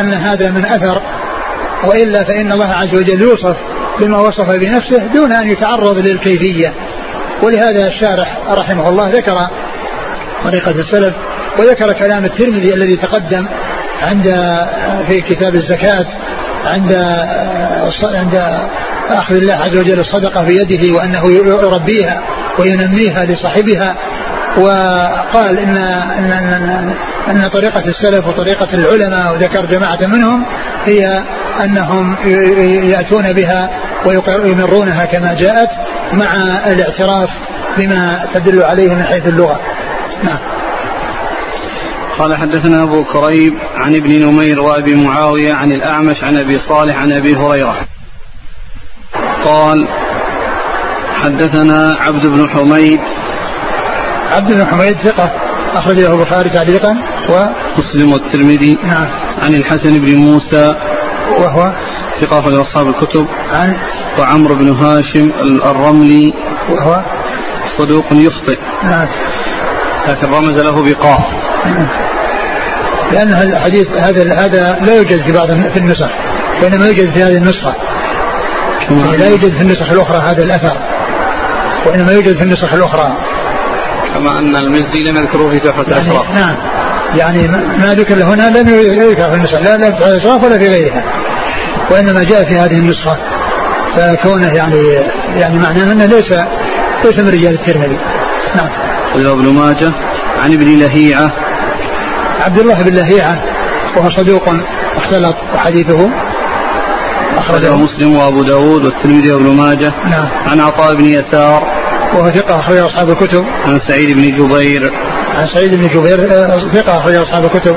أن 0.00 0.14
هذا 0.14 0.50
من 0.50 0.64
أثر 0.66 1.02
وإلا 1.84 2.24
فإن 2.24 2.52
الله 2.52 2.68
عز 2.68 2.94
وجل 2.98 3.22
يوصف 3.22 3.56
بما 4.00 4.18
وصف 4.20 4.56
بنفسه 4.56 5.06
دون 5.06 5.32
أن 5.32 5.50
يتعرض 5.50 5.98
للكيفية. 5.98 6.72
ولهذا 7.42 7.86
الشارح 7.86 8.38
رحمه 8.50 8.88
الله 8.88 9.08
ذكر 9.08 9.48
طريقة 10.44 10.70
السلف 10.70 11.14
وذكر 11.58 11.92
كلام 11.92 12.24
الترمذي 12.24 12.74
الذي 12.74 12.96
تقدم 12.96 13.46
عند 14.02 14.26
في 15.08 15.20
كتاب 15.20 15.54
الزكاة 15.54 16.06
عند 16.64 16.92
عند 18.04 18.34
أخذ 19.08 19.34
الله 19.34 19.54
عز 19.54 19.76
وجل 19.76 20.00
الصدقة 20.00 20.44
في 20.44 20.52
يده 20.52 20.94
وأنه 20.94 21.30
يربيها 21.30 22.22
وينميها 22.58 23.24
لصاحبها. 23.24 23.96
وقال 24.56 25.58
إن, 25.58 25.76
إن, 25.76 26.32
إن, 26.32 26.94
أن 27.28 27.46
طريقة 27.46 27.82
السلف 27.88 28.26
وطريقة 28.26 28.68
العلماء 28.74 29.32
وذكر 29.32 29.66
جماعة 29.66 29.98
منهم 30.06 30.44
هي 30.84 31.24
أنهم 31.64 32.16
يأتون 32.84 33.32
بها 33.32 33.70
ويمرونها 34.44 35.04
كما 35.04 35.34
جاءت 35.34 35.70
مع 36.12 36.32
الاعتراف 36.66 37.30
بما 37.78 38.26
تدل 38.34 38.62
عليه 38.62 38.94
من 38.94 39.02
حيث 39.02 39.26
اللغة. 39.26 39.60
نعم. 40.22 40.38
قال 42.18 42.36
حدثنا 42.36 42.82
أبو 42.82 43.04
كريب 43.04 43.54
عن 43.74 43.94
ابن 43.94 44.26
نمير 44.26 44.60
وأبي 44.60 44.94
معاوية 44.94 45.54
عن 45.54 45.72
الأعمش 45.72 46.24
عن 46.24 46.38
أبي 46.38 46.58
صالح 46.68 46.96
عن 46.96 47.12
أبي 47.12 47.36
هريرة. 47.36 47.76
قال 49.44 49.88
حدثنا 51.22 51.96
عبد 52.00 52.26
بن 52.26 52.48
حميد 52.48 53.00
عبد 54.32 54.52
بن 54.52 54.66
حميد 54.66 54.96
ثقة 55.04 55.30
أخرج 55.74 56.00
له 56.00 56.14
البخاري 56.14 56.50
تعليقا 56.50 56.90
و 57.30 57.46
مسلم 57.78 58.12
والترمذي. 58.12 58.78
نعم. 58.84 59.06
عن 59.38 59.54
الحسن 59.54 60.00
بن 60.00 60.16
موسى 60.16 60.72
وهو؟ 61.38 61.72
ثقة 62.20 62.38
أخرج 62.38 62.54
أصحاب 62.54 62.88
الكتب. 62.88 63.26
عن؟ 63.52 63.76
وعمرو 64.18 64.54
بن 64.54 64.70
هاشم 64.70 65.30
الرملي 65.66 66.34
وهو؟ 66.70 67.02
صدوق 67.78 68.04
يخطئ. 68.12 68.58
نعم. 68.84 69.08
لكن 70.08 70.26
رمز 70.26 70.60
له 70.60 70.82
بقاف 70.82 71.24
نعم. 71.64 71.88
لأن 73.12 73.34
هذا 73.34 73.56
الحديث 73.56 73.86
هذا 73.88 74.34
هذا 74.34 74.78
لا 74.80 74.96
يوجد 74.96 75.22
في 75.26 75.32
بعض 75.32 75.50
في 75.50 75.76
النسخ 75.76 76.08
وإنما 76.62 76.86
يوجد 76.86 77.14
في 77.14 77.22
هذه 77.22 77.36
النسخة. 77.36 77.74
لا 79.18 79.28
يوجد 79.28 79.56
في 79.56 79.62
النسخ 79.62 79.92
الأخرى 79.92 80.16
هذا 80.16 80.44
الأثر 80.44 80.76
وإنما 81.86 82.12
يوجد 82.12 82.36
في 82.38 82.42
النسخ 82.42 82.74
الأخرى. 82.74 83.16
كما 84.14 84.38
أن 84.38 84.56
المزي 84.56 85.04
لم 85.08 85.16
يذكره 85.16 85.50
في 85.50 85.58
تحفة 85.58 85.82
يعني 85.82 86.08
الأشراف. 86.08 86.38
نعم. 86.38 86.56
يعني 87.14 87.48
ما 87.78 87.94
ذكر 87.94 88.24
هنا 88.24 88.58
لم 88.58 88.68
يذكر 88.68 89.30
في 89.30 89.34
النسخة 89.34 89.60
لا 89.60 89.76
لا 89.76 89.98
في 89.98 90.14
الأشراف 90.14 90.44
ولا 90.44 90.58
في 90.58 90.68
غيرها 90.68 91.04
وإنما 91.90 92.22
جاء 92.22 92.50
في 92.50 92.58
هذه 92.58 92.78
النسخة 92.78 93.18
فكونه 93.96 94.46
يعني 94.46 94.82
يعني 95.36 95.58
معناه 95.58 95.92
أنه 95.92 96.06
ليس 96.06 96.32
ليس 97.04 97.18
من 97.18 97.28
رجال 97.28 97.54
الترمذي. 97.54 97.98
نعم. 98.56 98.70
ابن 99.14 99.54
ماجه 99.54 99.92
عن 100.42 100.52
ابن 100.52 100.78
لهيعة. 100.78 101.32
عبد 102.44 102.58
الله 102.58 102.82
بن 102.82 102.94
لهيعة 102.94 103.42
وهو 103.96 104.10
صدوق 104.10 104.48
اختلط 104.96 105.36
وحديثه 105.54 106.10
أخرجه 107.38 107.76
مسلم 107.76 108.16
وأبو 108.16 108.42
داود 108.42 108.84
والترمذي 108.84 109.32
وابن 109.32 109.56
ماجه. 109.56 109.92
نعم. 110.04 110.28
عن 110.46 110.60
عطاء 110.60 110.94
بن 110.94 111.04
يسار 111.04 111.73
وهو 112.14 112.30
ثقة 112.30 112.60
أخرج 112.60 112.76
أصحاب 112.76 113.10
الكتب. 113.10 113.44
عن 113.66 113.80
سعيد 113.88 114.16
بن 114.16 114.22
جبير. 114.22 114.92
عن 115.34 115.46
سعيد 115.54 115.74
بن 115.74 115.86
جبير 115.86 116.32
آه، 116.32 116.72
ثقة 116.72 116.98
أخرج 116.98 117.14
أصحاب 117.14 117.44
الكتب. 117.44 117.76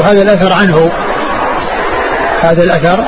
وهذا 0.00 0.22
الأثر 0.22 0.52
عنه 0.52 0.90
هذا 2.40 2.62
الأثر 2.62 3.04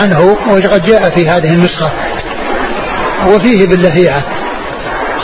عنه 0.00 0.36
وقد 0.50 0.86
جاء 0.86 1.16
في 1.16 1.28
هذه 1.28 1.54
النسخة 1.54 1.92
وفيه 3.26 3.66
باللهيعة 3.66 4.24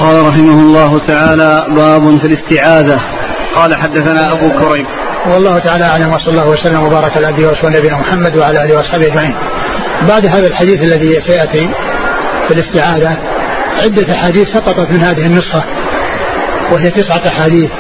قال 0.01 0.27
رحمه 0.27 0.61
الله 0.61 1.07
تعالى 1.07 1.67
باب 1.69 2.21
في 2.21 2.27
الاستعاذة. 2.27 3.01
قال 3.55 3.77
حدثنا 3.77 4.33
أبو 4.33 4.49
كريب. 4.49 4.87
والله 5.27 5.59
تعالى 5.59 5.85
أعلم 5.85 6.09
وصلى 6.09 6.29
الله 6.29 6.49
وسلم 6.49 6.83
وبارك 6.83 7.17
على 7.17 7.27
عبده 7.27 7.47
ورسوله 7.47 7.79
نبينا 7.79 7.97
محمد 7.97 8.39
وعلى 8.39 8.65
آله 8.65 8.77
وأصحابه 8.77 9.07
أجمعين. 9.07 9.35
بعد 10.09 10.27
هذا 10.27 10.47
الحديث 10.47 10.77
الذي 10.77 11.11
سيأتي 11.29 11.71
في 12.49 12.55
الاستعاذة 12.55 13.32
عدة 13.83 14.15
أحاديث 14.15 14.45
سقطت 14.55 14.91
من 14.91 15.01
هذه 15.01 15.27
النسخة 15.27 15.65
وهي 16.73 16.87
تسعة 16.89 17.29
أحاديث 17.29 17.71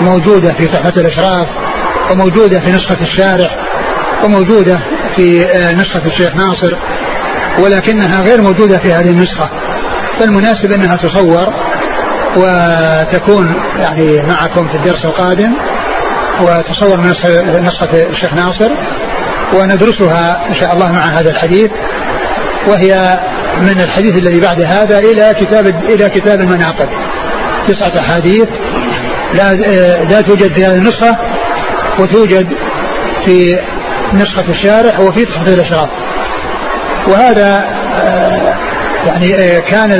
موجودة 0.00 0.52
في 0.52 0.66
تحفة 0.66 1.00
الأشراف 1.00 1.46
وموجودة 2.12 2.60
في 2.60 2.72
نسخة 2.72 3.00
الشارح 3.00 3.56
وموجودة 4.24 4.80
في 5.16 5.42
آه، 5.42 5.72
نسخة 5.72 6.06
الشيخ 6.06 6.34
ناصر 6.34 6.76
ولكنها 7.58 8.20
غير 8.20 8.42
موجودة 8.42 8.78
في 8.78 8.92
هذه 8.92 9.10
النسخة. 9.10 9.50
فالمناسب 10.20 10.72
أنها 10.72 10.96
تصور 10.96 11.54
وتكون 12.36 13.54
يعني 13.76 14.22
معكم 14.22 14.68
في 14.68 14.76
الدرس 14.76 15.04
القادم 15.04 15.52
وتصور 16.40 17.00
نسخة 17.60 18.08
الشيخ 18.10 18.34
ناصر 18.34 18.70
وندرسها 19.54 20.48
إن 20.48 20.54
شاء 20.54 20.72
الله 20.72 20.92
مع 20.92 21.04
هذا 21.04 21.30
الحديث 21.30 21.70
وهي 22.68 23.20
من 23.62 23.80
الحديث 23.80 24.18
الذي 24.18 24.40
بعد 24.40 24.62
هذا 24.62 24.98
إلى 24.98 25.32
كتاب 25.40 25.66
إلى 25.66 26.08
كتاب 26.08 26.40
المناقب. 26.40 26.88
تسعة 27.68 28.00
أحاديث. 28.00 28.48
لا 29.34 29.54
لا 30.04 30.20
توجد 30.20 30.56
في 30.56 30.64
هذه 30.64 30.76
النسخة 30.76 31.16
وتوجد 31.98 32.46
في 33.26 33.58
نسخة 34.14 34.50
الشارح 34.50 35.00
وفي 35.00 35.24
تحفة 35.24 35.54
الأشراف. 35.54 35.88
وهذا 37.08 37.56
آه، 37.92 38.54
يعني 39.06 39.34
آه، 39.34 39.58
كان 39.58 39.92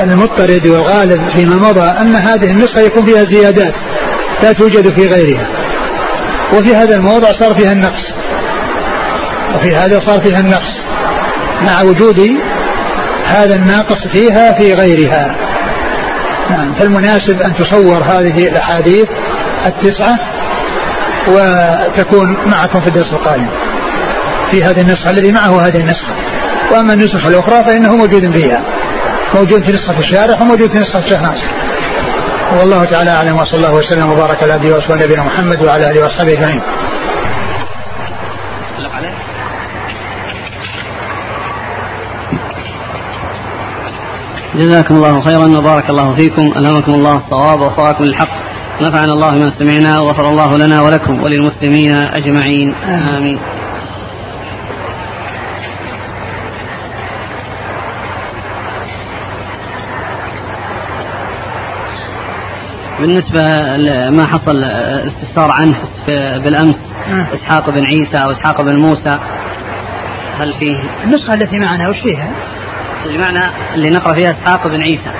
المضطرد 0.00 0.66
والغالب 0.66 1.36
فيما 1.36 1.56
مضى 1.56 1.90
أن 2.00 2.16
هذه 2.16 2.44
النسخة 2.44 2.80
يكون 2.80 3.06
فيها 3.06 3.24
زيادات 3.24 3.74
لا 4.42 4.52
توجد 4.52 4.98
في 4.98 5.06
غيرها. 5.06 5.48
وفي 6.52 6.74
هذا 6.74 6.96
الموضع 6.96 7.28
صار 7.40 7.54
فيها 7.54 7.72
النقص. 7.72 8.12
وفي 9.54 9.76
هذا 9.76 10.00
صار 10.06 10.22
فيها 10.22 10.40
النقص. 10.40 10.86
مع 11.62 11.82
وجود 11.82 12.20
هذا 13.24 13.56
الناقص 13.56 14.06
فيها 14.12 14.52
في 14.58 14.74
غيرها. 14.74 15.36
نعم 16.50 16.74
فالمناسب 16.74 17.42
أن 17.42 17.54
تصور 17.54 18.02
هذه 18.04 18.48
الأحاديث 18.48 19.06
التسعة 19.66 20.14
وتكون 21.28 22.50
معكم 22.50 22.80
في 22.80 22.86
الدرس 22.86 23.12
القادم 23.12 23.48
في 24.50 24.64
هذه 24.64 24.80
النسخة 24.80 25.10
الذي 25.10 25.32
معه 25.32 25.66
هذه 25.66 25.80
النسخة. 25.80 26.14
وأما 26.72 26.92
النسخ 26.92 27.26
الأخرى 27.26 27.64
فإنه 27.64 27.96
موجود 27.96 28.36
فيها 28.36 28.62
موجود 29.34 29.66
في 29.66 29.72
نسخة 29.72 29.98
الشارح 29.98 30.42
وموجود 30.42 30.70
في 30.70 30.78
نسخة 30.78 30.98
الشيخ 30.98 31.20
ناصر 31.20 31.50
والله 32.60 32.84
تعالى 32.84 33.10
أعلم 33.10 33.36
وصلى 33.36 33.56
الله 33.56 33.74
وسلم 33.74 34.12
وبارك 34.12 34.42
على 34.42 34.52
عبده 34.52 34.74
ورسوله 34.74 35.04
نبينا 35.04 35.22
محمد 35.22 35.66
وعلى 35.66 35.86
آله 35.86 36.00
وأصحابه 36.02 36.32
أجمعين. 36.32 36.62
جزاكم 44.56 44.94
الله 44.94 45.20
خيرا 45.20 45.58
وبارك 45.58 45.90
الله 45.90 46.14
فيكم. 46.16 46.52
ألهمكم 46.56 46.94
الله 46.94 47.16
الصواب 47.16 47.60
ووفقكم 47.60 48.04
للحق. 48.04 48.28
نفعنا 48.82 49.12
الله 49.12 49.30
بما 49.30 49.58
سمعنا 49.58 50.00
وغفر 50.00 50.28
الله 50.28 50.58
لنا 50.58 50.82
ولكم 50.82 51.22
وللمسلمين 51.22 51.92
أجمعين. 51.92 52.74
آمين. 52.74 53.38
بالنسبة 63.00 63.42
لما 63.76 64.26
حصل 64.26 64.64
استفسار 65.06 65.50
عنه 65.50 65.76
بالأمس 66.44 66.80
إسحاق 67.34 67.70
بن 67.70 67.84
عيسى 67.84 68.16
أو 68.26 68.32
إسحاق 68.32 68.62
بن 68.62 68.76
موسى 68.76 69.18
هل 70.40 70.54
فيه؟ 70.54 70.76
النسخة 71.04 71.34
التي 71.34 71.58
معنا 71.58 71.88
وش 71.88 72.00
فيها؟ 72.02 72.30
معنا 73.12 73.52
اللي 73.74 73.90
نقرأ 73.90 74.14
فيها 74.14 74.30
إسحاق 74.30 74.66
بن 74.68 74.80
عيسى. 74.80 75.10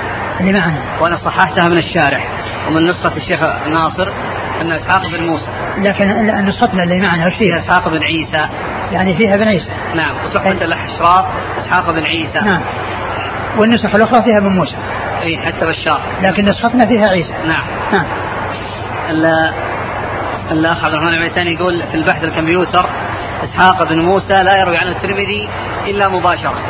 اللي 0.41 0.53
معنا. 0.53 0.83
وأنا 1.01 1.17
صححتها 1.17 1.69
من 1.69 1.79
الشارح 1.79 2.29
ومن 2.69 2.85
نسخة 2.85 3.17
الشيخ 3.17 3.41
ناصر 3.67 4.09
أن 4.61 4.73
إسحاق 4.73 5.03
بن 5.13 5.27
موسى. 5.27 5.49
لكن 5.79 6.09
نسختنا 6.45 6.83
اللي 6.83 7.01
معنا 7.01 7.27
وش 7.27 7.35
فيها؟ 7.35 7.59
إسحاق 7.59 7.89
بن 7.89 8.03
عيسى. 8.03 8.49
يعني 8.93 9.17
فيها 9.17 9.37
بن 9.37 9.49
عيسى. 9.49 9.71
نعم 9.95 10.15
وتحفة 10.25 10.65
الأشراف 10.65 11.27
إسحاق 11.59 11.91
بن 11.91 12.03
عيسى. 12.03 12.39
نعم. 12.39 12.63
والنسخ 13.59 13.95
الأخرى 13.95 14.23
فيها 14.23 14.41
بن 14.41 14.49
موسى. 14.49 14.77
إي 15.23 15.39
حتى 15.39 15.67
بشار. 15.67 16.01
لكن 16.23 16.45
نسختنا 16.45 16.87
فيها 16.87 17.09
عيسى. 17.09 17.33
نعم. 17.33 17.65
نعم. 17.93 18.07
الأخ 20.51 20.85
عبد 20.85 20.95
الرحمن 20.95 21.09
العميتاني 21.09 21.55
يقول 21.55 21.83
في 21.91 21.95
البحث 21.95 22.25
الكمبيوتر 22.25 22.87
إسحاق 23.45 23.89
بن 23.89 24.01
موسى 24.01 24.43
لا 24.43 24.61
يروي 24.61 24.77
عنه 24.77 24.91
الترمذي 24.91 25.49
إلا 25.87 26.09
مباشرة. 26.09 26.61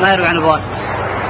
ما 0.00 0.08
يروي 0.08 0.26
عنه 0.26 0.40
بواسطه 0.40 0.78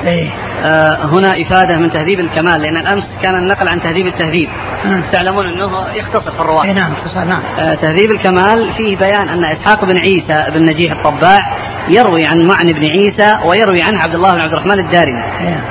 إيه؟ 0.07 0.31
آه 0.64 1.05
هنا 1.05 1.43
إفادة 1.43 1.77
من 1.77 1.93
تهذيب 1.93 2.21
الكمال 2.21 2.61
لأن 2.61 2.77
الأمس 2.77 3.05
كان 3.23 3.35
النقل 3.35 3.68
عن 3.68 3.81
تهذيب 3.81 4.07
التهذيب. 4.07 4.49
نعم. 4.85 5.03
تعلمون 5.12 5.47
أنه 5.47 5.89
يختصر 5.95 6.31
في 6.31 6.41
الرواة 6.41 6.64
إيه 6.64 6.73
نعم 6.73 6.93
اختصار 6.93 7.25
نعم. 7.25 7.43
آه 7.59 7.75
تهذيب 7.75 8.11
الكمال 8.11 8.73
فيه 8.77 8.97
بيان 8.97 9.29
أن 9.29 9.45
إسحاق 9.45 9.85
بن 9.85 9.99
عيسى 9.99 10.51
بن 10.51 10.62
نجيح 10.62 10.93
الطباع 10.93 11.41
يروي 11.89 12.27
عن 12.27 12.47
معن 12.47 12.66
بن 12.66 12.87
عيسى 12.87 13.39
ويروي 13.45 13.83
عنه 13.83 14.03
عبد 14.03 14.14
الله 14.14 14.33
بن 14.33 14.41
عبد 14.41 14.53
الرحمن 14.53 14.79
الدارمي. 14.79 15.25
إيه؟ 15.41 15.64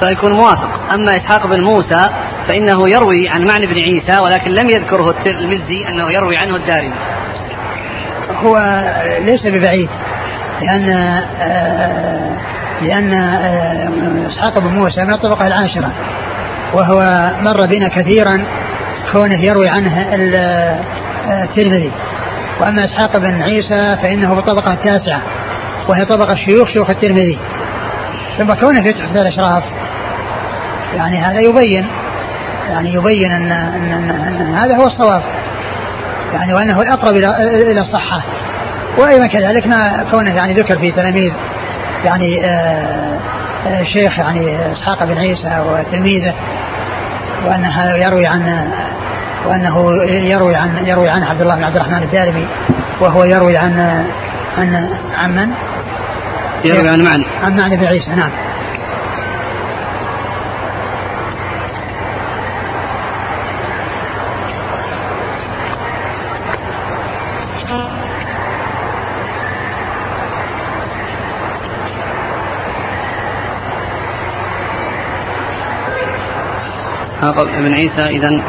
فيكون 0.00 0.32
موافق. 0.32 0.94
أما 0.94 1.16
إسحاق 1.16 1.46
بن 1.46 1.60
موسى 1.60 2.04
فإنه 2.48 2.88
يروي 2.88 3.28
عن 3.28 3.44
معن 3.46 3.60
بن 3.60 3.74
عيسى 3.74 4.22
ولكن 4.22 4.50
لم 4.50 4.70
يذكره 4.70 5.14
المزي 5.26 5.88
أنه 5.88 6.12
يروي 6.12 6.36
عنه 6.36 6.56
الدارمي. 6.56 6.94
هو 8.44 8.56
ليس 9.20 9.46
ببعيد. 9.46 9.88
لأن 10.62 10.90
آه 11.40 12.50
لأن 12.82 13.12
آه، 13.12 14.28
إسحاق 14.28 14.58
بن 14.58 14.68
موسى 14.68 15.04
من 15.04 15.14
الطبقة 15.14 15.46
العاشرة 15.46 15.92
وهو 16.74 17.00
مر 17.40 17.66
بنا 17.66 17.88
كثيرا 17.88 18.44
كونه 19.12 19.44
يروي 19.44 19.68
عنه 19.68 20.00
آه، 20.00 20.80
الترمذي. 21.44 21.92
وأما 22.60 22.84
إسحاق 22.84 23.16
بن 23.16 23.42
عيسى 23.42 23.96
فإنه 24.02 24.34
في 24.34 24.40
الطبقة 24.40 24.72
التاسعة 24.72 25.20
وهي 25.88 26.04
طبقة 26.04 26.34
شيوخ 26.34 26.68
شيوخ 26.68 26.90
الترمذي. 26.90 27.38
ثم 28.38 28.46
كونه 28.46 28.82
في 28.82 28.92
تحت 28.92 29.16
الأشراف 29.16 29.62
يعني 30.96 31.18
هذا 31.18 31.40
يبين 31.40 31.86
يعني 32.70 32.94
يبين 32.94 33.32
أن, 33.32 33.52
أن, 33.52 33.92
أن, 33.92 34.40
أن 34.40 34.54
هذا 34.54 34.76
هو 34.76 34.86
الصواب 34.86 35.22
يعني 36.32 36.54
وأنه 36.54 36.80
الأقرب 36.82 37.16
إلى 37.70 37.80
الصحة. 37.80 38.22
وأيضا 38.98 39.26
كذلك 39.26 39.66
ما 39.66 40.06
كونه 40.10 40.34
يعني 40.34 40.54
ذكر 40.54 40.78
في 40.78 40.90
تلاميذ 40.90 41.32
يعني 42.04 42.44
آه، 42.46 43.18
آه، 43.66 43.82
شيخ 43.82 44.18
يعني 44.18 44.72
إسحاق 44.72 45.04
بن 45.04 45.18
عيسى 45.18 45.64
وتلميذه 45.66 46.34
وان 47.46 47.64
هذا 47.64 47.96
يروي 47.96 48.26
عن 48.26 48.70
وأنه 49.46 50.02
يروي 50.04 50.56
عن 50.56 50.86
يروي 50.86 51.08
عن 51.08 51.22
عبد 51.22 51.40
الله 51.40 51.56
بن 51.56 51.64
عبد 51.64 51.76
الرحمن 51.76 52.02
الدارمي 52.02 52.46
وهو 53.00 53.24
يروي 53.24 53.56
عن 53.56 54.04
عن 54.58 54.88
عن 55.18 55.34
من؟ 55.36 55.50
يروي 56.64 56.88
عن 56.88 57.04
معنى 57.04 57.24
عن 57.44 57.56
معنى 57.56 57.76
بن 57.76 57.84
عيسى 57.84 58.10
نعم 58.10 58.30
إسحاق 77.20 77.44
بن 77.44 77.74
عيسى 77.74 78.02
إذا 78.02 78.42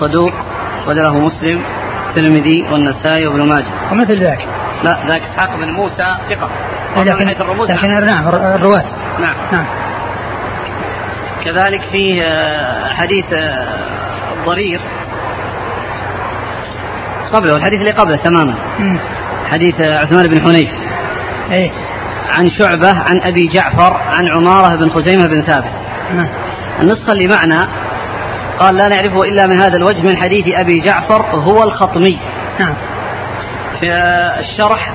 صدوق 0.00 0.32
وله 0.88 1.18
مسلم 1.18 1.62
الترمذي 2.08 2.62
والنسائي 2.72 3.26
وابن 3.26 3.48
ماجه. 3.48 3.92
ومثل 3.92 4.18
ذاك 4.18 4.38
لا 4.84 4.98
ذاك 5.08 5.22
إسحاق 5.22 5.56
بن 5.56 5.70
موسى 5.70 6.16
ثقة. 6.30 6.50
لكن 6.96 7.28
الرموز 7.28 7.70
لكن 7.70 8.06
نعم, 8.06 8.28
الرواة. 8.28 8.84
نعم. 9.20 9.34
نعم. 9.52 9.66
كذلك 11.44 11.80
فيه 11.92 12.22
آه، 12.22 12.92
حديث 12.92 13.24
آه، 13.32 13.66
الضرير. 14.38 14.80
قبله 17.32 17.56
الحديث 17.56 17.80
اللي 17.80 17.90
قبله 17.90 18.16
تماما. 18.16 18.54
حديث 19.50 19.86
آه، 19.86 19.98
عثمان 19.98 20.28
بن 20.28 20.40
حنيف. 20.40 20.70
إيه. 21.50 21.70
عن 22.38 22.50
شعبة 22.50 22.88
عن 22.88 23.20
أبي 23.22 23.46
جعفر 23.46 23.96
عن 23.96 24.28
عمارة 24.28 24.76
بن 24.76 24.90
خزيمة 24.90 25.22
بن 25.22 25.36
ثابت. 25.36 25.74
نعم. 26.14 26.28
النسخة 26.80 27.12
اللي 27.12 27.28
معنا 27.28 27.81
قال 28.62 28.76
لا 28.76 28.88
نعرفه 28.88 29.22
إلا 29.22 29.46
من 29.46 29.60
هذا 29.60 29.76
الوجه 29.76 30.02
من 30.02 30.16
حديث 30.16 30.44
أبي 30.54 30.80
جعفر 30.80 31.22
هو 31.22 31.62
الخطمي. 31.62 32.18
نعم. 32.60 32.74
في 33.80 33.92
الشرح 34.38 34.92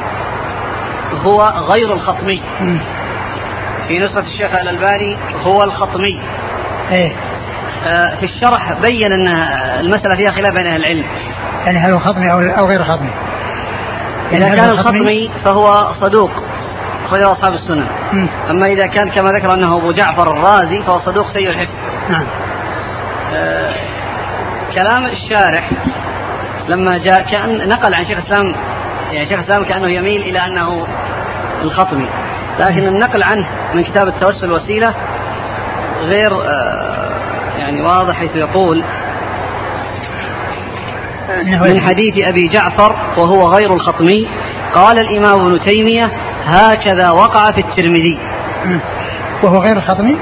هو 1.26 1.38
غير 1.76 1.94
الخطمي. 1.94 2.44
في 3.88 4.00
نسخة 4.00 4.20
الشيخ 4.20 4.52
الألباني 4.60 5.18
هو 5.44 5.64
الخطمي. 5.64 6.22
إيه. 6.92 7.16
آه، 7.86 8.16
في 8.16 8.24
الشرح 8.24 8.74
بين 8.74 9.12
أن 9.12 9.28
المسألة 9.80 10.16
فيها 10.16 10.32
خلاف 10.32 10.54
بين 10.54 10.68
أهل 10.68 10.82
العلم. 10.82 11.06
يعني 11.66 11.80
هل 11.80 11.92
هو 11.92 12.00
خطمي 12.00 12.32
أو 12.32 12.66
غير 12.66 12.84
خطمي؟ 12.84 13.12
إذا 14.32 14.56
كان 14.56 14.70
الخطمي 14.70 15.32
فهو 15.46 15.92
صدوق 16.02 16.32
أخرجه 17.06 17.32
أصحاب 17.32 17.54
السنن 17.54 17.88
أما 18.50 18.66
إذا 18.66 18.88
كان 18.88 19.10
كما 19.10 19.30
ذكر 19.30 19.54
أنه 19.54 19.78
أبو 19.78 19.92
جعفر 19.92 20.32
الرازي 20.32 20.84
فهو 20.84 21.00
صدوق 21.00 21.28
سيء 21.34 21.50
الحفظ 21.50 21.72
نعم. 22.10 22.26
كلام 24.74 25.06
الشارح 25.06 25.70
لما 26.70 26.98
جاء 26.98 27.22
كأن 27.32 27.70
نقل 27.70 27.94
عن 27.94 28.06
شيخ 28.06 28.18
الإسلام 28.18 28.56
يعني 29.12 29.30
شيخ 29.30 29.40
الإسلام 29.40 29.64
كأنه 29.64 29.90
يميل 29.90 30.22
إلى 30.22 30.40
أنه 30.46 30.88
الخطمي 31.62 32.10
لكن 32.60 32.88
النقل 32.88 33.24
عنه 33.24 33.48
من 33.74 33.84
كتاب 33.84 34.08
التوسل 34.08 34.52
وسيلة 34.52 34.94
غير 36.02 36.32
آه 36.34 37.18
يعني 37.58 37.82
واضح 37.82 38.16
حيث 38.16 38.36
يقول 38.36 38.84
من 41.74 41.80
حديث 41.80 42.16
أبي 42.18 42.48
جعفر 42.54 42.96
وهو 43.18 43.44
غير 43.44 43.74
الخطمي 43.74 44.28
قال 44.76 45.00
الإمام 45.00 45.46
ابن 45.46 45.66
تيمية 45.66 46.12
هكذا 46.46 47.10
وقع 47.10 47.52
في 47.52 47.62
الترمذي. 47.62 48.20
وهو 49.44 49.58
غير 49.58 49.78
الخطمي؟ 49.78 50.18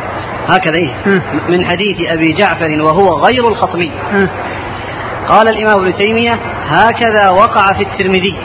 هكذا 0.50 0.76
إيه. 0.76 1.22
من 1.50 1.66
حديث 1.66 1.98
أبي 2.08 2.34
جعفر 2.34 2.82
وهو 2.82 3.10
غير 3.10 3.48
الخطمي. 3.48 3.92
قال 5.28 5.48
الإمام 5.48 5.84
ابن 5.84 5.98
تيمية 5.98 6.40
هكذا 6.70 7.30
وقع 7.30 7.68
في 7.68 7.84
الترمذي. 7.84 8.40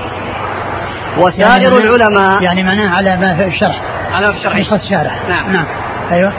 وسائر 1.18 1.40
يعني 1.40 1.66
العلماء 1.66 2.42
يعني 2.42 2.62
معناه 2.62 2.96
على 2.96 3.16
ما 3.16 3.36
في 3.36 3.46
الشرح. 3.46 3.80
على 4.12 4.26
ما 4.26 4.32
في 4.32 4.38
الشرح. 4.38 4.58
نسخة 4.58 5.02
نعم. 5.28 5.52
نعم. 5.52 5.66
أيوه. 6.12 6.32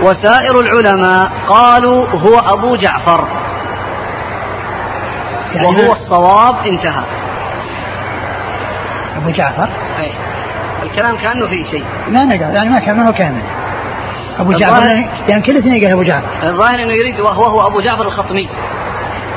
وسائر 0.00 0.60
العلماء 0.60 1.30
قالوا 1.48 2.06
هو 2.06 2.38
أبو 2.38 2.76
جعفر. 2.76 3.28
يعني 5.54 5.66
وهو 5.66 5.92
الصواب 5.92 6.66
انتهى. 6.66 7.02
أبو 9.16 9.30
جعفر؟ 9.30 9.68
أي 10.00 10.10
الكلام 10.82 11.16
كأنه 11.16 11.46
فيه 11.46 11.64
شيء. 11.70 11.84
ما 12.08 12.24
نقل 12.24 12.40
يعني 12.40 12.68
ما 12.68 12.78
كان 12.78 12.96
ما 12.96 13.08
هو 13.08 13.12
كامل. 13.12 13.42
أبو 14.38 14.52
جعفر. 14.52 15.08
يعني 15.28 15.42
كل 15.42 15.56
اثنين 15.56 15.80
قال 15.80 15.92
أبو 15.92 16.02
جعفر. 16.02 16.48
الظاهر 16.48 16.82
أنه 16.82 16.92
يريد 16.92 17.20
وهو 17.20 17.42
هو 17.42 17.66
أبو 17.66 17.80
جعفر 17.80 18.06
الخطمي. 18.06 18.48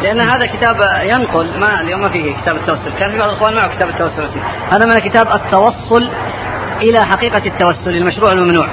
لأن 0.02 0.22
هذا 0.22 0.46
كتاب 0.46 0.76
ينقل 1.04 1.60
ما 1.60 1.82
اليوم 1.82 2.02
ما 2.02 2.10
فيه 2.10 2.36
كتاب 2.36 2.56
التوسل. 2.56 2.92
كان 3.00 3.12
في 3.12 3.18
بعض 3.18 3.30
الإخوان 3.30 3.54
معه 3.56 3.76
كتاب 3.76 3.90
التوسل 3.90 4.40
هذا 4.72 4.86
من 4.86 5.00
كتاب 5.10 5.28
التوصل 5.28 6.10
إلى 6.82 7.06
حقيقة 7.06 7.46
التوسل 7.46 7.98
المشروع 7.98 8.32
الممنوع. 8.32 8.68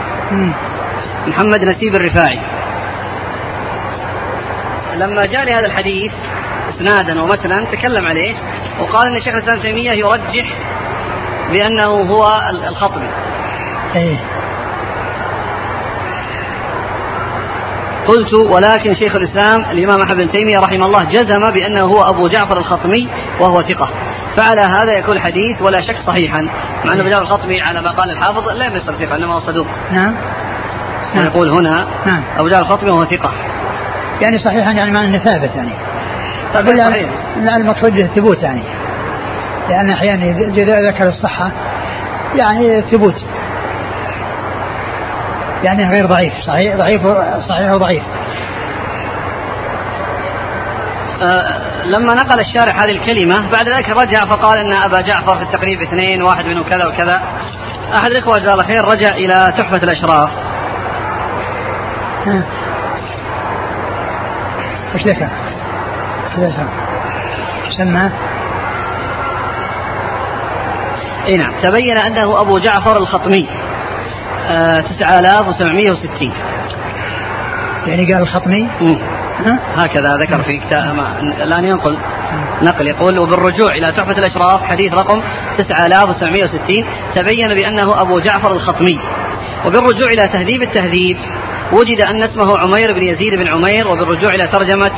محمد 1.27 1.65
نسيب 1.65 1.95
الرفاعي. 1.95 2.41
لما 4.95 5.27
جاء 5.27 5.45
لهذا 5.45 5.67
الحديث 5.67 6.13
إسنادا 6.69 7.23
ومتنا 7.23 7.65
تكلم 7.65 8.07
عليه 8.07 8.35
وقال 8.81 9.15
إن 9.15 9.21
شيخ 9.21 9.35
الإسلام 9.35 9.61
تيمية 9.61 9.93
يرجح 9.93 10.57
بأنه 11.51 11.85
هو 11.85 12.31
الخطبي. 12.69 13.09
إيه. 13.97 14.17
قلت 18.09 18.35
ولكن 18.35 18.95
شيخ 18.95 19.17
الإسلام 19.17 19.71
الإمام 19.71 20.01
أحمد 20.01 20.23
بن 20.23 20.31
تيمية 20.31 20.59
رحمه 20.59 20.87
الله 20.87 21.05
جزم 21.05 21.51
بأنه 21.51 21.85
هو 21.85 22.01
أبو 22.01 22.29
جعفر 22.29 22.57
الخطمي 22.59 23.09
وهو 23.41 23.57
ثقة. 23.57 23.91
فعلى 24.37 24.61
هذا 24.61 24.93
يكون 24.99 25.17
الحديث 25.17 25.63
ولا 25.63 25.81
شك 25.81 25.97
صحيحا 26.07 26.43
مع 26.85 26.93
انه 26.93 27.01
أبو 27.01 27.09
جعفر 27.09 27.23
الخطمي 27.23 27.61
على 27.61 27.83
ما 27.83 27.91
قال 27.91 28.11
الحافظ 28.11 28.49
لا 28.49 28.67
يصير 28.67 28.95
ثقه 28.95 29.17
إنما 29.17 29.35
هو 29.35 29.41
صدوق. 29.41 29.67
نعم. 29.93 30.15
نقول 31.17 31.51
هنا 31.51 31.87
نعم. 32.07 32.23
أبو 32.39 32.49
جعفر 32.49 32.63
الخطمي 32.63 32.91
وهو 32.91 33.05
ثقة. 33.05 33.33
يعني 34.23 34.39
صحيحا 34.39 34.73
يعني 34.73 34.91
معنى 34.91 35.07
إنه 35.07 35.19
ثابت 35.19 35.57
يعني. 35.57 35.73
طيب 36.55 36.81
صحيح. 36.81 37.11
لا 37.37 37.57
المقصود 37.57 37.93
به 37.93 38.05
الثبوت 38.05 38.43
يعني. 38.43 38.63
لأن 39.69 39.91
أحيانا 39.91 40.25
إذا 40.49 40.91
ذكر 40.91 41.09
الصحة 41.09 41.53
يعني 42.35 42.83
ثبوت. 42.83 43.25
يعني 45.65 45.91
غير 45.91 46.07
ضعيف 46.07 46.33
صحيح 46.47 46.77
ضعيف 46.77 47.03
صحيح 47.49 47.73
وضعيف. 47.73 48.03
أه 51.23 51.85
لما 51.85 52.15
نقل 52.15 52.41
الشارح 52.41 52.83
هذه 52.83 52.91
الكلمة 52.91 53.51
بعد 53.51 53.69
ذلك 53.69 53.89
رجع 53.89 54.25
فقال 54.25 54.59
أن 54.59 54.75
أبا 54.75 55.01
جعفر 55.01 55.37
في 55.37 55.43
التقريب 55.43 55.83
اثنين 55.83 56.23
واحد 56.23 56.45
منهم 56.45 56.63
كذا 56.63 56.87
وكذا. 56.87 57.23
أحد 57.97 58.11
الإخوة 58.11 58.39
جزاه 58.39 58.53
الله 58.53 58.65
خير 58.65 58.85
رجع 58.85 59.11
إلى 59.11 59.55
تحفة 59.59 59.77
الأشراف. 59.77 60.31
وش 64.95 65.03
ذكر؟ 65.03 65.29
سماه 67.77 68.11
اي 71.27 71.37
نعم 71.37 71.53
تبين 71.63 71.99
أنه 71.99 72.41
أبو 72.41 72.59
جعفر 72.59 72.97
الخطمي. 72.97 73.49
9760 74.49 76.33
يعني 77.87 78.13
قال 78.13 78.23
الخطمي؟ 78.23 78.69
هكذا 79.77 80.17
ذكر 80.17 80.43
في 80.43 80.59
كتاب 80.59 80.99
الآن 81.23 81.65
ينقل. 81.65 81.99
نقل 82.63 82.87
يقول 82.87 83.19
وبالرجوع 83.19 83.73
إلى 83.73 83.87
تحفة 83.87 84.19
الأشراف 84.19 84.63
حديث 84.63 84.95
رقم 84.95 85.23
9760 85.59 86.85
تبين 87.15 87.49
بأنه 87.49 88.03
أبو 88.03 88.21
جعفر 88.21 88.53
الخطمي. 88.53 89.01
وبالرجوع 89.67 90.09
إلى 90.09 90.29
تهذيب 90.29 90.63
التهذيب 90.63 91.19
وجد 91.73 92.01
أن 92.07 92.23
اسمه 92.23 92.59
عمير 92.59 92.93
بن 92.93 93.03
يزيد 93.03 93.35
بن 93.35 93.49
عمير 93.49 93.89
وبالرجوع 93.89 94.35
إلى 94.35 94.47
ترجمة 94.47 94.91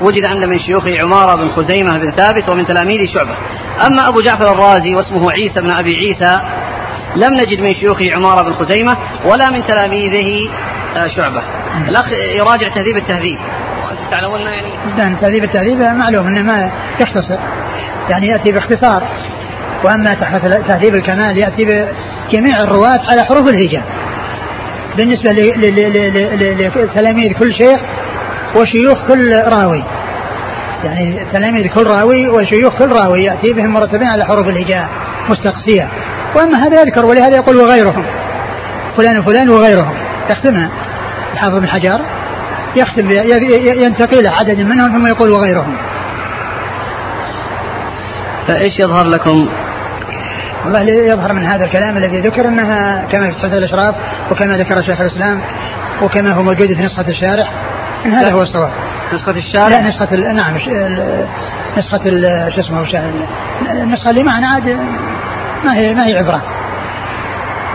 وجد 0.00 0.26
أن 0.26 0.48
من 0.48 0.58
شيوخه 0.58 1.00
عمارة 1.00 1.34
بن 1.36 1.48
خزيمة 1.48 1.98
بن 1.98 2.10
ثابت 2.10 2.48
ومن 2.50 2.66
تلاميذ 2.66 2.98
شعبة. 3.14 3.34
أما 3.86 4.08
أبو 4.08 4.20
جعفر 4.20 4.52
الرازي 4.52 4.94
واسمه 4.94 5.32
عيسى 5.32 5.60
بن 5.60 5.70
أبي 5.70 5.96
عيسى 5.96 6.34
لم 7.16 7.34
نجد 7.34 7.60
من 7.60 7.74
شيوخه 7.74 8.14
عمارة 8.14 8.42
بن 8.42 8.52
خزيمة 8.52 8.96
ولا 9.24 9.50
من 9.50 9.66
تلاميذه 9.66 10.50
شعبة. 11.16 11.42
الأخ 11.88 12.12
يراجع 12.12 12.68
تهذيب 12.68 12.96
التهذيب. 12.96 13.38
وأنتم 13.84 14.04
تعلمون 14.10 14.40
يعني 14.40 14.72
نعم 14.98 15.16
تهذيب 15.16 15.44
التهذيب 15.44 15.78
معلوم 15.78 16.26
أنه 16.26 16.42
ما 16.42 16.72
يختصر. 17.00 17.38
يعني 18.10 18.26
يأتي 18.26 18.52
باختصار. 18.52 19.08
وأما 19.84 20.14
تهذيب 20.68 20.94
الكمال 20.94 21.38
يأتي 21.38 21.64
بجميع 21.64 22.62
الرواة 22.62 23.00
على 23.10 23.24
حروف 23.24 23.48
الهجاء. 23.48 23.84
بالنسبة 24.96 25.30
لتلاميذ 26.74 27.32
كل 27.32 27.54
شيخ 27.54 27.80
وشيوخ 28.56 29.08
كل 29.08 29.32
راوي. 29.48 29.84
يعني 30.84 31.26
تلاميذ 31.32 31.66
كل 31.66 31.86
راوي 31.86 32.28
وشيوخ 32.28 32.78
كل 32.78 32.92
راوي 32.92 33.24
يأتي 33.24 33.52
بهم 33.52 33.72
مرتبين 33.72 34.08
على 34.08 34.24
حروف 34.24 34.48
الهجاء 34.48 34.88
مستقصية. 35.28 35.88
وأما 36.36 36.66
هذا 36.66 36.80
يذكر 36.82 37.06
ولهذا 37.06 37.36
يقول 37.36 37.56
وغيرهم. 37.56 38.04
فلان 38.96 39.18
وفلان 39.18 39.48
وغيرهم. 39.48 39.94
يختمها. 40.30 40.70
الحافظ 41.32 41.54
بن 41.54 41.68
حجر 41.68 42.00
يختم 42.76 43.10
ينتقي 43.82 44.22
له 44.22 44.30
عدد 44.30 44.60
منهم 44.60 44.92
ثم 44.92 45.06
يقول 45.06 45.30
وغيرهم. 45.30 45.76
فإيش 48.48 48.78
يظهر 48.80 49.06
لكم؟ 49.06 49.48
والله 50.64 50.80
يظهر 50.82 51.32
من 51.32 51.44
هذا 51.44 51.64
الكلام 51.64 51.96
الذي 51.96 52.20
ذكر 52.20 52.48
أنها 52.48 53.06
كما 53.12 53.30
في 53.30 53.38
صحيح 53.38 53.52
الأشراف 53.52 53.94
وكما 54.30 54.52
ذكر 54.52 54.82
شيخ 54.82 55.00
الإسلام 55.00 55.40
وكما 56.02 56.32
هو 56.32 56.42
موجود 56.42 56.66
في 56.66 56.82
نسخة 56.82 57.08
الشارح 57.08 57.52
إن 58.06 58.12
هذا 58.12 58.32
هو 58.32 58.42
الصواب. 58.42 58.72
نسخة 59.12 59.30
الشارع 59.30 59.68
لا 59.68 59.88
نسخة 59.88 60.14
ال... 60.14 60.34
نعم 60.34 60.54
نسخة 61.78 62.00
ال... 62.06 62.52
شو 62.54 62.60
اسمه 62.60 62.84
النسخة 63.70 64.10
اللي 64.10 64.22
معنا 64.22 64.46
عاد 64.48 64.78
ما 65.64 65.76
هي 65.76 65.94
ما 65.94 66.06
هي 66.06 66.18
عبرة. 66.18 66.42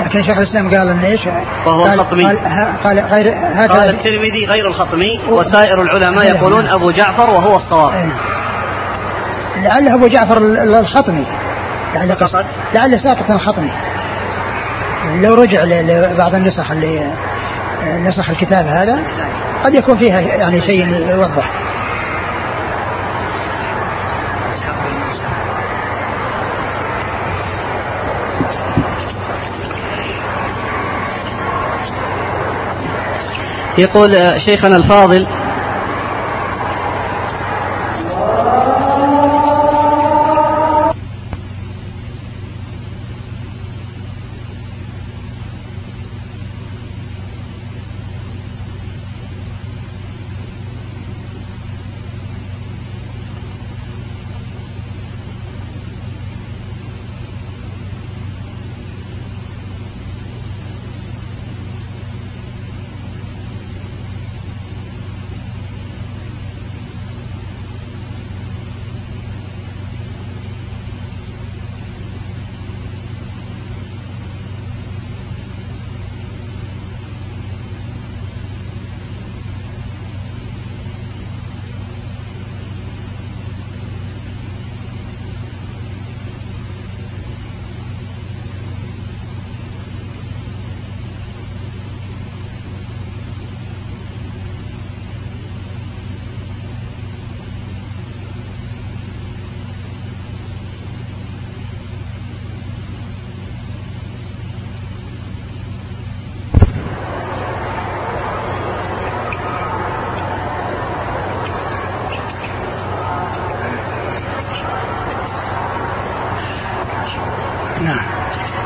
لكن 0.02 0.24
شيخ 0.24 0.38
الإسلام 0.38 0.70
قال 0.70 0.90
إن 0.90 1.00
إيش؟ 1.00 1.22
وهو 1.66 1.84
قال 1.84 1.94
الخطمي. 1.94 2.26
قال, 2.26 2.38
قال 2.84 3.00
غير 3.00 3.34
هكذا 3.54 3.80
قال 3.80 3.90
الترمذي 3.90 4.46
غير 4.46 4.68
الخطمي 4.68 5.20
وسائر 5.30 5.82
العلماء 5.82 6.36
يقولون 6.36 6.68
أبو 6.68 6.92
جعفر 6.92 7.30
وهو 7.30 7.56
الصواب. 7.56 7.94
إيه. 7.94 8.12
لعله 9.64 9.96
أبو 9.96 10.08
جعفر 10.08 10.38
الخطمي. 10.80 11.26
لعله 11.96 12.18
لعله 12.76 12.98
ساقط 12.98 13.32
الخطمي. 13.32 13.72
لو 15.06 15.34
رجع 15.34 15.64
لبعض 15.64 16.36
النسخ 16.36 16.72
اللي 16.72 17.12
نسخ 17.84 18.30
الكتاب 18.30 18.68
هذا 18.68 19.00
قد 19.66 19.76
يكون 19.76 20.00
فيها 20.00 20.20
يعني 20.20 20.62
شيء 20.62 21.10
يوضح 21.10 21.52
يقول 33.78 34.12
شيخنا 34.50 34.76
الفاضل 34.76 35.28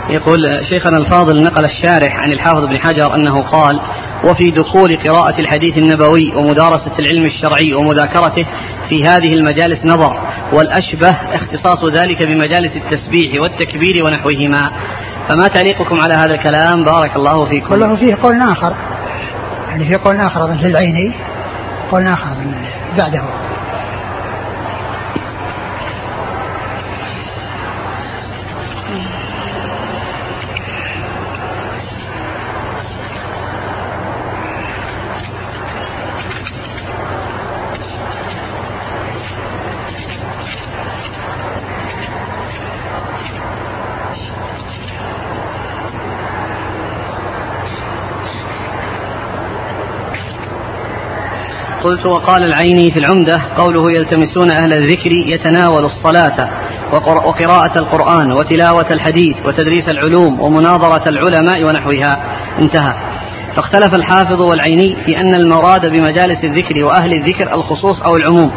يقول 0.09 0.39
شيخنا 0.69 0.97
الفاضل 0.97 1.43
نقل 1.43 1.65
الشارح 1.65 2.19
عن 2.19 2.31
الحافظ 2.31 2.65
بن 2.65 2.77
حجر 2.79 3.15
أنه 3.15 3.41
قال 3.41 3.81
وفي 4.23 4.51
دخول 4.51 4.97
قراءة 4.97 5.39
الحديث 5.39 5.77
النبوي 5.77 6.35
ومدارسة 6.35 6.99
العلم 6.99 7.25
الشرعي 7.25 7.73
ومذاكرته 7.73 8.45
في 8.89 9.03
هذه 9.03 9.33
المجالس 9.33 9.85
نظر 9.85 10.19
والأشبه 10.53 11.09
اختصاص 11.09 11.83
ذلك 11.85 12.27
بمجالس 12.27 12.75
التسبيح 12.75 13.41
والتكبير 13.41 14.03
ونحوهما. 14.05 14.71
فما 15.29 15.47
تعليقكم 15.47 15.99
على 15.99 16.13
هذا 16.13 16.35
الكلام؟ 16.35 16.83
بارك 16.85 17.15
الله 17.15 17.45
فيكم. 17.45 17.71
والله 17.71 17.95
فيه 17.95 18.15
قول 18.23 18.41
آخر. 18.41 18.73
يعني 19.69 19.89
في 19.89 19.95
قول 19.95 20.15
آخر 20.15 20.43
أظن 20.43 20.65
العيني. 20.65 21.13
قول 21.91 22.07
آخر 22.07 22.29
بعده. 22.97 23.23
قلت 51.89 52.05
وقال 52.05 52.43
العيني 52.43 52.91
في 52.91 52.99
العمدة 52.99 53.41
قوله 53.57 53.91
يلتمسون 53.91 54.51
أهل 54.51 54.73
الذكر 54.73 55.11
يتناول 55.11 55.85
الصلاة 55.85 56.49
وقراءة 56.93 57.79
القرآن 57.79 58.31
وتلاوة 58.31 58.85
الحديث 58.91 59.37
وتدريس 59.45 59.89
العلوم 59.89 60.39
ومناظرة 60.41 61.09
العلماء 61.09 61.63
ونحوها. 61.63 62.23
انتهى. 62.59 62.93
فاختلف 63.55 63.95
الحافظ 63.95 64.41
والعيني 64.41 64.97
في 65.05 65.17
أن 65.17 65.35
المراد 65.35 65.91
بمجالس 65.91 66.43
الذكر 66.43 66.85
وأهل 66.85 67.11
الذكر 67.13 67.55
الخصوص 67.57 68.01
أو 68.01 68.15
العموم. 68.15 68.51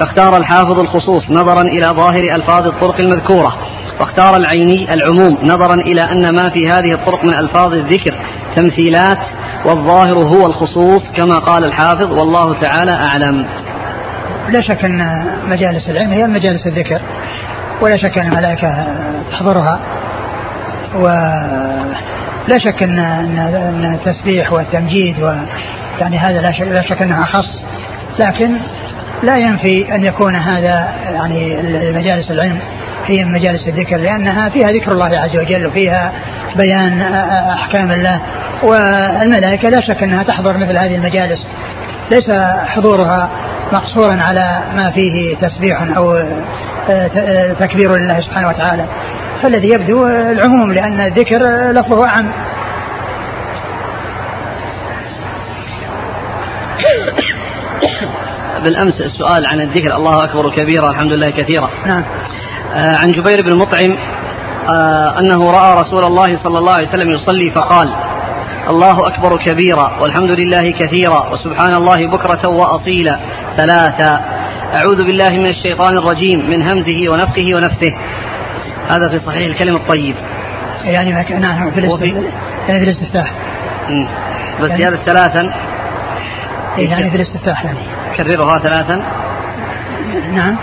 فاختار 0.00 0.36
الحافظ 0.36 0.80
الخصوص 0.80 1.30
نظرا 1.30 1.62
إلى 1.62 1.86
ظاهر 1.86 2.22
ألفاظ 2.36 2.66
الطرق 2.66 3.00
المذكورة. 3.00 3.56
واختار 4.00 4.36
العيني 4.36 4.94
العموم 4.94 5.38
نظرا 5.42 5.74
إلى 5.74 6.00
أن 6.00 6.34
ما 6.34 6.50
في 6.50 6.68
هذه 6.68 6.92
الطرق 6.94 7.24
من 7.24 7.34
ألفاظ 7.34 7.72
الذكر. 7.72 8.14
تمثيلات 8.56 9.18
والظاهر 9.64 10.18
هو 10.18 10.46
الخصوص 10.46 11.02
كما 11.16 11.34
قال 11.34 11.64
الحافظ 11.64 12.12
والله 12.12 12.60
تعالى 12.60 12.92
أعلم. 12.92 13.46
لا 14.48 14.60
شك 14.60 14.84
أن 14.84 15.26
مجالس 15.48 15.88
العلم 15.88 16.10
هي 16.10 16.26
مجالس 16.26 16.66
الذكر 16.66 17.00
ولا 17.82 17.96
شك 17.96 18.18
أن 18.18 18.32
الملائكة 18.32 18.86
تحضرها 19.30 19.80
ولا 20.94 22.58
شك 22.58 22.82
أن 22.82 22.98
أن 22.98 23.94
التسبيح 23.94 24.52
والتمجيد 24.52 25.22
و 25.22 25.32
يعني 26.00 26.18
هذا 26.18 26.40
لا 26.40 26.52
شك, 26.52 26.62
لا 26.62 26.82
شك 26.82 27.02
أنها 27.02 27.22
أخص 27.22 27.64
لكن 28.18 28.56
لا 29.22 29.38
ينفي 29.38 29.94
أن 29.94 30.04
يكون 30.04 30.34
هذا 30.34 30.94
يعني 31.04 31.56
مجالس 31.92 32.30
العلم 32.30 32.58
هي 33.06 33.24
مجالس 33.24 33.68
الذكر 33.68 33.96
لأنها 33.96 34.48
فيها 34.48 34.72
ذكر 34.72 34.92
الله 34.92 35.18
عز 35.18 35.36
وجل 35.36 35.66
وفيها 35.66 36.12
بيان 36.56 37.02
أحكام 37.52 37.90
الله 37.90 38.20
والملائكة 38.62 39.68
لا 39.68 39.80
شك 39.80 40.02
أنها 40.02 40.22
تحضر 40.22 40.56
مثل 40.56 40.78
هذه 40.78 40.94
المجالس. 40.94 41.46
ليس 42.10 42.30
حضورها 42.66 43.30
مقصورا 43.72 44.18
على 44.22 44.62
ما 44.76 44.90
فيه 44.90 45.36
تسبيح 45.36 45.96
أو 45.96 46.12
آه، 46.12 46.44
آه، 46.90 47.52
تكبير 47.52 47.96
لله 47.96 48.20
سبحانه 48.20 48.48
وتعالى. 48.48 48.86
فالذي 49.42 49.68
يبدو 49.68 50.06
العموم 50.06 50.72
لأن 50.72 51.00
الذكر 51.00 51.38
لفظه 51.70 52.06
أعم 52.06 52.32
بالأمس 58.64 59.00
السؤال 59.00 59.46
عن 59.46 59.60
الذكر. 59.60 59.96
الله 59.96 60.24
أكبر 60.24 60.50
كبيرا 60.50 60.90
الحمد 60.90 61.12
لله 61.12 61.30
كثيرا. 61.30 61.70
نعم. 61.86 62.04
آه، 62.74 62.96
عن 62.96 63.08
جبير 63.08 63.42
بن 63.42 63.56
مطعم 63.56 63.98
أنه 65.20 65.50
رأى 65.50 65.80
رسول 65.80 66.04
الله 66.04 66.38
صلى 66.42 66.58
الله 66.58 66.72
عليه 66.72 66.88
وسلم 66.88 67.10
يصلي 67.10 67.50
فقال 67.50 68.05
الله 68.68 69.06
أكبر 69.06 69.36
كبيرا 69.36 69.98
والحمد 70.00 70.40
لله 70.40 70.70
كثيرا 70.70 71.32
وسبحان 71.32 71.74
الله 71.74 72.06
بكرة 72.06 72.48
وأصيلا. 72.48 73.20
ثلاثا 73.56 74.24
أعوذ 74.74 75.04
بالله 75.04 75.30
من 75.30 75.46
الشيطان 75.46 75.98
الرجيم 75.98 76.50
من 76.50 76.62
همزه 76.62 77.08
ونفخه 77.12 77.54
ونفثه. 77.54 77.94
هذا 78.88 79.08
في 79.08 79.18
صحيح 79.18 79.46
الكلم 79.46 79.76
الطيب. 79.76 80.16
يعني 80.84 81.12
ما 81.12 81.38
نعم 81.38 81.70
في 81.70 81.80
الاستفتاح. 81.80 82.32
يعني 82.68 82.80
في 82.80 82.84
الاستفتاح. 82.84 83.32
بس 84.60 84.70
يعني 84.70 84.84
هذا 84.84 84.96
ثلاثا. 84.96 85.54
يعني 86.78 87.10
في 87.10 87.16
الاستفتاح 87.16 87.64
يعني. 87.64 87.78
كررها 88.16 88.58
ثلاثا. 88.58 89.02
نعم. 90.32 90.56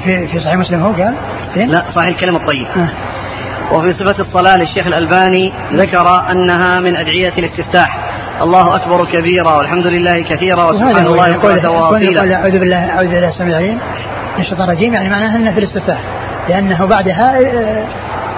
في 0.00 0.26
في 0.26 0.40
صحيح 0.40 0.54
مسلم 0.54 0.82
هو 0.82 0.92
قال؟ 0.92 1.14
لا 1.56 1.84
صحيح 1.94 2.08
الكلم 2.08 2.36
الطيب. 2.36 2.66
آه. 2.76 2.88
وفي 3.74 3.92
صفة 3.92 4.18
الصلاة 4.18 4.56
للشيخ 4.56 4.86
الألباني 4.86 5.52
ذكر 5.72 6.06
أنها 6.30 6.80
من 6.80 6.96
أدعية 6.96 7.32
الاستفتاح. 7.38 7.98
الله 8.42 8.76
أكبر 8.76 9.04
كبيرا 9.04 9.56
والحمد 9.56 9.86
لله 9.86 10.22
كثيرا 10.22 10.64
وسبحان 10.64 11.06
الله 11.06 11.36
بكرة 11.36 11.70
واصيلا 11.70 12.36
أعوذ 12.36 12.58
بالله 12.58 12.90
أعوذ 12.90 13.08
بالله 13.08 13.28
السميع 13.28 13.58
العليم 13.58 13.78
من 14.36 14.44
الشيطان 14.44 14.70
الرجيم. 14.70 14.94
يعني 14.94 15.08
معناها 15.08 15.36
أنها 15.36 15.52
في 15.52 15.58
الاستفتاح. 15.58 16.02
لأنه 16.48 16.86
بعدها 16.86 17.38
آه، 17.38 17.86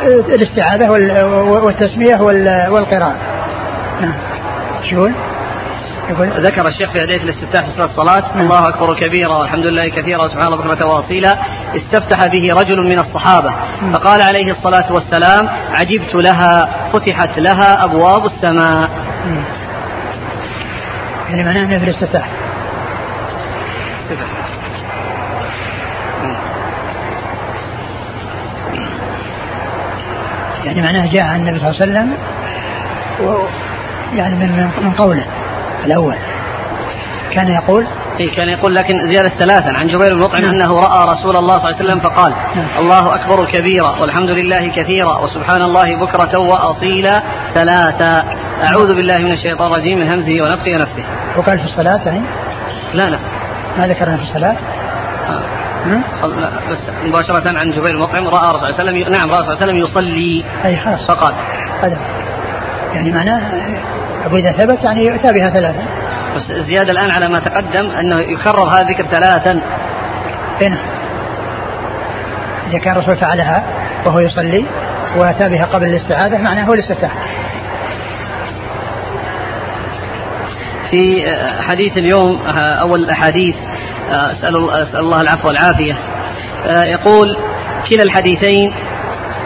آه، 0.02 0.34
الاستعاذة 0.34 0.90
والتسمية 1.64 2.20
والقراءة. 2.70 3.16
نعم. 4.00 4.14
شو 4.90 5.08
ذكر 6.14 6.68
الشيخ 6.68 6.92
في 6.92 7.02
أدعية 7.02 7.22
الاستفتاح 7.22 7.64
في 7.64 7.72
صلاة 7.72 7.86
الصلاة 7.86 8.34
نعم. 8.34 8.40
الله 8.40 8.68
أكبر 8.68 8.94
كبيرا 8.94 9.34
والحمد 9.34 9.66
لله 9.66 9.88
كثيرا 9.88 10.24
وسبحان 10.24 10.46
الله 10.46 10.56
بكرة 10.56 10.86
واصيلا 10.86 11.38
استفتح 11.76 12.26
به 12.26 12.60
رجل 12.60 12.82
من 12.82 12.98
الصحابة 12.98 13.50
نعم. 13.82 13.92
فقال 13.92 14.22
عليه 14.22 14.50
الصلاة 14.50 14.92
والسلام 14.92 15.48
عجبت 15.74 16.14
لها 16.14 16.68
فتحت 16.92 17.38
لها 17.38 17.84
أبواب 17.84 18.26
السماء 18.26 18.90
نعم. 19.26 19.44
يعني 21.30 21.44
معناه 21.44 21.78
في 21.78 21.84
الاستفتاح 21.84 22.28
يعني 30.64 30.82
معناه 30.82 31.12
جاء 31.12 31.22
عن 31.22 31.40
النبي 31.40 31.58
صلى 31.58 31.70
الله 31.70 31.80
عليه 31.82 31.92
وسلم 31.92 32.18
و 33.20 33.46
يعني 34.16 34.34
من 34.34 34.70
من 34.82 34.92
قوله 34.92 35.24
الأول. 35.84 36.16
كان 37.32 37.48
يقول؟ 37.48 37.86
إيه 38.20 38.36
كان 38.36 38.48
يقول 38.48 38.74
لكن 38.74 38.94
زيادة 39.10 39.28
ثلاثا. 39.28 39.72
عن 39.78 39.86
جبير 39.86 40.14
بن 40.14 40.20
مطعم 40.20 40.42
نعم. 40.42 40.50
أنه 40.50 40.72
رأى 40.80 41.04
رسول 41.04 41.36
الله 41.36 41.58
صلى 41.58 41.70
الله 41.70 41.76
عليه 41.76 41.86
وسلم 41.86 42.00
فقال 42.00 42.32
نعم. 42.56 42.66
الله 42.78 43.14
أكبر 43.14 43.44
كبيرا 43.44 44.00
والحمد 44.00 44.30
لله 44.30 44.68
كثيرا 44.68 45.18
وسبحان 45.18 45.62
الله 45.62 45.96
بكرة 45.96 46.40
وأصيلا 46.40 47.22
ثلاثا. 47.54 48.24
أعوذ 48.68 48.94
بالله 48.94 49.18
من 49.18 49.32
الشيطان 49.32 49.72
الرجيم 49.72 49.98
من 49.98 50.08
همزه 50.08 50.42
ونفخه 50.42 50.72
ونفثه. 50.72 51.04
وقال 51.36 51.58
في 51.58 51.64
الصلاة 51.64 52.06
يعني؟ 52.06 52.26
لا 52.94 53.10
لا. 53.10 53.18
ما 53.78 53.86
ذكرنا 53.86 54.16
في 54.16 54.22
الصلاة؟ 54.22 54.56
آه. 55.28 55.42
لا 56.26 56.50
بس 56.70 56.78
مباشرة 57.04 57.58
عن 57.58 57.70
جبير 57.70 57.90
المطعم 57.90 58.28
رأى 58.28 58.54
رسول 58.54 58.64
الله 58.64 58.76
صلى 58.76 58.80
الله 58.80 58.92
عليه 58.92 59.02
وسلم 59.02 59.12
نعم 59.12 59.30
رأى 59.30 59.44
صلى 59.44 59.52
الله 59.52 59.62
عليه 59.62 59.66
وسلم 59.66 59.76
يصلي. 59.76 60.44
أي 60.64 60.76
خلاص. 60.76 61.06
فقال. 61.06 61.34
هذا. 61.82 61.98
يعني 62.94 63.10
معناه 63.10 63.40
أقول 64.26 64.40
إذا 64.40 64.52
ثبت 64.52 64.84
يعني 64.84 65.06
يؤتى 65.06 65.32
بها 65.32 65.50
ثلاثا 65.50 65.86
بس 66.36 66.50
الزيادة 66.50 66.92
الآن 66.92 67.10
على 67.10 67.28
ما 67.28 67.38
تقدم 67.38 67.90
أنه 67.90 68.20
يكرر 68.20 68.68
هذا 68.68 68.82
الذكر 68.82 69.06
ثلاثا. 69.06 69.60
هنا 70.62 70.78
إذا 72.70 72.78
كان 72.78 72.96
الرسول 72.96 73.16
فعلها 73.16 73.64
وهو 74.06 74.18
يصلي 74.20 74.64
وأتى 75.16 75.48
بها 75.48 75.64
قبل 75.64 75.86
الاستعاذة 75.86 76.38
معناه 76.38 76.64
هو 76.64 76.74
الاستفتاح 76.74 77.12
في 80.90 81.22
حديث 81.60 81.98
اليوم 81.98 82.40
أول 82.82 83.00
الأحاديث 83.04 83.56
أسأل, 84.10 84.70
أسأل 84.70 85.00
الله 85.00 85.20
العفو 85.20 85.48
والعافية. 85.48 85.96
يقول 86.66 87.36
كلا 87.90 88.02
الحديثين 88.02 88.72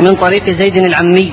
من 0.01 0.15
طريق 0.15 0.45
زيد 0.45 0.77
العمي 0.77 1.33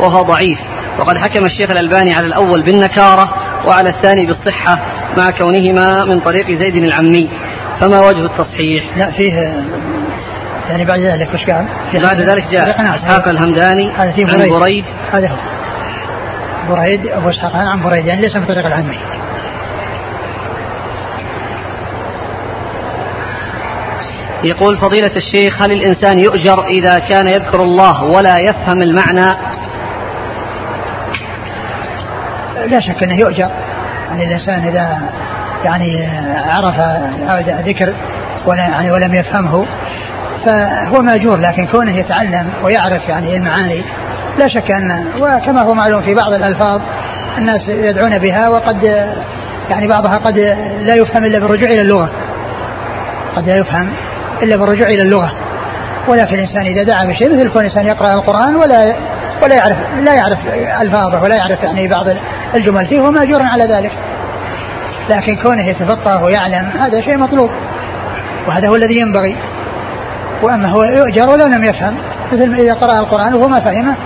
وهو 0.00 0.22
ضعيف. 0.22 0.58
وقد 0.98 1.16
حكم 1.16 1.44
الشيخ 1.44 1.70
الألباني 1.70 2.14
على 2.14 2.26
الأول 2.26 2.62
بالنكارة 2.62 3.34
وعلى 3.66 3.88
الثاني 3.88 4.26
بالصحة 4.26 4.78
مع 5.18 5.30
كونهما 5.30 6.04
من 6.04 6.20
طريق 6.20 6.46
زيد 6.50 6.76
العمي. 6.76 7.30
فما 7.80 8.00
وجه 8.00 8.24
التصحيح؟ 8.24 8.96
لا 8.96 9.10
فيه 9.10 9.64
يعني 10.70 10.84
بعد 10.84 11.00
ذلك 11.00 11.34
وش 11.34 11.44
قال؟ 11.44 11.66
بعد 12.02 12.20
ذلك 12.20 12.44
جاء 12.52 12.80
إسحاق 12.80 13.28
الهمداني 13.28 13.90
عن 13.90 14.12
بريد. 14.60 14.84
هذا 15.12 15.28
هو. 15.28 15.36
بريد 16.74 17.06
أبو 17.06 17.30
إسحاق 17.30 17.56
عن 17.56 17.82
بريد 17.82 18.06
يعني 18.06 18.22
ليس 18.22 18.36
من 18.36 18.46
طريق 18.46 18.66
العمي. 18.66 18.98
يقول 24.44 24.78
فضيلة 24.78 25.10
الشيخ 25.16 25.62
هل 25.62 25.72
الإنسان 25.72 26.18
يؤجر 26.18 26.66
إذا 26.66 26.98
كان 26.98 27.26
يذكر 27.26 27.62
الله 27.62 28.04
ولا 28.04 28.36
يفهم 28.48 28.82
المعنى 28.82 29.47
لا 32.70 32.80
شك 32.80 33.02
أنه 33.02 33.20
يؤجر. 33.20 33.50
يعني 34.08 34.24
الإنسان 34.24 34.68
إذا 34.68 34.98
يعني 35.64 36.08
عرف 36.50 36.74
ذكر 37.66 37.94
ولا 38.46 38.62
يعني 38.62 38.90
ولم 38.90 39.14
يفهمه 39.14 39.66
فهو 40.46 41.02
مأجور 41.02 41.40
لكن 41.40 41.66
كونه 41.66 41.96
يتعلم 41.96 42.50
ويعرف 42.64 43.08
يعني 43.08 43.36
المعاني 43.36 43.82
لا 44.38 44.48
شك 44.48 44.72
ان 44.72 45.04
وكما 45.20 45.62
هو 45.62 45.74
معلوم 45.74 46.02
في 46.02 46.14
بعض 46.14 46.32
الألفاظ 46.32 46.80
الناس 47.38 47.68
يدعون 47.68 48.18
بها 48.18 48.48
وقد 48.48 48.84
يعني 49.70 49.86
بعضها 49.88 50.12
قد 50.12 50.38
لا 50.82 50.94
يفهم 50.94 51.24
إلا 51.24 51.38
بالرجوع 51.38 51.68
إلى 51.68 51.80
اللغة. 51.80 52.10
قد 53.36 53.48
لا 53.48 53.56
يفهم 53.56 53.88
إلا 54.42 54.56
بالرجوع 54.56 54.88
إلى 54.88 55.02
اللغة. 55.02 55.32
ولكن 56.08 56.34
الإنسان 56.34 56.66
إذا 56.66 56.82
دعا 56.82 57.04
بشيء 57.04 57.30
مثل 57.30 57.48
كون 57.52 57.62
الإنسان 57.62 57.86
يقرأ 57.86 58.12
القرآن 58.12 58.56
ولا 58.56 58.94
ولا 59.42 59.54
يعرف 59.54 59.76
لا 60.04 60.14
يعرف 60.14 60.38
الفاظه 60.82 61.22
ولا 61.22 61.36
يعرف 61.36 61.62
يعني 61.62 61.88
بعض 61.88 62.06
الجمل 62.54 62.86
فيه 62.86 63.00
هو 63.00 63.10
ماجور 63.10 63.42
على 63.42 63.64
ذلك. 63.74 63.92
لكن 65.10 65.36
كونه 65.36 65.68
يتفقه 65.68 66.24
ويعلم 66.24 66.70
هذا 66.80 67.00
شيء 67.00 67.18
مطلوب. 67.18 67.50
وهذا 68.48 68.68
هو 68.68 68.76
الذي 68.76 69.00
ينبغي. 69.00 69.36
وأما 70.42 70.68
هو 70.68 70.82
يؤجر 70.82 71.28
ولو 71.28 71.46
لم 71.46 71.64
يفهم 71.64 71.94
مثل 72.32 72.54
إذا 72.54 72.74
قرأ 72.74 72.98
القرآن 73.00 73.34
وهو 73.34 73.48
ما 73.48 73.60
فهمه 73.60 73.96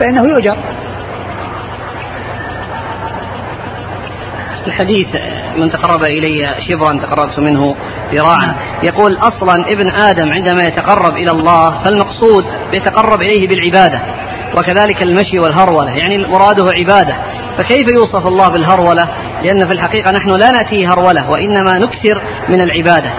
فإنه 0.00 0.22
يؤجر. 0.22 0.56
الحديث 4.66 5.08
من 5.56 5.70
تقرب 5.70 6.02
إلي 6.02 6.54
شبرا 6.68 7.00
تقربت 7.00 7.38
منه 7.38 7.76
ذراعا. 8.12 8.54
يقول 8.82 9.18
أصلا 9.18 9.72
ابن 9.72 9.90
آدم 9.90 10.32
عندما 10.32 10.62
يتقرب 10.62 11.16
إلى 11.16 11.30
الله 11.30 11.84
فالمقصود 11.84 12.44
يتقرب 12.72 13.20
إليه 13.20 13.48
بالعبادة. 13.48 14.00
وكذلك 14.56 15.02
المشي 15.02 15.38
والهرولة 15.38 15.90
يعني 15.90 16.26
مراده 16.26 16.64
عبادة. 16.72 17.16
فكيف 17.58 17.86
يوصف 17.98 18.26
الله 18.26 18.48
بالهرولة؟ 18.48 19.08
لأن 19.42 19.66
في 19.66 19.72
الحقيقة 19.72 20.12
نحن 20.12 20.30
لا 20.30 20.50
نأتي 20.50 20.86
هرولة 20.86 21.30
وإنما 21.30 21.78
نكثر 21.78 22.22
من 22.48 22.60
العبادة. 22.60 23.12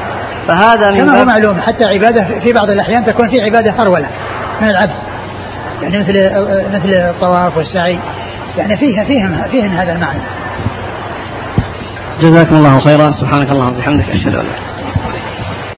فهذا 0.47 0.91
من 0.91 0.97
كما 0.97 1.21
هو 1.21 1.25
معلوم 1.25 1.61
حتى 1.61 1.85
عبادة 1.85 2.39
في 2.43 2.53
بعض 2.53 2.69
الأحيان 2.69 3.03
تكون 3.03 3.29
في 3.29 3.41
عبادة 3.41 3.71
هرولة 3.71 4.09
من 4.61 4.69
العبد. 4.69 4.95
يعني 5.81 5.99
مثل 5.99 6.13
مثل 6.73 6.89
الطواف 7.09 7.57
والسعي 7.57 7.99
يعني 8.57 8.77
فيها 8.77 9.03
فيهم 9.03 9.43
فيهم 9.51 9.71
هذا 9.71 9.93
المعنى. 9.93 10.21
جزاكم 12.21 12.55
الله 12.55 12.79
خيرا. 12.79 13.11
سبحانك 13.11 13.51
اللهم 13.51 13.75
وبحمدك 13.75 14.09
أشهد 14.09 14.35
أن 14.35 14.45
لا 14.45 14.66